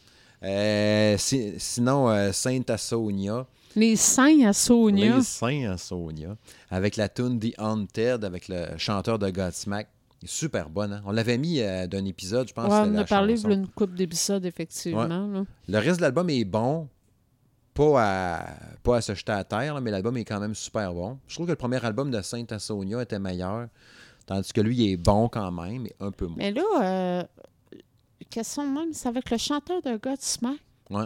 [0.41, 3.45] Euh, si- sinon, Sainte Assonia.
[3.75, 5.17] Les seins à Sonia.
[5.17, 6.37] Les Saints Assonia.
[6.71, 9.89] Avec la tune The Haunted, avec le chanteur de Godsmack.
[10.27, 10.93] Super bonne.
[10.93, 11.01] hein.
[11.05, 12.65] On l'avait mis euh, d'un épisode, je pense.
[12.71, 15.45] Ouais, on a parlé d'une coupe d'épisodes, effectivement.
[15.67, 16.87] Le reste de l'album est bon.
[17.73, 18.01] Pas
[18.39, 18.45] à,
[18.83, 21.19] pas à se jeter à terre, là, mais l'album est quand même super bon.
[21.27, 23.67] Je trouve que le premier album de Saint Assonia était meilleur.
[24.25, 26.35] Tandis que lui, il est bon quand même, mais un peu moins.
[26.37, 27.23] Mais là, euh,
[28.29, 30.57] question même, c'est avec le chanteur de Godsmack.
[30.89, 31.05] Ouais.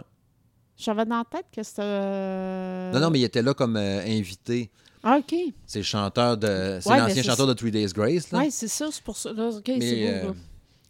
[0.78, 1.82] J'avais dans la tête que c'était.
[1.84, 4.72] euh, Non, non, mais il était là comme euh, invité.
[5.04, 5.36] Ah, OK.
[5.66, 6.80] C'est le chanteur de.
[6.82, 8.28] C'est Ouais, l'ancien c'est chanteur de Three Days Grace.
[8.32, 9.34] Oui, c'est ça, c'est pour ça.
[9.34, 10.32] Là, OK, c'est euh,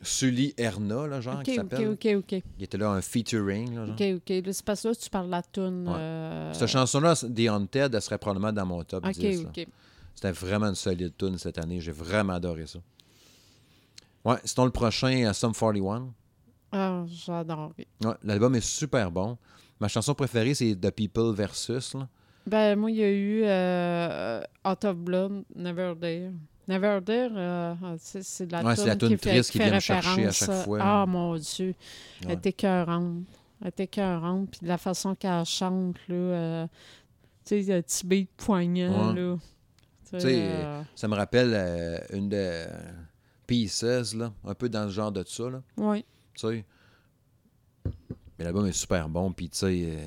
[0.02, 1.88] Sully Erna, là, genre, qui OK, OK, s'appelle.
[1.90, 2.44] OK, OK.
[2.58, 3.76] Il était là un featuring.
[3.76, 3.96] Là, genre.
[3.96, 4.46] OK, OK.
[4.46, 5.38] Là, c'est parce que là, tu parles de la.
[5.38, 5.98] Ouais.
[5.98, 9.44] euh, Cette chanson-là, The Haunted, elle serait probablement dans mon top OK, 10.
[9.44, 9.50] là.
[9.50, 9.68] OK.
[10.16, 11.80] C'était vraiment une solide tune cette année.
[11.80, 12.80] J'ai vraiment adoré ça.
[14.26, 16.14] Ouais, sinon le prochain, euh, Sum 41.
[16.74, 17.72] Ah, j'adore.
[17.78, 19.38] Ouais, L'album est super bon.
[19.80, 21.94] Ma chanson préférée, c'est The People Versus.
[21.96, 22.08] Là.
[22.46, 26.32] Ben, moi, il y a eu euh, Out of Blood, Never Dare.
[26.68, 30.26] Never Dare, euh, ah, c'est de la Ouais, toune qui fait, triste qui vient chercher
[30.28, 30.80] à chaque euh, fois.
[30.82, 31.76] Ah, mon Dieu.
[32.24, 33.24] Elle est écœurante.
[33.62, 34.50] Elle est écœurante.
[34.52, 36.68] Puis de la façon qu'elle chante, là, euh,
[37.46, 39.22] tu sais, le petit beat poignant, Ouais.
[39.22, 39.38] là.
[40.10, 42.66] Tu sais, euh, Ça me rappelle euh, une de euh,
[43.48, 45.50] Pieces, là, un peu dans le genre de ça.
[45.50, 46.06] Là, ouais.
[46.36, 46.66] tu sais.
[48.38, 49.98] Mais l'album est super bon, puis tu sais, euh,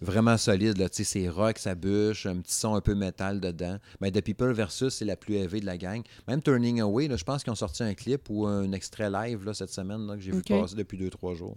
[0.00, 0.88] vraiment solide, là.
[0.90, 3.78] C'est rock, ça bûche, un petit son un peu métal dedans.
[4.00, 6.02] Mais The People Versus, c'est la plus élevée de la gang.
[6.28, 9.44] Même Turning Away, là, je pense qu'ils ont sorti un clip ou un extrait live
[9.44, 11.56] là, cette semaine là, que j'ai vu passer depuis 2-3 jours.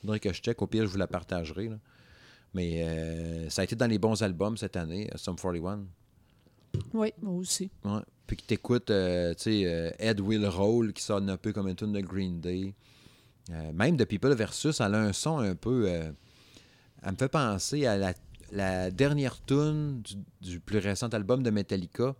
[0.00, 0.60] faudrait que je check.
[0.62, 1.68] Au pire, je vous la partagerai.
[1.68, 1.76] là.
[2.54, 5.84] Mais euh, ça a été dans les bons albums cette année, euh, Sum 41.
[6.94, 7.70] Oui, moi aussi.
[7.84, 8.00] Ouais.
[8.26, 11.92] Puis que euh, tu euh, Ed Will Roll qui sonne un peu comme une tune
[11.92, 12.74] de Green Day.
[13.74, 15.86] Même The People Versus, elle a un son un peu.
[17.02, 18.14] Elle me fait penser à la,
[18.52, 22.14] la dernière tune du, du plus récent album de Metallica.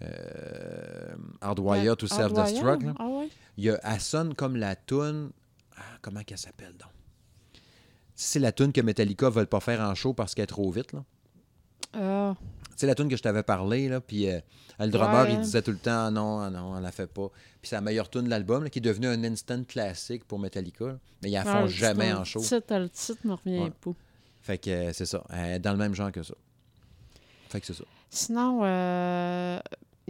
[0.00, 2.86] Euh, Hardwire to Self-Destruct.
[2.98, 3.28] Ah ouais?
[3.56, 5.30] Il y a, elle sonne comme la tune.
[5.76, 6.90] Ah, comment qu'elle s'appelle donc?
[8.14, 10.70] C'est la tune que Metallica ne veulent pas faire en show parce qu'elle est trop
[10.70, 10.92] vite.
[10.92, 11.04] Là.
[11.94, 12.36] Ah,
[12.80, 14.40] sais, la tune que je t'avais parlé, là, puis euh,
[14.78, 15.34] le drummer, Ouais.
[15.34, 17.28] il disait tout le temps Ah non, ah non, on la fait pas.
[17.60, 20.38] Puis c'est la meilleure tune de l'album, là, qui est devenue un instant classique pour
[20.38, 20.86] Metallica.
[20.86, 20.98] là.
[21.22, 22.40] Mais ils la font jamais le en show.
[22.40, 23.70] Titre, le titre me revient Ouais.
[23.80, 23.90] pas.
[24.42, 25.24] Fait que euh, c'est ça.
[25.60, 26.34] Dans le même genre que ça.
[27.48, 27.84] Fait que c'est ça.
[28.10, 28.64] Sinon, il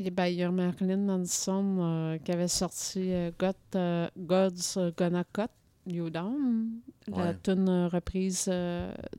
[0.04, 4.78] y a- il y a Marilyn Manson euh, qui avait sorti euh, Got, euh, God's
[4.96, 5.50] Gonna Cut
[5.86, 8.50] You Down, la tune reprise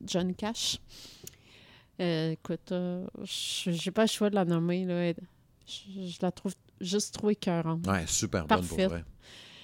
[0.06, 0.78] Johnny Cash.
[2.00, 4.84] Euh, écoute, euh, je- j'ai pas le choix de la nommer.
[4.86, 5.12] Là.
[5.66, 7.86] Je, je la trouve juste trop écœurante.
[7.86, 8.68] Ouais, super bonne Parfaite.
[8.78, 9.04] pour vrai.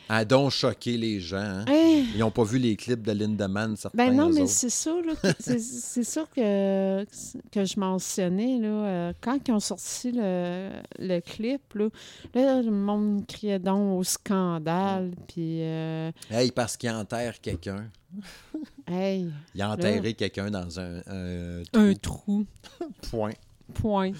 [0.08, 1.36] A donc choqué les gens.
[1.38, 1.64] hein.
[1.66, 2.06] Hey!
[2.14, 4.92] Ils n'ont pas vu les clips de Lindemann, certains Ben non, mais c'est ça,
[5.40, 7.04] c'est c'est ça que,
[7.50, 8.68] que je mentionnais, là.
[8.68, 10.70] euh, quand ils ont sorti le,
[11.00, 11.88] le clip, là,
[12.34, 17.90] là, le monde criait donc au scandale, puis euh, Hey, parce qu'il enterre quelqu'un.
[18.86, 22.46] hey, Il a enterré quelqu'un dans un, un un trou,
[23.10, 23.32] point.
[23.74, 24.12] point,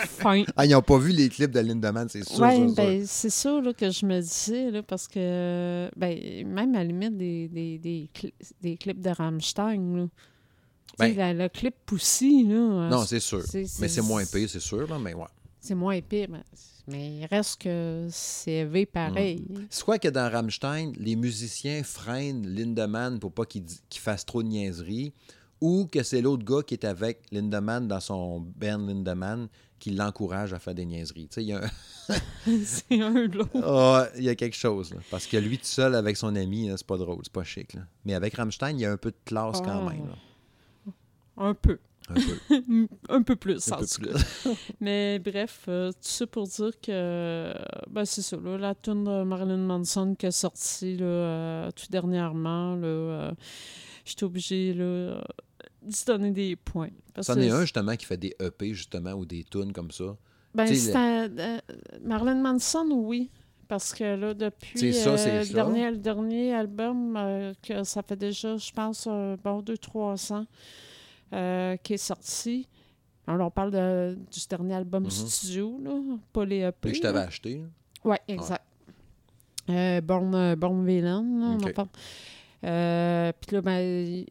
[0.00, 0.44] fin.
[0.56, 2.40] Ah, ils n'ont pas vu les clips de Lindemann, c'est sûr.
[2.40, 2.74] Oui, sûr, sûr.
[2.74, 6.84] ben, c'est ça là, que je me disais, là, parce que ben, même à la
[6.84, 10.06] limite des, des, des, cli- des clips de Rammstein, là.
[10.98, 12.54] Ben- la- le clip Poussy, là.
[12.54, 13.42] euh, Non, c'est sûr.
[13.80, 14.86] Mais c'est moins pire, c'est sûr.
[14.88, 15.24] Là, mais ouais.
[15.58, 16.42] C'est moins épais, mais,
[16.88, 19.44] mais il reste que c'est élevé pareil.
[19.70, 24.42] C'est quoi que dans Rammstein, les musiciens freinent Lindemann pour pas qu'il qu'il fasse trop
[24.42, 25.12] de niaiseries,
[25.60, 29.46] ou que c'est l'autre gars qui est avec Lindemann dans son band Lindemann
[29.82, 31.26] qui l'encourage à faire des niaiseries.
[31.26, 32.14] Tu sais, il y a, un-
[32.64, 33.48] c'est un lot.
[33.64, 34.94] Ah, il y a quelque chose.
[34.94, 35.00] là.
[35.10, 37.74] Parce que lui, tout seul avec son ami, c'est pas drôle, c'est pas chic.
[37.74, 37.80] là.
[38.04, 39.90] Mais avec Rammstein, il y a un peu de classe quand Ah.
[39.90, 40.06] même.
[40.06, 40.92] là.
[41.36, 41.78] Un peu.
[42.08, 42.88] Un peu.
[43.08, 44.12] un peu plus, un en peu tout plus.
[44.12, 44.50] cas.
[44.80, 47.52] Mais bref, euh, tout ça pour dire que
[47.90, 51.86] ben, c'est ça, là, la tune de Marilyn Manson qui est sortie là, euh, tout
[51.90, 53.32] dernièrement, là, euh,
[54.04, 55.24] j'étais obligée là,
[55.82, 56.90] d'y donner des points.
[57.20, 60.16] C'en est un justement qui fait des EP justement ou des tunes comme ça.
[60.54, 61.58] Ben, c'est euh,
[62.04, 63.30] Marilyn Manson, oui.
[63.68, 68.16] Parce que là, depuis ça, euh, le, dernier, le dernier album, euh, que ça fait
[68.16, 70.46] déjà, je pense, un bon 2-3 ans
[71.32, 72.68] euh, qui est sorti.
[73.26, 75.10] Alors, on parle de- du dernier album Mhm.
[75.10, 75.92] studio, là,
[76.34, 76.72] pas les EP.
[76.82, 77.54] Puis que je t'avais acheté.
[77.58, 77.64] là.
[78.04, 78.64] Oui, exact.
[79.70, 83.32] Euh, Born, Born Villain, là, on en parle.
[83.40, 84.24] Puis là, ben,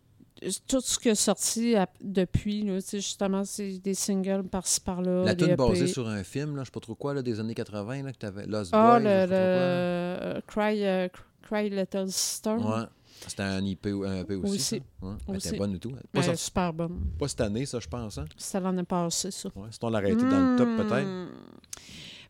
[0.68, 5.24] tout ce qui est sorti depuis, là, justement, c'est des singles par-ci par-là.
[5.24, 5.56] La tune EP.
[5.56, 8.12] basée sur un film, là, je sais pas trop quoi, là, des années 80, là,
[8.12, 8.46] que t'avais.
[8.48, 11.08] Lost Ah, le, le euh, Cry, euh,
[11.44, 12.56] Cry Little Sister.
[12.62, 12.80] quoi.
[12.82, 12.86] Ouais.
[13.28, 14.54] C'était un IP, un EP aussi.
[14.56, 14.82] Aussi.
[15.02, 15.06] ça.
[15.08, 15.14] Ouais.
[15.28, 15.58] Elle était Aussi.
[15.58, 15.92] bonne et tout.
[15.92, 17.00] Pas, Ben, super bonne.
[17.20, 18.18] pas cette année, ça, je pense.
[18.18, 18.26] Hein?
[18.36, 19.50] C'était l'année passée, ça.
[19.56, 19.68] Ouais.
[19.70, 21.08] Sinon, on l'aurait été dans le top, peut-être.
[21.08, 21.28] Hmm.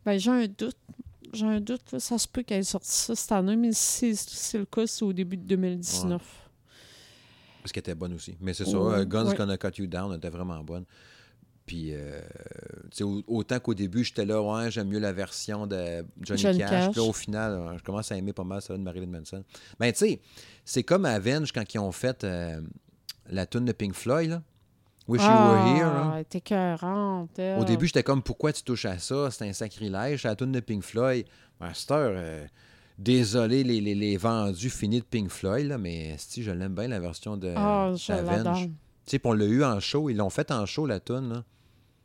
[0.06, 0.76] Ben, j'ai un doute.
[1.32, 1.94] J'ai un doute.
[1.94, 2.00] là.
[2.02, 5.06] Ça se peut qu'elle ait sorti ça cette année, mais si c'est le cas, c'est
[5.06, 6.22] au début de 2019.
[7.62, 8.36] Parce qu'elle était bonne aussi.
[8.42, 9.36] Mais c'est ça, euh, Guns Ouais.
[9.36, 10.86] Gonna Cut You Down elle était vraiment bonne.
[11.66, 12.20] Puis, euh,
[12.90, 16.42] tu sais, au- autant qu'au début, j'étais là, ouais, j'aime mieux la version de Johnny,
[16.42, 16.70] Johnny Cash.
[16.70, 16.90] Cash.
[16.92, 19.44] Puis là, au final, euh, je commence à aimer pas mal ça de Marilyn Manson.
[19.80, 20.20] Ben, tu sais,
[20.66, 22.60] c'est comme Avenge quand ils ont fait euh,
[23.30, 24.42] la tune de Pink Floyd, là.
[25.08, 25.92] Wish You Were Here.
[26.14, 27.60] Ah, était écœurante, elle.
[27.60, 29.30] Au début, j'étais comme, pourquoi tu touches à ça?
[29.32, 30.24] C'est un sacrilège.
[30.24, 31.26] La tune de Pink Floyd.
[31.60, 32.46] Master, euh,
[33.02, 36.88] désolé les, les, les vendus finis de Pink Floyd, là, mais si je l'aime bien
[36.88, 38.66] la version de je d'Avenge.
[39.06, 40.10] Tu sais, on l'a eu en show.
[40.10, 41.30] Ils l'ont fait en show, la tune.
[41.34, 41.44] là.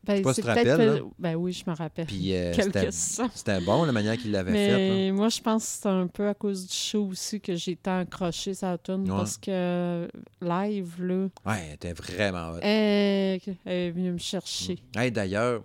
[0.05, 1.03] Ben, pas si tu te rappelles.
[1.19, 2.07] Ben oui, je me rappelle.
[2.07, 2.53] Puis euh,
[3.35, 4.71] c'était bon, la manière qu'il l'avait faite.
[4.71, 4.79] là.
[4.79, 7.73] Mais moi, je pense que c'est un peu à cause du show aussi que j'ai
[7.73, 9.17] été accroché sa tune Ouais.
[9.17, 10.09] parce que
[10.41, 12.59] live, là, Ouais, elle était vraiment hot.
[12.63, 14.79] elle, elle est venue me chercher.
[14.97, 15.65] Hey, D'ailleurs,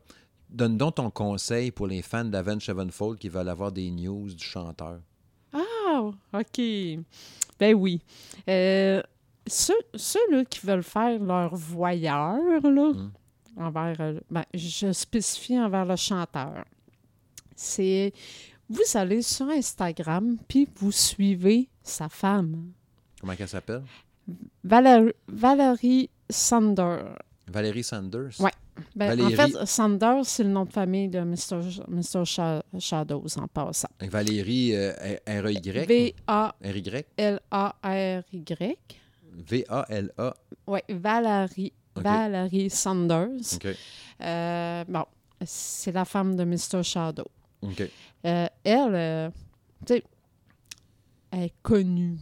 [0.49, 4.43] donne donc ton conseil pour les fans d'Avenge Sevenfold qui veulent avoir des news du
[4.43, 4.99] chanteur.
[6.33, 6.61] Ah, OK.
[7.59, 8.01] Ben oui.
[8.49, 9.01] Euh,
[9.47, 13.11] ceux ceux, là, qui veulent faire leur voyeur, là, Mm.
[13.57, 16.63] envers, euh, ben, je spécifie envers le chanteur,
[17.55, 18.13] c'est
[18.69, 22.71] vous allez sur Instagram puis vous suivez sa femme,
[23.19, 23.83] Comment qu'elle s'appelle?
[24.63, 27.03] Valérie, Valérie Sander.
[27.47, 28.39] Valérie Sanders.
[28.39, 28.51] Ouais.
[28.95, 31.61] Ben, Valérie- En fait, Sanders, c'est le nom de famille de Mr.
[31.89, 32.23] Mr.
[32.25, 33.89] Sha- Shadows, en passant.
[33.99, 34.93] Valérie euh,
[35.27, 35.85] R-E-Y.
[35.85, 37.05] V-A-L-A-R-Y.
[38.49, 38.77] R-Y.
[39.33, 40.33] V-A-L-A.
[40.67, 41.73] Oui, Valérie.
[41.95, 43.53] Valérie Sanders.
[43.55, 43.67] OK.
[44.21, 45.05] Euh, bon,
[45.45, 46.83] c'est la femme de Mr.
[46.83, 47.25] Shadow.
[47.61, 47.81] OK.
[48.25, 49.29] Euh, elle, euh,
[49.85, 50.03] tu sais,
[51.31, 52.17] elle est connue.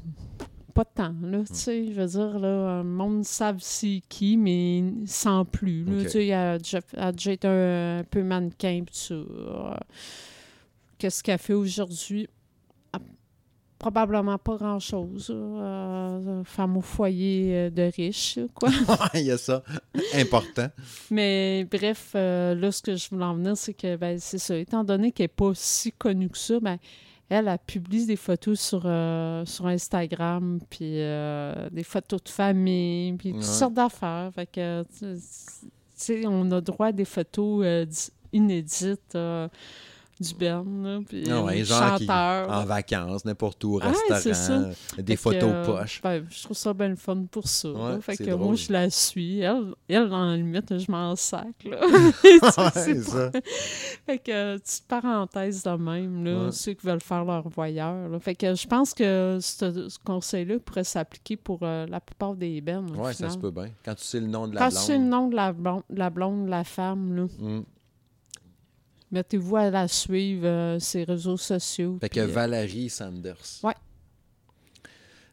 [0.80, 5.44] Pas tant, là, sais, je veux dire, là, le monde savent c'est qui, mais sans
[5.44, 6.04] plus, là, Ok.
[6.04, 6.58] tu sais, elle a
[7.06, 8.86] a déjà été un, peu mannequin.
[9.12, 9.76] Euh,
[10.98, 12.30] Qu'est-ce qu'elle fait aujourd'hui?
[12.94, 13.00] Ah,
[13.78, 15.28] Probablement pas grand-chose.
[15.36, 18.70] Euh, femme au foyer euh, de riche, quoi.
[19.16, 19.62] Il y a ça.
[20.14, 20.70] Important.
[21.12, 24.56] Mais bref, euh, là, ce que je voulais en venir, c'est que, ben, c'est ça.
[24.56, 26.78] Étant donné qu'elle n'est pas si connue que ça, ben,
[27.30, 33.14] elle, a publié des photos sur, euh, sur Instagram, puis euh, des photos de famille,
[33.14, 33.46] puis toutes Ouais.
[33.48, 34.32] sortes d'affaires.
[34.34, 35.16] Fait que, tu
[35.96, 37.86] sais, on a droit à des photos euh,
[38.34, 39.16] inédites
[40.20, 42.50] du Ben, là, puis Ah ouais, genre qui- chanteur.
[42.50, 46.02] En vacances, n'importe où, Ah restaurant, des Fait photos que, euh, poche.
[46.04, 47.70] ben, je trouve ça bien le fun pour ça.
[47.70, 49.40] Ouais, fait que moi, je la suis.
[49.40, 51.48] Elle, elle en limite, je m'en sac.
[51.64, 51.78] Là.
[52.74, 53.32] C'est ça.
[54.06, 58.10] Fait que, euh, petite parenthèse de même, là, ceux qui veulent faire leur voyeur.
[58.10, 58.20] là.
[58.20, 62.60] Fait que je pense que ce, ce conseil-là pourrait s'appliquer pour euh, la plupart des
[62.62, 62.96] bennes.
[62.98, 63.70] Ouais, ça se peut bien.
[63.86, 64.80] Quand tu sais le nom de la Quand blonde.
[64.82, 67.62] c'est le nom de la blonde, de la, blonde, de la femme, là, Mm.
[69.12, 71.98] Mettez-vous à la suivre, euh, ses réseaux sociaux.
[72.02, 73.62] Fait que euh, Valérie Sanders.
[73.64, 73.76] Ouais.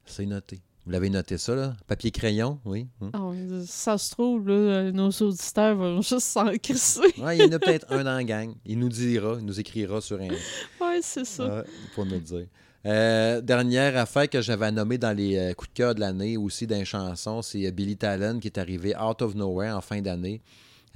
[0.04, 0.60] C'est noté.
[0.84, 1.76] Vous l'avez noté ça, là?
[1.88, 2.86] Papier crayon, oui.
[3.00, 3.08] Mm.
[3.12, 3.30] ah,
[3.66, 7.00] ça se trouve, là, euh, nos auditeurs vont juste s'en crisser.
[7.18, 8.54] Ouais, il y en a peut-être un dans la gang.
[8.64, 10.28] Il nous dira, il nous écrira sur un.
[10.80, 11.46] ouais, c'est ça.
[11.46, 12.46] Ouais, pour nous le dire.
[12.86, 16.68] Euh, dernière affaire que j'avais nommée dans les euh, coups de cœur de l'année aussi
[16.68, 20.40] d'un chanson, c'est euh, Billy Talon qui est arrivé out of nowhere en fin d'année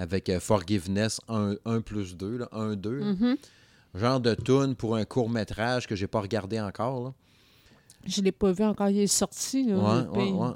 [0.00, 2.90] avec euh, Forgiveness 1, 1 plus 2, là, 1, 2.
[2.90, 3.36] Mhm.
[3.94, 7.04] Genre de tune pour un court métrage que j'ai pas regardé encore.
[7.04, 7.12] Là.
[8.06, 9.64] Je l'ai pas vu encore, il est sorti.
[9.64, 10.50] Là, Ouais, ouais.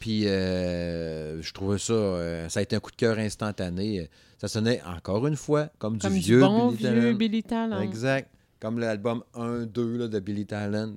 [0.00, 4.08] Puis euh, je trouvais ça, euh, ça a été un coup de cœur instantané.
[4.38, 7.12] Ça sonnait encore une fois comme, Comme du du, vieux bon Billy vieux.
[7.14, 7.80] Billy Talon.
[7.80, 8.30] Exact.
[8.60, 10.94] Comme l'album 1-2 là, de Billy Talent.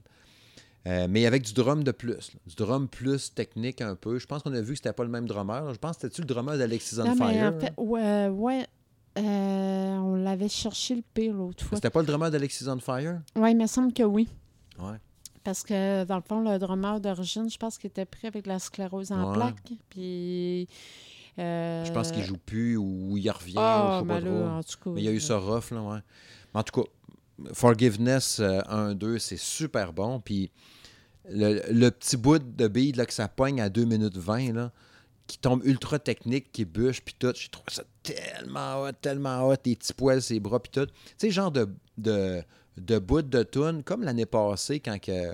[0.88, 2.10] Euh, mais avec du drum de plus.
[2.34, 2.40] là.
[2.48, 4.18] Du drum plus technique un peu.
[4.18, 5.64] Je pense qu'on a vu que c'était pas le même drummer.
[5.64, 5.74] là.
[5.74, 7.54] Je pense que c'était-tu le drummer d'Alexis on Fire?
[7.56, 8.66] en fait, ouais, ouais
[9.20, 9.22] euh,
[9.98, 11.76] on l'avait cherché le pire l'autre fois.
[11.78, 13.22] C'était pas le drummer d'Alexis on Fire?
[13.36, 14.28] Oui, il me semble que oui.
[14.80, 14.98] Ouais.
[15.44, 18.58] Parce que, dans le fond, le drummer d'origine, je pense qu'il était pris avec la
[18.60, 19.36] sclérose en Ouais.
[19.36, 19.72] plaques.
[19.90, 20.68] Puis.
[21.40, 23.56] euh, Je pense qu'il joue plus ou il revient.
[23.58, 24.44] ou Ah, je sais pas trop.
[24.44, 24.90] en tout cas.
[24.96, 26.00] Mais il y a eu ça rough, là, ouais.
[26.54, 26.88] Mais en tout cas,
[27.54, 30.20] Forgiveness euh, 1-2, c'est super bon.
[30.20, 30.52] Puis
[31.30, 34.72] le, le petit bout de beat là, que ça pogne à 2 minutes 20, là,
[35.28, 39.56] qui tombe ultra technique, qui bûche, puis tout, j'ai trouvé ça tellement hot, tellement hot,
[39.66, 40.86] les petits poils, ses bras, puis tout.
[40.86, 42.42] Tu sais, genre de, de,
[42.78, 45.34] de bout de tune, comme l'année passée, quand que,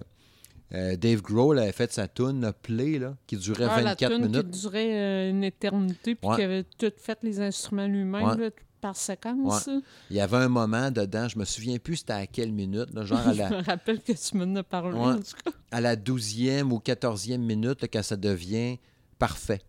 [0.74, 4.22] euh, Dave Grohl avait fait sa tune Play, là, qui durait Ah, la 24 toune
[4.28, 4.52] minutes.
[4.52, 8.52] qui durait euh, une éternité, puis qui avait tout fait les instruments lui-même, Ouais.
[8.82, 9.70] Par séquence.
[10.10, 13.04] Il y avait un moment dedans, je me souviens plus c'était à quelle minute, là,
[13.06, 15.06] genre à la, Je me rappelle que tu m'en as parlé, Ouais.
[15.14, 15.52] en tout cas.
[15.72, 18.78] à la 12e ou 14e minute là, quand ça devient
[19.20, 19.62] parfait.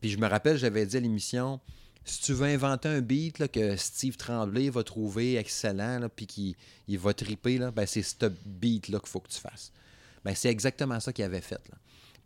[0.00, 1.60] Puis je me rappelle, j'avais dit à l'émission,
[2.04, 6.26] si tu veux inventer un beat là, que Steve Tremblay va trouver excellent, là, puis
[6.26, 6.54] qu'il
[6.86, 9.72] il va triper, là, ben, c'est ce beat-là qu'il faut que tu fasses.
[10.22, 11.60] Ben, c'est exactement ça qu'il avait fait.
[11.70, 11.76] Là.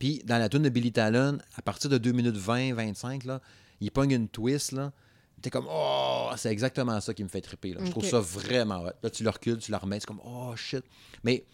[0.01, 3.41] Puis dans la tune de Billy Talon, à partir de 2 minutes 20, 25, là,
[3.81, 4.73] il pogne une twist.
[4.73, 4.93] Là,
[5.41, 7.73] T'es comme, oh, c'est exactement ça qui me fait triper.
[7.75, 7.81] Là.
[7.85, 8.91] Je trouve ça vraiment hot.
[9.03, 10.83] Là, tu le recules, tu le remets, c'est comme, oh shit.
[11.23, 11.45] Mais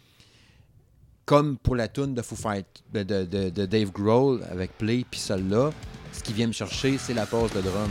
[1.26, 5.04] comme pour la tune de Foo Fight, de, de- de- de Dave Grohl avec Play,
[5.10, 5.70] puis celle-là,
[6.12, 7.90] ce qui vient me chercher, c'est la pause de drum.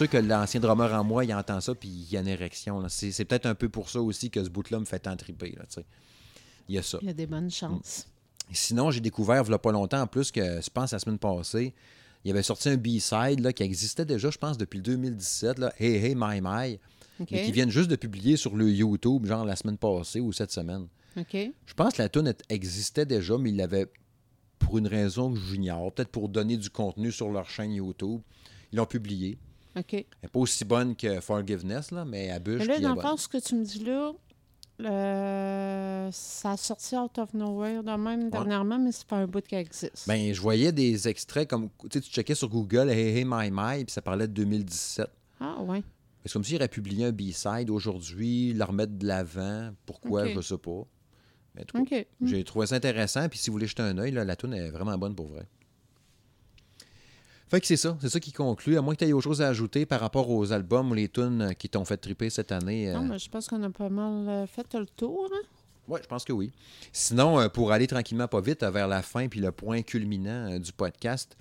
[0.00, 2.82] Sûr que l'ancien drummer en moi, il entend ça, puis il y a une érection.
[2.88, 5.54] C'est peut-être un peu pour ça aussi que ce bout-là me fait tant triper.
[5.58, 5.64] Là,
[6.68, 6.98] il y a ça.
[7.02, 8.06] Il y a des bonnes chances.
[8.52, 11.18] Sinon, j'ai découvert, il n'y a pas longtemps, en plus, que je pense la semaine
[11.18, 11.74] passée,
[12.24, 15.96] il avait sorti un B-side qui existait déjà, je pense, depuis le 2017, là, Hey
[15.96, 16.78] Hey My My,
[17.18, 20.50] mais qui viennent juste de publier sur le YouTube, genre la semaine passée ou cette
[20.50, 20.88] semaine.
[21.16, 23.86] Je pense que la tune existait déjà, mais ils l'avaient
[24.58, 28.20] pour une raison que j'ignore, peut-être pour donner du contenu sur leur chaîne YouTube.
[28.72, 29.38] Ils l'ont publié.
[29.74, 29.84] Elle
[30.22, 32.58] n'est pas aussi bonne que Forgiveness, là, mais elle bûche.
[32.60, 34.12] Mais là, dans le fond, ce que tu me dis là,
[36.12, 39.54] ça a sorti out of nowhere de même dernièrement, mais c'est pas un bout qui
[39.54, 40.06] existe.
[40.08, 41.68] Ben, je voyais des extraits comme.
[41.82, 45.06] Tu sais, tu checkais sur Google, Hey Hey My My, puis ça parlait de 2017.
[45.40, 45.82] ah, ouais.
[46.24, 49.70] C'est comme s'il aurait publié un B-side aujourd'hui, le remettre de l'avant.
[49.86, 50.32] Pourquoi, Ok.
[50.36, 50.82] je sais pas.
[51.54, 51.82] Mais tout
[52.22, 53.26] j'ai trouvé ça intéressant.
[53.28, 55.46] Puis si vous voulez jeter un œil, la tune est vraiment bonne pour vrai.
[57.50, 57.98] Fait que c'est ça.
[58.00, 58.78] C'est ça qui conclut.
[58.78, 61.08] À moins que tu aies autre chose à ajouter par rapport aux albums ou les
[61.08, 62.92] tunes qui t'ont fait triper cette année.
[62.92, 65.28] Non, euh, mais je pense qu'on a pas mal euh, fait le tour.
[65.32, 65.46] hein.
[65.88, 66.52] Oui, je pense que oui.
[66.92, 70.52] Sinon, euh, pour aller tranquillement pas vite euh, vers la fin puis le point culminant
[70.52, 71.36] euh, du podcast,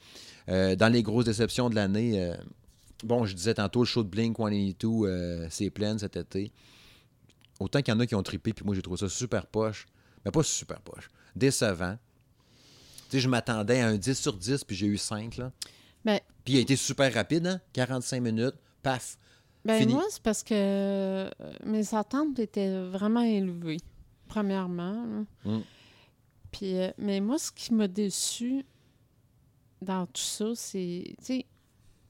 [0.50, 2.36] euh, dans les grosses déceptions de l'année, euh,
[3.04, 6.52] bon, je disais tantôt, le show de Blink 182, euh, c'est plein cet été.
[7.60, 9.86] Autant qu'il y en a qui ont trippé, puis moi j'ai trouvé ça super poche.
[10.26, 11.08] Mais pas super poche.
[11.36, 11.98] Décevant.
[13.10, 15.52] Tu sais, je m'attendais à un 10 sur 10, puis j'ai eu 5, là.
[16.06, 17.62] Ben, Puis il a été super rapide, hein?
[17.74, 19.18] 45 minutes, paf.
[19.66, 19.94] ben Fini.
[19.94, 21.30] moi, c'est parce que euh,
[21.66, 23.80] mes attentes étaient vraiment élevées,
[24.28, 25.26] premièrement.
[25.46, 25.60] Mm.
[26.52, 28.66] Puis, euh, mais moi, ce qui m'a déçu
[29.82, 31.16] dans tout ça, c'est,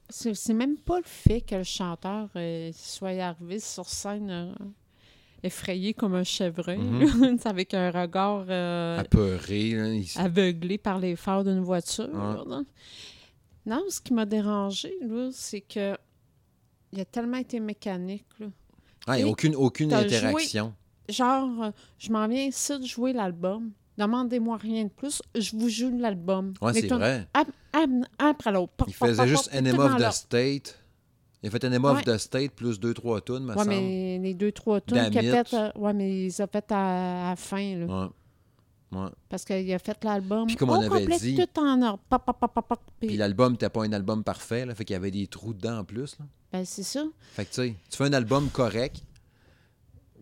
[0.08, 4.52] c'est même pas le fait que le chanteur euh, soit arrivé sur scène euh,
[5.42, 7.38] effrayé comme un chevreuil, Mhm.
[7.44, 9.88] avec un regard euh, Apeuré, là.
[9.94, 12.08] il- aveuglé par les phares d'une voiture.
[12.12, 12.56] Ouais.
[13.70, 14.92] Non, ce qui m'a dérangé,
[15.32, 15.96] c'est que
[16.92, 18.26] il a tellement été mécanique.
[18.40, 18.46] Là.
[19.06, 20.74] Ah, il y a Et aucune, aucune joué- interaction.
[21.08, 23.70] Genre, euh, je m'en viens ici de jouer l'album.
[23.96, 25.22] Demandez-moi rien de plus.
[25.36, 26.54] Je vous joue l'album.
[26.60, 27.28] Ouais, c'est vrai.
[27.34, 27.44] un-
[27.74, 28.84] un- un après l'autre.
[28.88, 30.12] Il faisait juste Enema tout of the.
[30.14, 30.76] State.
[31.42, 34.34] Il a fait Enema of the State plus deux, trois tunes, me Ouais, mais les
[34.34, 35.54] deux, trois tunes qu'il a fait, it.
[35.54, 38.10] euh, ouais, mais ils ont fait à, à la fin, là.
[38.92, 39.08] Ouais.
[39.28, 42.00] Parce qu'il a fait l'album Puis comme on avait complet, dit- tout en ordre.
[42.08, 42.80] Pop, pop, pop, pop, pop.
[42.98, 45.54] Puis- Puis l'album n'était pas un album parfait, là, fait qu'il y avait des trous
[45.54, 46.18] dedans en plus.
[46.18, 46.26] Là.
[46.52, 47.04] ben, c'est ça.
[47.32, 49.02] Fait que tu sais, tu fais un album correct,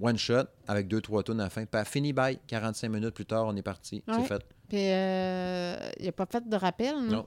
[0.00, 2.38] one shot, avec deux, trois tunes à la fin, pas fini bye.
[2.46, 4.02] 45 minutes plus tard, on est parti.
[4.06, 4.42] C'est fait.
[4.68, 6.94] Puis euh, il n'a pas fait de rappel.
[6.96, 7.10] non?
[7.10, 7.26] Non.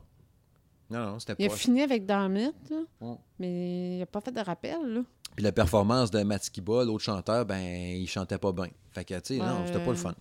[0.91, 1.55] Non, non, c'était Il a pas.
[1.55, 3.15] fini avec Damit, là, Ouais.
[3.39, 4.77] mais il n'a pas fait de rappel.
[4.93, 5.01] Là.
[5.35, 7.61] Puis la performance de Matskiba, l'autre chanteur, ben,
[7.97, 8.67] il chantait pas bien.
[8.91, 10.13] Fait que, tu sais, non, c'était pas le fun.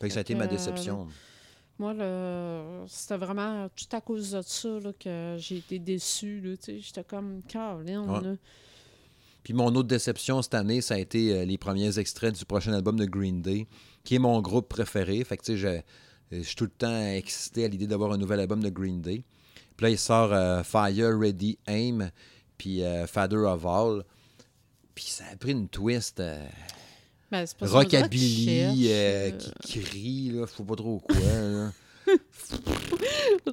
[0.00, 1.08] Fait que ça a été ma que, déception.
[1.78, 1.94] Moi,
[2.88, 6.40] c'était vraiment tout à cause de ça là, que j'ai été sais.
[6.66, 8.08] J'étais comme Caroline.
[8.08, 8.20] Ouais.
[8.22, 8.36] là.
[9.42, 12.72] Puis mon autre déception cette année, ça a été euh, les premiers extraits du prochain
[12.72, 13.68] album de Green Day,
[14.02, 15.22] qui est mon groupe préféré.
[15.22, 18.18] Fait que tu sais, je, je suis tout le temps excité à l'idée d'avoir un
[18.18, 19.22] nouvel album de Green Day.
[19.76, 22.10] Puis là, il sort euh, Fire, Ready, Aim,
[22.56, 24.02] puis euh, Father of All.
[24.94, 26.44] Puis ça a pris une twist euh,
[27.30, 31.16] Ben, rockabilly euh, cherche, qui crie, là, sais pas trop quoi.
[31.16, 31.22] là.
[31.24, 31.68] euh,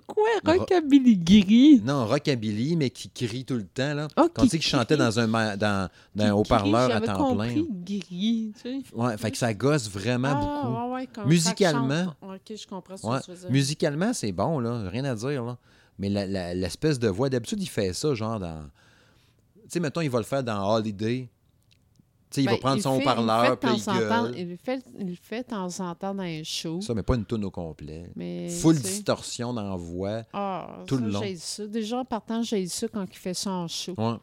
[0.08, 1.82] Quoi, rockabilly gris?
[1.84, 3.94] Non, rockabilly, mais qui crie tout le temps.
[3.96, 4.08] Là.
[4.16, 7.48] Ah, Quand tu sais qu'il chantait dans un, dans, dans un haut-parleur à temps plein.
[7.54, 8.82] compris gris, tu sais.
[8.94, 10.94] Ouais, fait que ça gosse vraiment ah, beaucoup.
[10.94, 12.16] Ouais, Musicalement- chante.
[12.50, 13.20] OK, je comprends ce Ouais.
[13.20, 13.52] que tu veux dire.
[13.52, 14.88] Musicalement, c'est bon, là.
[14.90, 15.58] Rien à dire, là.
[16.00, 16.10] Mais
[16.54, 18.64] l'espèce de voix, d'habitude, il fait ça, genre dans.
[19.64, 21.28] Tu sais, mettons, il va le faire dans Holiday.
[22.38, 24.34] Il Ben, va prendre son fait- haut-parleur, puis il gueule.
[24.38, 26.82] Il le fait, il fait de temps en temps dans les shows.
[26.82, 28.10] Ça, mais pas une toune au complet.
[28.16, 30.24] Mais, Full distorsion dans la voix.
[30.34, 31.22] Ah, tout ça, le long.
[31.38, 31.68] ça.
[31.68, 33.94] Déjà, en partant, j'ai ça quand il fait ça en show.
[33.98, 34.16] Ouais.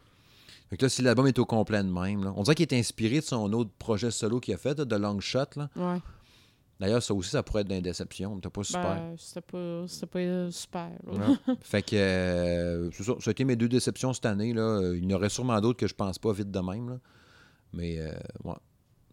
[0.69, 2.79] Fait que là, si l'album est au complet de même, là, on dirait qu'il est
[2.79, 5.39] inspiré de son autre projet solo qu'il a fait, de Long Shot.
[5.57, 5.69] Là.
[5.75, 5.99] Ouais.
[6.79, 8.39] D'ailleurs, ça aussi, ça pourrait être une déception.
[8.39, 8.95] T'as pas super.
[8.95, 10.89] Ben, c'était pas, c'était pas super.
[11.61, 13.13] fait que euh, c'est ça.
[13.19, 14.51] Ça a été mes deux déceptions cette année.
[14.53, 14.93] Là.
[14.95, 16.89] Il y en aurait sûrement d'autres que je pense pas vite de même.
[16.89, 16.95] Là.
[17.73, 18.11] Mais euh,
[18.43, 18.55] ouais,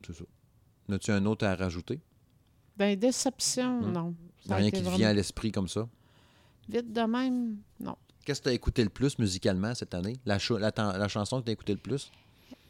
[0.07, 0.25] c'est ça.
[0.91, 2.01] As-tu un autre à rajouter?
[2.77, 3.93] Ben, déception, Hmm.
[3.93, 4.15] non.
[4.47, 5.89] Ça Rien qui te vraiment- vient à l'esprit comme ça?
[6.69, 7.97] Vite de même, non.
[8.25, 10.17] Qu'est-ce que tu as écouté le plus musicalement cette année?
[10.27, 12.11] La, chanson que tu as écouté le plus?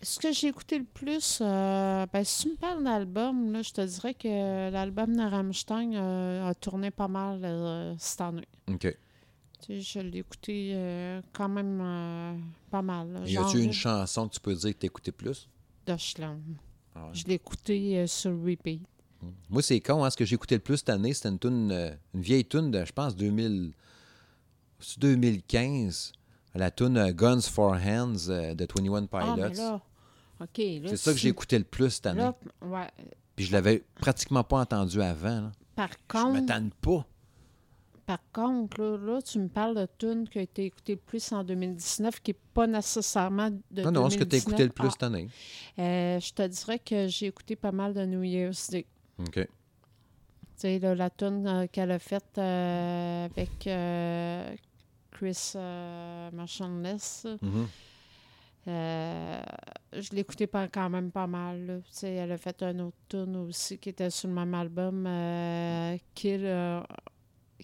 [0.02, 3.80] Ce que j'ai écouté le plus, euh, ben, si tu me parles d'album, je te
[3.80, 8.46] dirais que l'album de Rammstein euh, a tourné pas mal euh, cette année.
[8.68, 8.80] OK.
[9.60, 12.40] Tu sais, je l'ai écouté euh, quand même
[12.70, 13.12] pas mal.
[13.12, 13.20] là.
[13.26, 15.48] Y Genre a-tu une chanson que tu peux dire que tu écouté plus?
[16.94, 17.10] Ah ouais.
[17.14, 18.82] Je l'ai écouté euh, sur repeat.
[19.50, 20.04] Moi, c'est con.
[20.04, 22.44] Hein, ce que j'ai écouté le plus cette année, c'était une, toune, euh, une vieille
[22.44, 23.72] tune de, je pense, 2000,
[24.80, 26.12] c'est 2015.
[26.54, 29.62] la tune Guns for Hands euh, de 21 Ah, mais Pilots.
[29.62, 29.82] là,
[30.90, 32.20] c'est ça que j'ai écouté le plus cette année.
[32.20, 32.86] Là, ouais.
[33.34, 35.40] Puis je l'avais pratiquement pas entendu avant.
[35.42, 35.52] là.
[35.74, 37.06] Par Je contre, tanne pas.
[38.08, 41.30] Par contre là, là, tu me parles de tune qui a été écoutée le plus
[41.30, 44.70] en 2019, qui n'est pas nécessairement de Non, non, ce que tu as écouté le
[44.70, 45.28] plus Ah, cette année.
[45.78, 48.86] euh, je te dirais que j'ai écouté pas mal de New Year's Day.
[49.18, 49.34] OK.
[49.34, 49.46] Tu
[50.56, 54.54] sais, là, la tune euh, qu'elle a faite euh, avec euh,
[55.10, 55.52] Chris
[56.32, 57.66] Marchandless, Mhm.
[58.68, 59.40] euh,
[59.92, 61.66] je l'écoutais pas, quand même pas mal.
[61.66, 61.74] là.
[61.80, 65.04] Tu sais, elle a fait un autre tune aussi qui était sur le même album,
[66.14, 66.46] Kill,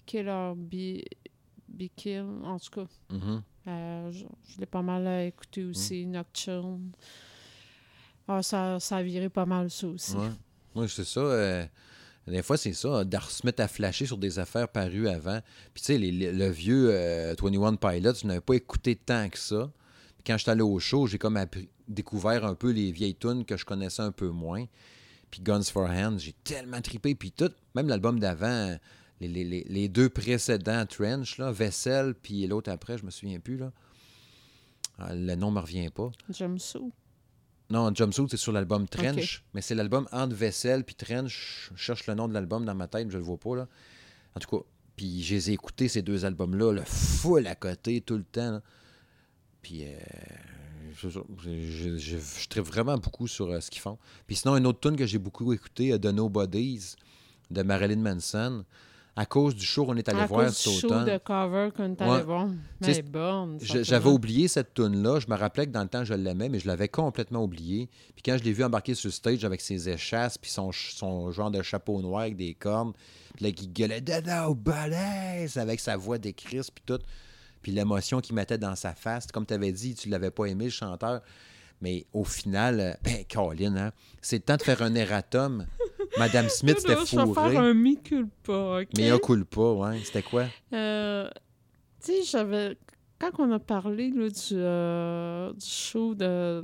[0.05, 1.01] euh, Kill or Be,
[1.67, 2.87] Be Kill, en tout cas.
[3.11, 3.41] Mhm.
[3.67, 6.91] Euh, je je l'ai pas mal euh, écouté aussi, Nocturne.
[8.27, 10.15] Ah, ça, ça a viré pas mal ça aussi.
[10.15, 10.29] Ouais.
[10.75, 11.19] Oui, c'est ça.
[11.19, 11.65] euh,
[12.27, 15.39] des fois, c'est ça, de se mettre à flasher sur des affaires parues avant.
[15.73, 19.71] Puis, tu sais, le vieux euh, 21 Pilots, je n'avais pas écouté tant que ça.
[20.17, 23.45] Puis quand j'étais allé au show, j'ai comme appris- découvert un peu les vieilles tunes
[23.45, 24.65] que je connaissais un peu moins.
[25.29, 27.13] Puis Guns for Hands, j'ai tellement trippé.
[27.13, 28.75] Puis tout, même l'album d'avant,
[29.21, 33.39] les, les- les- les deux précédents, Trench, là, Vessel, puis l'autre après, je me souviens
[33.39, 33.57] plus.
[33.57, 33.71] Là.
[34.97, 36.11] Ah, le nom me revient pas.
[36.59, 36.79] Ça.
[37.69, 41.71] Non, Jumpsuit, c'est sur l'album Trench, mais c'est l'album entre Vessel puis Trench.
[41.75, 43.67] Je cherche le nom de l'album dans ma tête, mais je le vois pas, là.
[44.35, 44.63] En tout cas,
[44.95, 48.51] puis je les ai écoutés, ces deux albums-là, le full à côté, tout le temps.
[48.51, 48.61] là.
[49.61, 49.97] Puis, euh,
[50.95, 53.97] je, je, je, je- je tripe vraiment beaucoup sur euh, ce qu'ils font.
[54.27, 56.95] Puis sinon, une autre tune que j'ai beaucoup écouté, euh, The Nobodies,
[57.49, 58.63] de Marilyn Manson.
[59.17, 61.05] À cause du show qu'on est allé à voir cause cet du show automne.
[61.05, 62.09] de cover qu'on est Ouais.
[62.15, 62.47] allé voir.
[62.83, 63.57] Tu Mais.
[63.61, 65.19] Je- J'avais oublié cette tune-là.
[65.21, 67.87] Je me rappelais que dans le temps, je l'aimais, mais je l'avais complètement oublié.
[68.13, 70.95] Puis quand je l'ai vu embarquer sur le stage avec ses échasses, puis son, ch-
[70.95, 72.91] son genre de chapeau noir avec des cornes,
[73.35, 76.99] puis là, qui gueulait «No balèze!» avec sa voix d'écris, puis tout.
[77.61, 79.27] Puis l'émotion qu'il mettait dans sa face.
[79.27, 81.21] Comme tu avais dit, tu l'avais pas aimé, le chanteur.
[81.81, 85.65] Mais au final, euh, ben, Colin, hein, c'est le temps de faire un erratum.
[86.17, 87.57] Madame Smith, c'était Je vais faire fourré.
[87.57, 88.87] un mi-culpa, OK?
[88.97, 89.99] Mais un coule pas, ouais.
[90.03, 90.45] C'était quoi?
[90.73, 91.29] Euh,
[92.03, 92.77] tu sais, j'avais...
[93.17, 96.25] Quand on a parlé là, du, euh, du show de...
[96.25, 96.61] euh,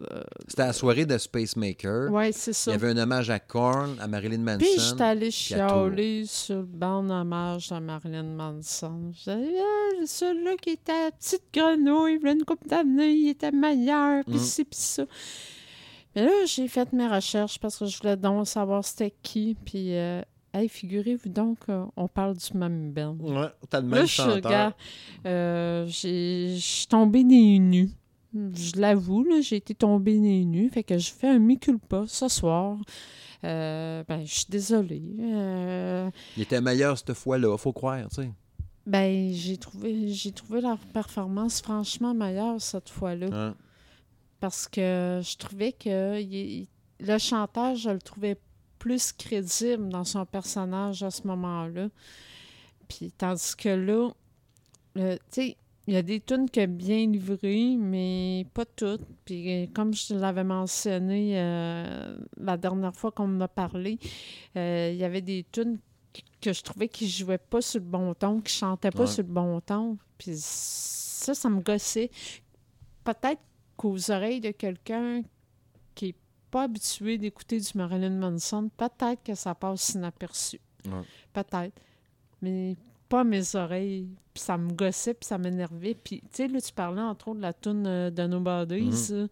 [0.49, 2.11] C'était la soirée de Space Maker.
[2.11, 2.71] ouais, c'est Il ça.
[2.71, 4.57] y avait un hommage à Korn, à Marilyn Manson.
[4.59, 9.13] Puis j'étais allée chialer sur le banc hommage à Marilyn Manson.
[9.13, 13.13] Je disais, ah, celui-là qui était à la petite grenouille, il a une couple d'années,
[13.13, 14.39] il était meilleur, puis Mm.
[14.39, 15.05] ci, puis ça.
[16.15, 19.55] Mais là, j'ai fait mes recherches parce que je voulais donc savoir c'était qui.
[19.65, 20.21] Puis, euh,
[20.53, 21.57] hey, figurez-vous donc,
[21.95, 23.15] on parle du même band.
[23.21, 24.73] Ouais, t'as le Là, même chanteur.
[25.25, 27.91] euh, j'ai- je suis tombée des nues.
[28.33, 30.69] Je l'avoue, là, j'ai été tombée des nues.
[30.69, 32.77] Fait que je fais un mi-culpa ce soir.
[33.43, 35.01] Euh, ben, je suis désolée.
[35.19, 38.31] Euh, Il était meilleur cette fois-là, faut croire, tu sais.
[38.85, 43.27] ben, j'ai trouvé, j'ai trouvé leur performance franchement meilleure cette fois-là.
[43.31, 43.55] Hein?
[44.41, 46.67] Parce que je trouvais que il-
[46.99, 48.37] le chanteur, je le trouvais
[48.79, 51.87] plus crédible dans son personnage à ce moment-là.
[52.89, 54.09] Puis tandis que là,
[54.95, 55.57] le- tu sais,
[55.87, 59.05] il y a des tunes qui ont bien livré, mais pas toutes.
[59.25, 63.99] Puis euh, comme je l'avais mentionné euh, la dernière fois qu'on m'a parlé,
[64.57, 65.77] euh, il y avait des tunes
[66.13, 69.07] que- que je trouvais qui jouaient pas sur le bon ton, qui chantaient pas Ouais.
[69.07, 69.97] sur le bon ton.
[70.17, 72.09] Puis ça, ça me gossait.
[73.03, 73.41] Peut-être
[73.81, 75.23] qu'aux oreilles de quelqu'un
[75.95, 76.15] qui n'est
[76.51, 80.59] pas habitué d'écouter du Marilyn Manson, peut-être que ça passe inaperçu.
[80.85, 81.01] Ouais.
[81.33, 81.73] Peut-être.
[82.43, 82.75] Mais
[83.09, 84.07] pas mes oreilles.
[84.35, 85.95] Puis ça me gossait, puis ça m'énervait.
[85.95, 89.09] Puis, tu sais, là, tu parlais entre autres de la toune euh, de Nobody's.
[89.09, 89.17] Mhm.
[89.17, 89.27] là.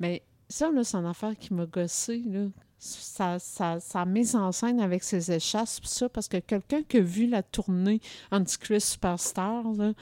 [0.00, 2.46] Mais ça, là, c'est une affaire qui m'a gossé, là.
[2.78, 7.00] Sa, sa, sa mise en scène avec ses échasses, ça, parce que quelqu'un qui a
[7.00, 8.00] vu la tournée
[8.32, 9.92] Antichrist Superstar, là,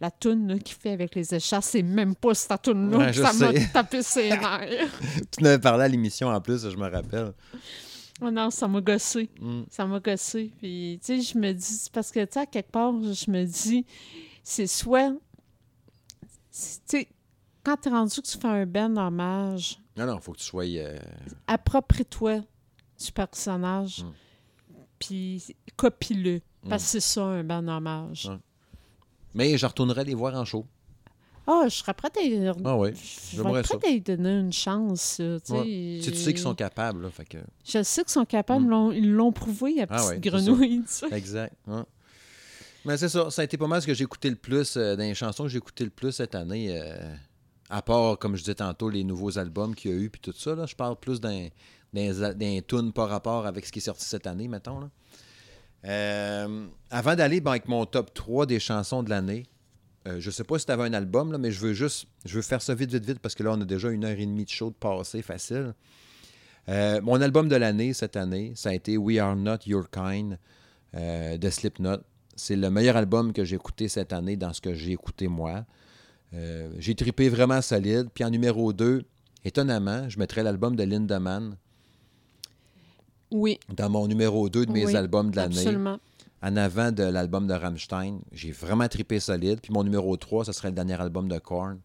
[0.00, 2.98] la toune qu'il fait avec les échasses, c'est même pas cette toune-là.
[2.98, 4.90] Ouais, ça m'a tapé ses nerfs.
[5.30, 7.32] Tu n'avais parlé à l'émission en plus, je me rappelle.
[8.22, 9.30] Oh non, ça m'a gossé.
[9.40, 9.62] Mm.
[9.70, 10.50] Ça m'a gossé.
[10.58, 13.44] Puis, tu sais, je me dis, parce que, tu sais, à quelque part, je me
[13.44, 13.84] dis,
[14.42, 15.10] c'est soit.
[15.10, 17.08] Tu sais,
[17.62, 20.64] quand t'es rendu que tu fais un ben hommage, Non, non, faut que tu sois.
[20.64, 20.98] euh,
[21.46, 22.40] approprie-toi
[22.98, 24.12] du personnage, Mm.
[24.98, 26.36] puis copie-le.
[26.62, 26.68] Mm.
[26.70, 28.26] Parce que c'est ça, un ben hommage.
[28.26, 28.38] Ouais.
[29.36, 30.66] Mais je retournerai les voir en show.
[31.46, 32.50] Ah, je serais prête à y...
[32.64, 33.78] Ah ouais, je j'aimerais être ça.
[33.78, 35.18] prête à y donner une chance.
[35.20, 35.58] là, tu sais.
[35.60, 36.00] Ouais.
[36.02, 37.38] Tu sais qu'ils sont capables, là, fait que...
[37.64, 38.92] Je sais qu'ils sont capables, Mm.
[38.96, 40.18] ils l'ont prouvé à Ah Petite ouais.
[40.18, 40.82] Grenouille.
[41.12, 41.54] Exact.
[41.68, 41.82] ouais.
[42.84, 44.96] Mais c'est ça, ça a été pas mal ce que j'ai écouté le plus, euh,
[44.96, 47.14] dans les chansons que j'ai écouté le plus cette année, euh,
[47.70, 50.32] à part, comme je disais tantôt, les nouveaux albums qu'il y a eu, puis tout
[50.36, 51.48] ça, là, je parle plus d'un
[51.92, 54.80] d'un d'un tunes par rapport avec ce qui est sorti cette année, mettons.
[54.80, 54.90] Là.
[55.84, 59.44] Euh, avant d'aller ben, avec mon top 3 des chansons de l'année,
[60.06, 62.42] Euh, je sais pas si tu avais un album, mais je veux juste je veux
[62.42, 64.44] faire ça vite, vite, vite, parce que là, on a déjà une heure et demie
[64.44, 65.74] de show de passé, facile.
[66.68, 70.38] Euh, mon album de l'année, cette année, ça a été We Are Not Your Kind
[70.94, 71.98] euh, de Slipknot.
[72.36, 75.64] C'est le meilleur album que j'ai écouté cette année dans ce que j'ai écouté moi.
[76.78, 78.08] J'ai tripé vraiment solide.
[78.12, 79.02] Puis en numéro 2,
[79.44, 81.56] étonnamment, je mettrais l'album de Lindemann
[83.30, 85.98] Oui, dans mon numéro 2 de mes Oui, albums de l'année absolument.
[86.42, 88.20] en avant de l'album de Rammstein.
[88.32, 89.60] J'ai vraiment trippé solide.
[89.60, 91.78] Puis mon numéro 3, ce serait le dernier album de Korn.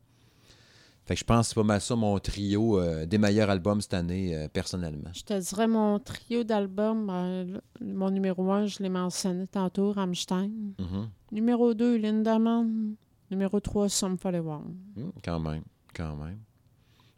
[1.06, 3.82] Fait que je pense que c'est pas mal ça mon trio euh, des meilleurs albums
[3.82, 5.10] cette année, euh, personnellement.
[5.14, 7.10] Je te dirais mon trio d'albums.
[7.10, 10.52] euh, mon numéro 1, je l'ai mentionné tantôt, Rammstein.
[10.80, 11.10] Mhm.
[11.32, 12.94] Numéro 2, Lindemann.
[13.32, 14.60] Numéro 3, Some 41.
[14.96, 15.64] Hmm, quand même,
[15.96, 16.38] quand même.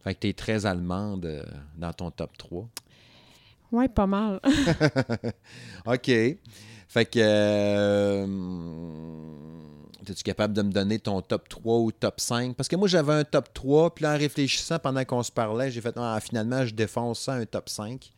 [0.04, 1.44] Fait que t'es très allemande
[1.78, 2.70] dans ton top 3.
[3.74, 4.40] Ouais, pas mal.
[5.86, 6.06] OK.
[6.88, 7.20] Fait que.
[7.20, 8.28] euh,
[10.08, 12.56] Es-tu capable de me donner ton top 3 ou top 5?
[12.56, 15.72] Parce que moi, j'avais un top 3, puis là, en réfléchissant pendant qu'on se parlait,
[15.72, 18.12] j'ai fait, ah, finalement, je défonce ça un top 5.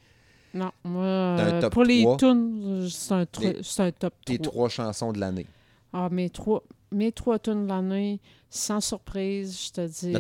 [0.56, 3.54] non, moi, euh, top pour les tunes, c'est un, un top
[4.02, 4.12] 3.
[4.26, 5.46] Tes trois chansons de l'année.
[5.94, 8.20] Ah, mes trois, mes trois tunes de l'année,
[8.50, 10.12] sans surprise, je te dis.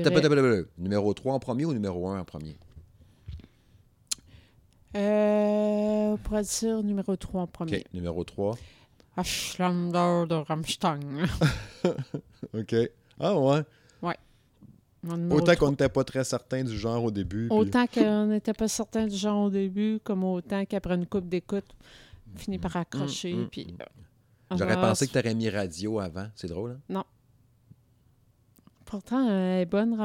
[0.78, 2.56] Numéro 3 en premier ou numéro 1 en premier?
[4.96, 7.78] Euh, on pourrait dire numéro 3 en premier.
[7.78, 7.84] OK.
[7.94, 8.58] Numéro 3.
[9.18, 11.00] Ashlander de Rammstein.
[12.54, 12.76] OK.
[13.20, 13.64] Ah ouais.
[15.04, 17.48] Numéro Autant qu'on n'était pas très certain du genre au début.
[17.48, 21.30] puis- Autant qu'on n'était pas certain du genre au début, comme autant qu'après une coupe
[21.30, 21.66] d'écoute,
[22.34, 23.34] on finit par accrocher.
[23.34, 23.78] mm, puis, mm.
[23.82, 26.28] euh, J'aurais pensé que tu aurais mis radio avant.
[26.36, 27.04] C'est drôle, hein?
[28.86, 29.96] Pourtant, elle est bonne.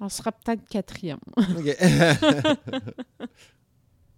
[0.00, 1.20] On sera peut-être quatrième.
[1.36, 1.76] OK.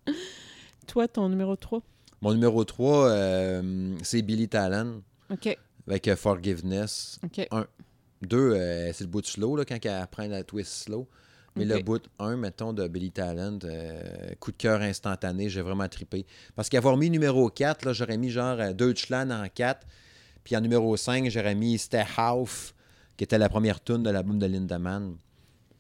[0.87, 1.83] Toi, ton numéro 3?
[2.21, 5.59] Mon numéro 3, euh, c'est Billy Talon OK.
[5.87, 7.19] avec euh, Forgiveness.
[7.23, 7.49] OK.
[8.23, 11.07] Deux, euh, c'est le bout de slow, là, quand elle apprend la twist slow.
[11.57, 13.61] Mais le bout 1, mettons, de Billy Talent,
[14.41, 16.27] coup de cœur instantané, j'ai vraiment trippé.
[16.57, 19.87] Parce qu'avoir mis numéro 4, là, j'aurais mis genre Deutschland en 4.
[20.43, 22.75] Puis en numéro 5, j'aurais mis Stehauf,
[23.17, 25.17] qui était la première tune de l'album de Lindemann.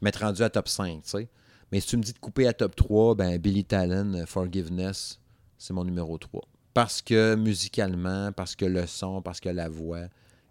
[0.01, 1.29] M'être rendu à top 5, tu sais.
[1.75, 5.19] Mais si tu me dis de couper à top 3, ben Billy Talon, euh, Forgiveness,
[5.59, 6.41] c'est mon numéro 3.
[6.73, 10.05] Parce que musicalement, parce que le son, parce que la voix,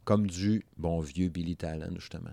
[0.03, 2.31] comme du bon vieux Billy Talon, justement.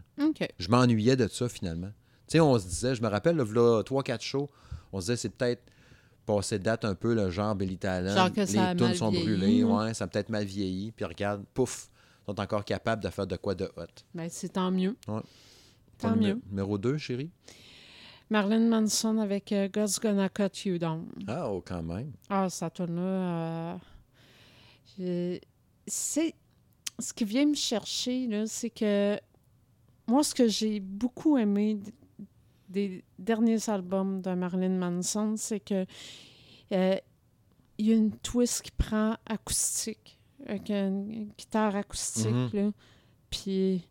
[0.58, 1.92] Je m'ennuyais de ça finalement.
[2.26, 4.50] Tu sais, on se disait, je me rappelle, là, v'là 3-4 shows,
[4.92, 5.62] on se disait, c'est peut-être
[6.26, 8.12] passé de date un peu le genre Billy Talent.
[8.12, 9.86] Genre que ça les tunes sont vieilli, brûlées, hein.
[9.86, 10.90] ouais, ça a peut-être mal vieilli.
[10.90, 11.92] Puis regarde, pouf,
[12.22, 13.84] ils sont encore capables de faire de quoi de hot.
[14.16, 14.96] Ben, c'est tant mieux.
[15.06, 15.22] Ouais.
[15.98, 16.40] Tant mieux.
[16.48, 17.30] Numéro 2, chérie?
[18.30, 21.06] Marilyn Manson avec euh, God's Gonna Cut You Down.
[21.26, 22.12] Ah, oh, quand même.
[22.28, 23.78] Ah, ça tourne là.
[25.86, 26.34] c'est.
[26.98, 29.18] Ce qui vient me chercher, là, c'est que
[30.06, 31.78] moi, ce que j'ai beaucoup aimé
[32.68, 35.86] des derniers albums de Marilyn Manson, c'est que
[36.72, 36.96] euh,
[37.78, 42.50] il y a une twist qui prend acoustique, avec une, une guitare acoustique, Mhm.
[42.52, 42.70] là.
[43.30, 43.88] Puis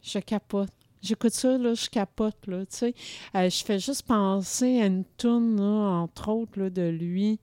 [0.00, 0.70] je capote.
[1.02, 2.94] J'écoute ça, là, je capote, là, tu sais.
[3.34, 7.38] Euh, je fais juste penser à une tune, là, entre autres, là, de lui,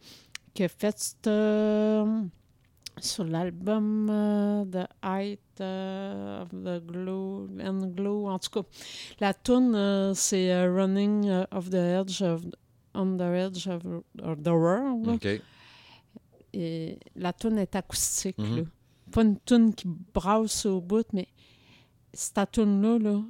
[0.54, 2.22] qui a fait euh,
[3.00, 8.28] sur l'album euh, The Height of the Glow and Glow.
[8.30, 8.68] En tout cas,
[9.20, 12.44] la tune, euh, c'est Running off the Edge of
[12.94, 13.82] on the Edge of,
[14.24, 15.06] of the World.
[15.06, 15.14] là.
[16.54, 18.56] Et la tune est acoustique, Mhm.
[18.58, 18.62] là.
[19.12, 21.28] Pas une tune qui brasse au bout, mais
[22.14, 23.22] cette tune-là, là,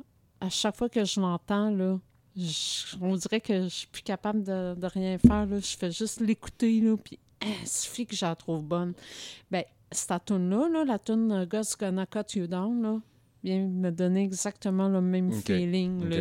[0.42, 2.00] à chaque fois que je l'entends, là,
[2.36, 5.46] je- on dirait que je suis plus capable de, de rien faire.
[5.46, 5.60] Là.
[5.60, 8.94] Je fais juste l'écouter, là, puis hein, il suffit que je la trouve bonne.
[9.50, 13.00] Ben, cette tune-là, là, la tune God's Gonna Cut You Down, là,
[13.44, 16.04] vient me donner exactement le même feeling.
[16.10, 16.18] là.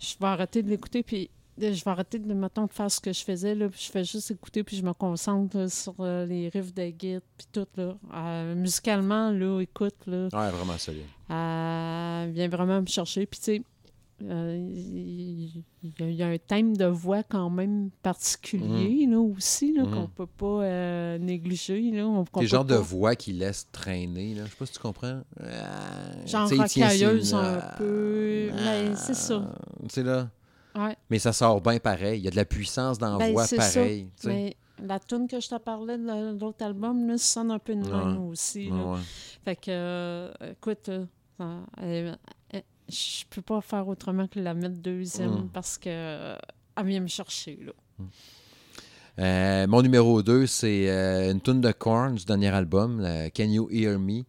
[0.00, 3.12] Je vais arrêter de l'écouter, puis je vais arrêter de, mettons, de faire ce que
[3.12, 6.24] je faisais, là, puis je fais juste écouter, puis je me concentre là, sur euh,
[6.26, 7.96] les riffs de guide, puis tout, là.
[8.14, 11.04] Euh, musicalement, là, écoute, là, Ouais, vraiment solide.
[11.28, 13.26] vient vraiment me chercher.
[13.26, 13.62] Puis, tu sais,
[14.22, 19.18] euh, il y, a- il y a un thème de voix quand même particulier, là,
[19.18, 19.90] aussi, là, Mhm.
[19.94, 21.90] qu'on peut pas euh, négliger.
[21.90, 24.44] Là, on, Des genres de voix qui laissent traîner, là.
[24.44, 25.20] Je sais pas si tu comprends.
[26.26, 28.50] Genre rocailleuse un peu.
[28.52, 29.50] Ben, c'est ça.
[29.84, 30.28] Tu sais, là.
[30.74, 30.96] Ouais.
[31.10, 32.20] Mais ça sort bien pareil.
[32.20, 34.08] Il y a de la puissance la Ben, pareil.
[34.24, 37.82] Mais la tune que je te parlais de l'autre album, là, sonne un peu de
[37.82, 38.28] Ouais.
[38.30, 38.70] aussi.
[38.70, 38.84] Ouais, là.
[38.92, 38.98] ouais.
[39.44, 41.04] Fait que, euh, écoute, euh,
[41.76, 42.18] elle-
[42.50, 45.48] elle- je peux pas faire autrement que la mettre deuxième Mm.
[45.52, 46.36] parce que euh,
[46.76, 47.58] elle vient me chercher.
[47.62, 47.72] Là.
[49.18, 53.68] Euh, mon numéro 2, c'est euh, une tune de Korn du dernier album, Can You
[53.70, 54.22] Hear Me?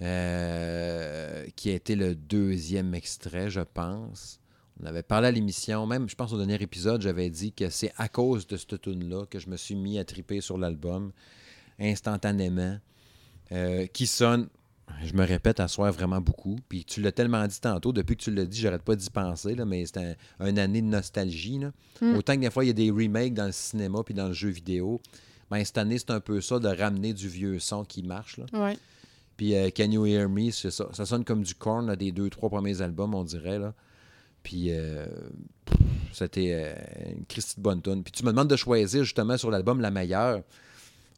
[0.00, 4.38] Euh, qui a été le deuxième extrait, je pense.
[4.80, 7.92] On avait parlé à l'émission, même, je pense, au dernier épisode, j'avais dit que c'est
[7.96, 11.10] à cause de cette tune-là que je me suis mis à triper sur l'album
[11.80, 12.78] instantanément,
[13.52, 14.48] euh, qui sonne,
[15.04, 16.56] je me répète à soir vraiment beaucoup.
[16.68, 19.54] Puis tu l'as tellement dit tantôt, depuis que tu l'as dit, j'arrête pas d'y penser,
[19.54, 21.58] là, mais c'est un, une année de nostalgie.
[21.58, 21.72] là.
[22.16, 24.32] Autant que des fois, il y a des remakes dans le cinéma puis dans le
[24.32, 25.00] jeu vidéo.
[25.50, 28.36] Ben, cette année, c'est un peu ça, de ramener du vieux son qui marche.
[28.38, 28.44] Là.
[28.52, 28.76] Ouais.
[29.36, 30.88] Puis euh, Can You Hear Me, c'est ça.
[30.92, 33.58] Ça sonne comme du corn des deux, trois premiers albums, on dirait.
[33.58, 33.72] Là.
[34.42, 35.06] Puis euh,
[36.12, 38.02] c'était euh, une Christie de bonne tune.
[38.02, 40.42] Puis tu me demandes de choisir justement sur l'album la meilleure.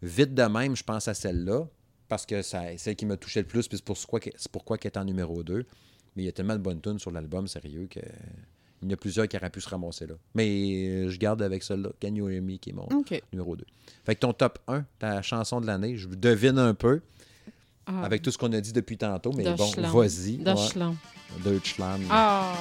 [0.03, 1.67] Vite de même, je pense à celle-là,
[2.09, 4.51] parce que c'est celle qui m'a touché le plus, puis c'est pour quoi que- c'est
[4.51, 5.65] pourquoi qu'elle est en numéro 2.
[6.17, 8.01] Mais il y a tellement de bonnes tunes sur l'album, sérieux, que
[8.83, 10.15] il y en a plusieurs qui auraient pu se ramasser là.
[10.35, 12.89] Mais je garde avec celle-là, Can You Hear Me, qui est mon
[13.31, 13.65] numéro 2.
[14.05, 17.03] Fait que ton top 1, ta chanson de l'année, je devine un peu,
[17.91, 19.93] Ah, avec tout ce qu'on a dit depuis tantôt, mais bon, Deutschland.
[19.93, 20.37] vas-y.
[20.39, 20.45] Ouais.
[20.45, 20.95] Deutschland.
[21.45, 22.01] Deutschland.
[22.11, 22.53] Ah!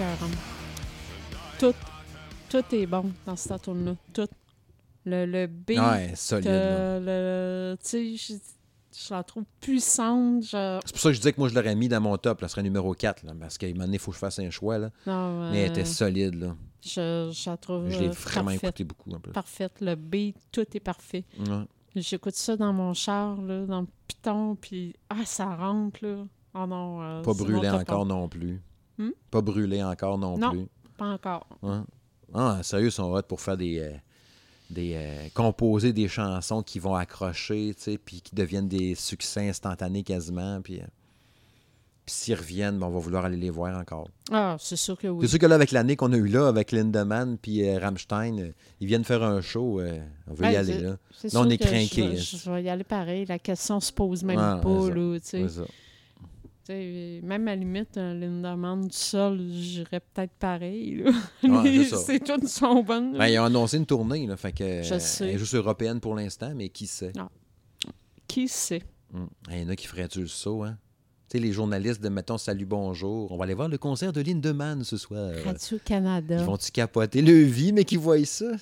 [0.00, 0.36] Écœurante.
[1.58, 1.74] Tout,
[2.48, 3.94] tout est bon dans cette tune-là.
[4.14, 4.28] Tout.
[5.04, 6.46] Le, le beat, Ouais, solide.
[6.48, 8.34] euh, le, tu sais, je,
[9.08, 10.42] je la trouve puissante.
[10.44, 12.40] Je, C'est pour ça que je disais que moi, je l'aurais mis dans mon top.
[12.42, 13.24] Là, ce serait numéro 4.
[13.24, 14.78] Là, parce qu'à un moment donné, il faut que je fasse un choix.
[14.78, 14.90] Là.
[15.06, 16.34] non, Mais elle était solide.
[16.34, 16.54] Là.
[16.82, 18.64] je, je la trouve Je l'ai euh, vraiment parfaite.
[18.64, 19.10] écouté beaucoup.
[19.10, 19.32] En plus.
[19.32, 19.72] Parfaite.
[19.80, 21.24] Le beat, tout est parfait.
[21.38, 21.64] Ouais.
[21.96, 26.24] J'écoute ça dans mon char, là, dans le piton, puis ah, ça rentre, là.
[26.54, 27.00] Oh non.
[27.02, 28.60] euh, Pas brûlé encore non plus.
[29.02, 29.10] Hmm?
[29.30, 30.50] Pas brûlé encore non, Non.
[30.50, 30.66] plus.
[30.96, 31.46] Pas encore.
[31.62, 31.78] Ouais.
[32.34, 33.78] Ah, sérieux, ils sont hot pour faire des.
[33.78, 33.92] euh,
[34.70, 39.48] des euh, composer des chansons qui vont accrocher, tu sais, puis qui deviennent des succès
[39.48, 40.60] instantanés quasiment.
[40.62, 40.84] Puis, euh,
[42.06, 44.08] puis s'ils reviennent, ben, on va vouloir aller les voir encore.
[44.30, 45.22] Ah, c'est sûr que oui.
[45.22, 48.52] C'est sûr que là, avec l'année qu'on a eue là, avec Lindemann puis euh, Rammstein,
[48.80, 49.80] ils viennent faire un show.
[49.80, 50.90] on veut y Ouais, aller, là.
[50.90, 50.96] Là,
[51.34, 52.38] on est que craqués, Je, vais- hein.
[52.44, 53.26] je vais y aller pareil.
[53.26, 55.46] La question se pose même pas, là, tu sais.
[56.70, 61.02] Sais, Même à la limite, un Lindemann du sol, j'irais peut-être pareil.
[61.42, 63.18] Ouais, Mais c'est tunes sont bonnes.
[63.18, 65.24] Ben, ils ont annoncé une tournée, là, fait que, Je euh, sais.
[65.28, 67.12] elle est juste européenne pour l'instant, mais qui sait?
[68.28, 68.82] Qui sait?
[69.12, 69.28] Hum.
[69.50, 70.78] Il y en a qui feraient-tu le saut, hein?
[71.28, 74.20] Tu sais, les journalistes de, mettons, Salut, bonjour, on va aller voir le concert de
[74.20, 75.32] Lindemann ce soir.
[75.44, 76.36] Radio-Canada.
[76.38, 78.52] Ils vont-tu capoter le vie, mais qu'ils voient ça?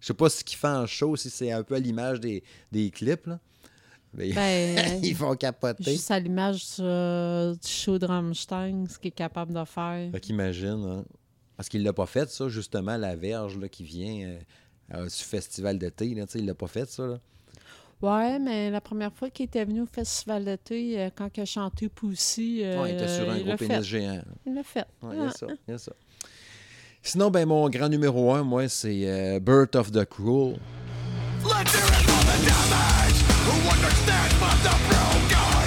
[0.00, 2.44] Je sais pas ce qu'ils font en show, si c'est un peu à l'image des,
[2.70, 3.40] des clips, là.
[4.18, 5.84] Mais Ben, ils vont capoter.
[5.84, 10.10] juste à l'image euh, du show de Rammstein, ce qu'il est capable de faire.
[10.12, 11.04] Fait qu'imagine, hein.
[11.56, 14.38] Parce qu'il l'a pas fait, ça, justement, la verge là, qui vient euh,
[14.94, 17.18] euh, du festival d'été, là, tu sais, il l'a pas fait, ça, là.
[18.00, 21.44] Ouais, mais la première fois qu'il était venu au festival d'été, euh, quand il a
[21.44, 23.82] chanté Poussy, euh, Ouais, il était sur un gros l'a pénis fait.
[23.82, 24.22] géant.
[24.46, 24.86] Il l'a fait.
[25.02, 25.92] Ouais, il y a Ah, ça, il y a ça.
[27.02, 30.58] Sinon, ben, mon grand numéro un, moi, c'est euh, Birth of the Cruel.
[31.44, 35.57] Let's hear it from the damage Who understands but the broken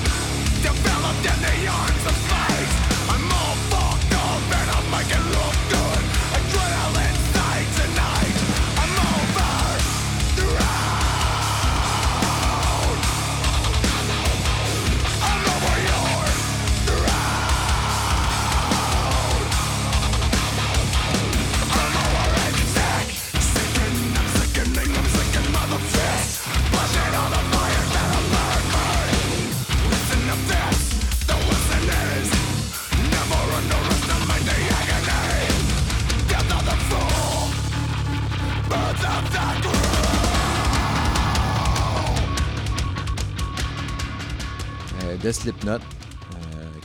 [45.21, 45.79] avait Slipknot, euh,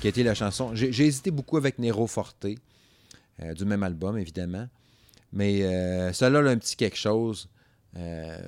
[0.00, 0.74] qui a été la chanson.
[0.74, 2.46] J'ai hésité beaucoup avec Nero Forte,
[3.40, 4.68] euh, du même album, évidemment.
[5.32, 7.48] Mais euh, celle-là, là, un petit quelque chose.
[7.96, 8.38] euh,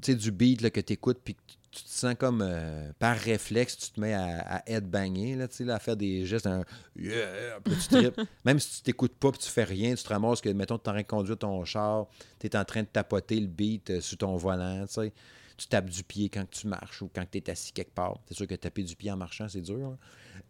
[0.00, 1.36] tu sais, du beat là, que tu écoutes, puis
[1.70, 5.56] tu- te sens comme euh, par réflexe, tu te mets à, à headbanger, là, tu
[5.56, 6.64] sais, là, à faire des gestes, un
[6.98, 7.96] yeah, puis tu.
[8.46, 10.84] Même si tu t'écoutes pas, puis tu fais rien, tu te ramasses que, mettons, tu
[10.86, 12.06] es en train de conduire ton char,
[12.40, 15.12] tu es en train de tapoter le beat sur ton volant, tu sais.
[15.56, 18.20] Tu tapes du pied quand tu marches ou quand tu es assis quelque part.
[18.28, 19.78] C'est sûr que taper du pied en marchant, c'est dur.
[19.88, 19.98] hein.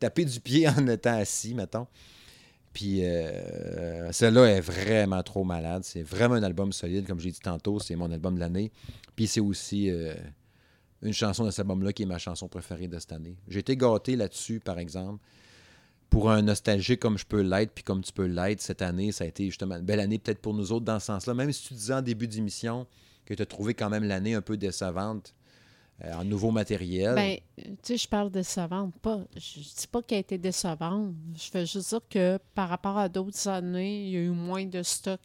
[0.01, 1.87] Taper du pied en étant assis, mettons.
[2.73, 5.83] Puis euh, celle-là est vraiment trop malade.
[5.85, 7.07] C'est vraiment un album solide.
[7.07, 8.71] Comme j'ai dit tantôt, c'est mon album de l'année.
[9.15, 10.15] Puis c'est aussi euh,
[11.01, 13.37] une chanson de cet album-là qui est ma chanson préférée de cette année.
[13.49, 15.25] J'ai été gâté là-dessus, par exemple.
[16.11, 19.25] Pour un nostalgique comme je peux l'être, puis comme tu peux l'être, cette année, ça
[19.25, 21.33] a été justement une belle année peut-être pour nous autres dans ce sens-là.
[21.33, 22.87] Même si tu disais en début d'émission
[23.27, 25.35] que tu as trouvé quand même l'année un peu décevante
[26.05, 27.15] euh, en nouveau matériel?
[27.15, 28.95] Ben, tu sais, je parle décevante.
[29.01, 31.15] Pas, je je dis pas qu'elle a été décevante.
[31.35, 34.65] Je veux juste dire que par rapport à d'autres années, il y a eu moins
[34.65, 35.21] de stock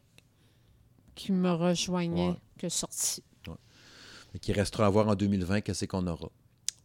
[1.16, 2.36] qui me rejoignait Ouais.
[2.58, 3.24] que sorti.
[4.42, 6.30] qui restera à voir en 2020, qu'est-ce qu'on aura.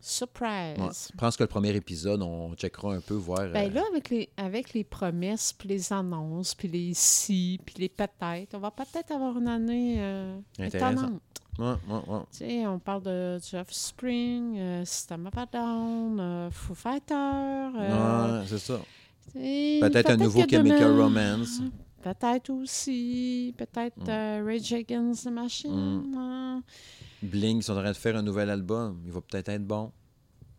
[0.09, 0.79] Surprise!
[0.79, 0.89] Ouais.
[1.13, 3.49] Je pense que le premier épisode, on checkera un peu, voir.
[3.53, 7.75] Ben euh, là, avec les, avec les promesses, puis les annonces, puis les si, puis
[7.79, 11.21] les peut-être, on va peut-être avoir une année euh, étonnante.
[11.59, 12.21] ouais, ouais, ouais.
[12.31, 17.73] Tu sais, on parle de Jeff Spring, euh, System of a Down, euh, Foo Fighters.
[17.77, 18.79] euh, Ouais, c'est ça.
[19.35, 21.61] Peut-être un nouveau Chemical Romance.
[22.03, 23.53] Peut-être aussi.
[23.59, 24.09] Peut-être Mm.
[24.11, 26.15] euh, Rage Against the Machine.
[26.17, 26.63] hein.
[27.23, 29.01] Bling, ils sont en train de faire un nouvel album.
[29.05, 29.93] Il va peut-être être bon.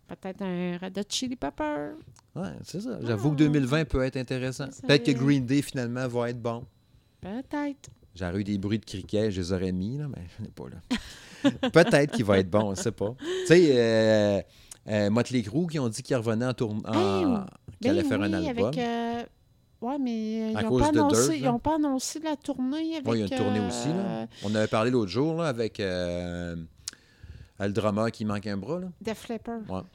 [0.07, 1.91] Peut-être un Red Hot Chili Pepper.
[2.35, 2.97] Ouais, c'est ça.
[3.03, 4.65] J'avoue que 2020 peut être intéressant.
[4.69, 4.87] Ah.
[4.87, 5.11] Peut-être que.
[5.11, 6.63] Green Day, finalement, va être bon.
[7.19, 7.89] Peut-être.
[8.15, 10.65] J'aurais eu des bruits de criquets, je les aurais mis, là, mais je n'ai pas
[10.69, 11.69] là.
[11.71, 13.15] Peut-être qu'il va être bon, on ne sait pas.
[13.19, 14.41] Tu sais, euh,
[14.87, 17.25] euh, Motley Crue qui ont dit qu'ils revenaient en tournée, Hey,
[17.79, 18.65] qu'ils allaient Ben faire un album.
[18.65, 19.23] Avec, euh,
[19.81, 23.07] Ouais, mais À ils n'ont pas, annoncé- ils ont pas annoncé la tournée avec.
[23.07, 23.89] Ouais, il y a une tournée euh, aussi.
[23.89, 24.27] Là.
[24.43, 26.55] On avait parlé l'autre jour là, avec euh,
[27.59, 28.79] drummer qui manque un bras.
[28.79, 28.87] Là.
[29.01, 29.85] Def Leppard.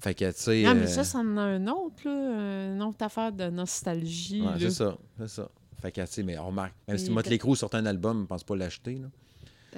[0.00, 0.62] Fait que, tu sais.
[0.64, 2.72] Non, mais euh, ça, ça en a un autre, là.
[2.74, 4.42] Une autre affaire de nostalgie.
[4.42, 4.96] ouais, c'est ça.
[5.16, 5.48] C'est ça.
[5.80, 6.74] Fait que, tu sais, mais on remarque.
[6.88, 8.96] Même si Motley Crue sortait un album, ne pense pas l'acheter.
[8.98, 9.08] Là.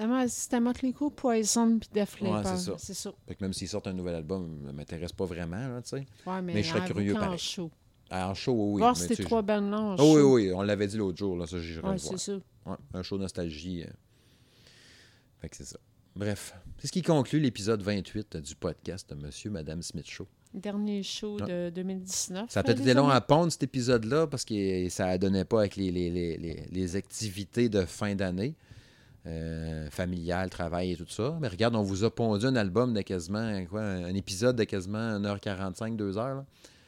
[0.00, 2.58] Ah, C'était Motley Crue, Poison puis Def Ouais, Leppard.
[2.78, 3.12] c'est ça.
[3.28, 5.56] Fait que même s'ils sortent un nouvel album, ça ne m'intéresse pas vraiment.
[5.68, 6.06] Là, tu sais.
[6.26, 7.38] Ouais, mais, Mais je serais curieux pareil.
[7.38, 7.70] show.
[8.16, 8.72] Ah, En show, oui.
[8.74, 8.78] oui.
[8.80, 10.08] Voir ces trois en je- show.
[10.08, 12.32] Oh, oui, oui, on l'avait dit l'autre jour, là, ça, j'irai Ouais, c'est ça.
[12.66, 13.82] Ouais, un show nostalgie.
[13.82, 13.90] euh.
[15.40, 15.78] Fait que c'est ça.
[16.16, 20.28] Bref, c'est ce qui conclut l'épisode 28 du podcast de Monsieur Madame Smith Show.
[20.54, 22.48] Dernier show de 2019.
[22.50, 25.44] Ça a là, peut-être été long à pondre cet épisode-là parce que ça ne donnait
[25.44, 28.54] pas avec les, les, les, les- les activités de fin d'année,
[29.26, 31.36] euh, familiales, travail et tout ça.
[31.40, 35.18] Mais regarde, on vous a pondu un album de quasiment, quoi, un épisode de quasiment
[35.18, 36.14] 1h45, 2h.
[36.36, 36.46] là.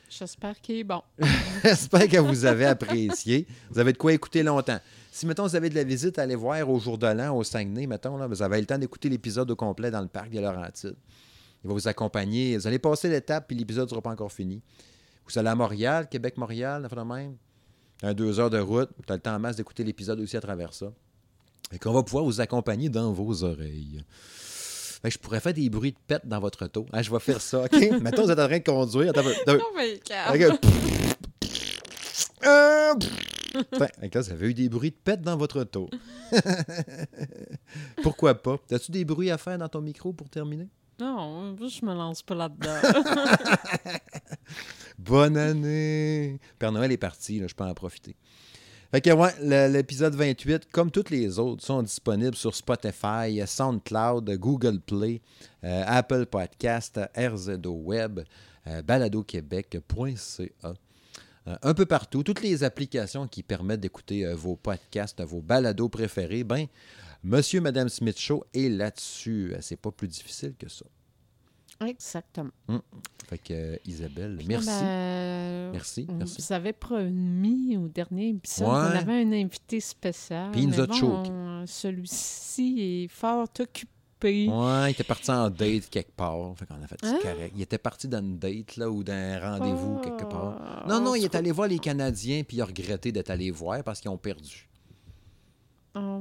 [0.09, 1.03] J'espère qu'il est bon.
[1.65, 3.47] J'espère que vous avez apprécié.
[3.70, 4.78] Vous avez de quoi écouter longtemps.
[5.11, 7.87] Si, mettons, vous avez de la visite, allez voir au jour de l'an, au Saguenay,
[7.87, 10.97] mettons, là, vous avez le temps d'écouter l'épisode au complet dans le parc de Laurentides.
[11.65, 12.57] Il va vous accompagner.
[12.57, 14.62] Vous allez passer l'étape, puis l'épisode ne sera pas encore fini.
[15.27, 17.37] Vous allez à Montréal, Québec-Montréal, la même.
[18.03, 18.91] Un deux heures de route.
[19.07, 20.93] Tu as le temps en masse d'écouter l'épisode aussi à travers ça.
[21.73, 24.05] Et qu'on va pouvoir vous accompagner dans vos oreilles.
[25.07, 26.85] Fait que je pourrais faire des bruits de pète dans votre auto.
[26.93, 27.73] Ah, je vais faire ça, OK?
[28.03, 29.11] mettons, vous êtes en train de conduire.
[29.11, 29.23] Attends.
[29.47, 30.59] Non, mais calme.
[32.45, 32.95] Euh,
[33.78, 35.89] fait là, ça avait eu des bruits de pète dans votre auto.
[38.03, 38.57] Pourquoi pas?
[38.73, 40.66] As-tu des bruits à faire dans ton micro pour terminer?
[40.99, 42.81] Non, je me lance pas là-dedans.
[44.99, 46.41] Bonne année!
[46.59, 48.16] Père Noël est parti, là, je peux en profiter.
[49.43, 55.20] L'épisode 28, comme tous les autres, sont disponibles sur Spotify, SoundCloud, Google Play,
[55.64, 58.20] euh, Apple Podcast, RZO Web,
[58.66, 58.82] euh.
[61.48, 65.89] Euh, un peu partout, toutes les applications qui permettent d'écouter euh, vos podcasts, vos balados
[65.89, 66.66] préférés, ben,
[67.23, 69.55] Monsieur, Madame Smith Show est là-dessus.
[69.60, 70.86] C'est pas plus difficile que ça.
[71.85, 72.51] Exactement.
[73.28, 74.69] Fait que, euh, Isabelle, Puis, merci.
[74.69, 76.36] ben, Merci, on- merci.
[76.47, 78.74] Vous avez promis au dernier épisode Ouais.
[78.74, 80.53] qu'on avait un invité spécial.
[80.53, 81.31] Puis il nous a bon, choqué.
[81.66, 84.48] Celui-ci est fort occupé.
[84.48, 86.57] Ouais, il était parti en date quelque part.
[86.57, 87.19] Fait qu'on a fait Hein?
[87.20, 87.53] correct.
[87.55, 90.57] Il était parti dans une date là ou dans un rendez-vous quelque part.
[90.61, 93.51] Ah, Non, non, il est allé voir les Canadiens puis il a regretté d'être allé
[93.51, 94.69] voir parce qu'ils ont perdu.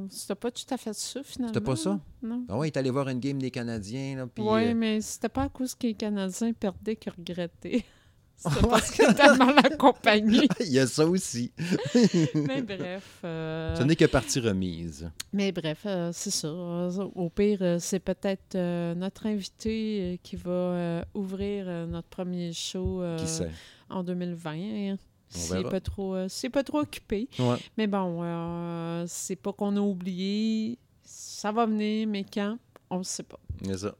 [0.10, 1.54] C'était pas tout à fait ça, finalement.
[1.54, 2.00] C'était pas ça?
[2.22, 2.46] Non.
[2.50, 5.44] Ah ouais, il est allé voir une game des Canadiens Oui, euh, mais c'était pas
[5.44, 7.84] à cause que les Canadiens perdaient qu'ils regrettaient.
[8.38, 10.48] C'est parce qu'il était la compagnie.
[10.60, 11.54] Il y a ça aussi.
[12.36, 13.22] Mais bref.
[13.24, 15.10] euh, Ce n'est que partie remise.
[15.32, 16.52] Mais bref, euh, c'est ça.
[16.52, 18.58] Au pire, c'est peut-être
[18.96, 23.52] notre invité qui va ouvrir notre premier show Qui sait?
[23.90, 24.98] en 2020.
[25.30, 27.28] C'est pas trop, euh, c'est pas trop occupé.
[27.40, 27.58] Ouais.
[27.78, 30.78] Mais bon, euh, c'est pas qu'on a oublié.
[31.04, 32.58] Ça va venir, mais quand,
[32.90, 33.40] on ne sait pas.
[33.64, 33.96] C'est ça.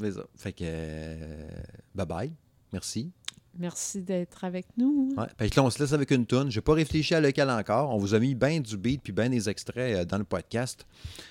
[0.00, 0.26] C'est ça.
[0.36, 0.64] Fait que.
[0.64, 1.48] euh,
[1.94, 2.32] bye bye.
[2.72, 3.10] Merci.
[3.58, 5.14] Merci d'être avec nous.
[5.16, 5.26] Ouais.
[5.38, 6.50] Fait que là, on se laisse avec une toune.
[6.50, 7.90] Je n'ai pas réfléchi à lequel encore.
[7.94, 10.86] On vous a mis bien du beat puis bien des extraits dans le podcast.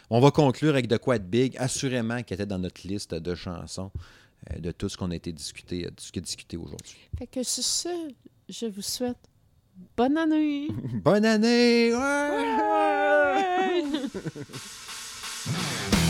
[0.10, 3.36] On va conclure avec de quoi de big, assurément, qui était dans notre liste de
[3.36, 3.92] chansons
[4.60, 6.98] de tout ce qu'on a été discuté, de ce qui est discuté aujourd'hui.
[7.18, 8.10] Fait que sur ce,
[8.50, 9.18] je vous souhaite
[9.98, 10.70] bonne année.
[11.04, 11.94] Bonne année!
[11.94, 13.84] Ouais!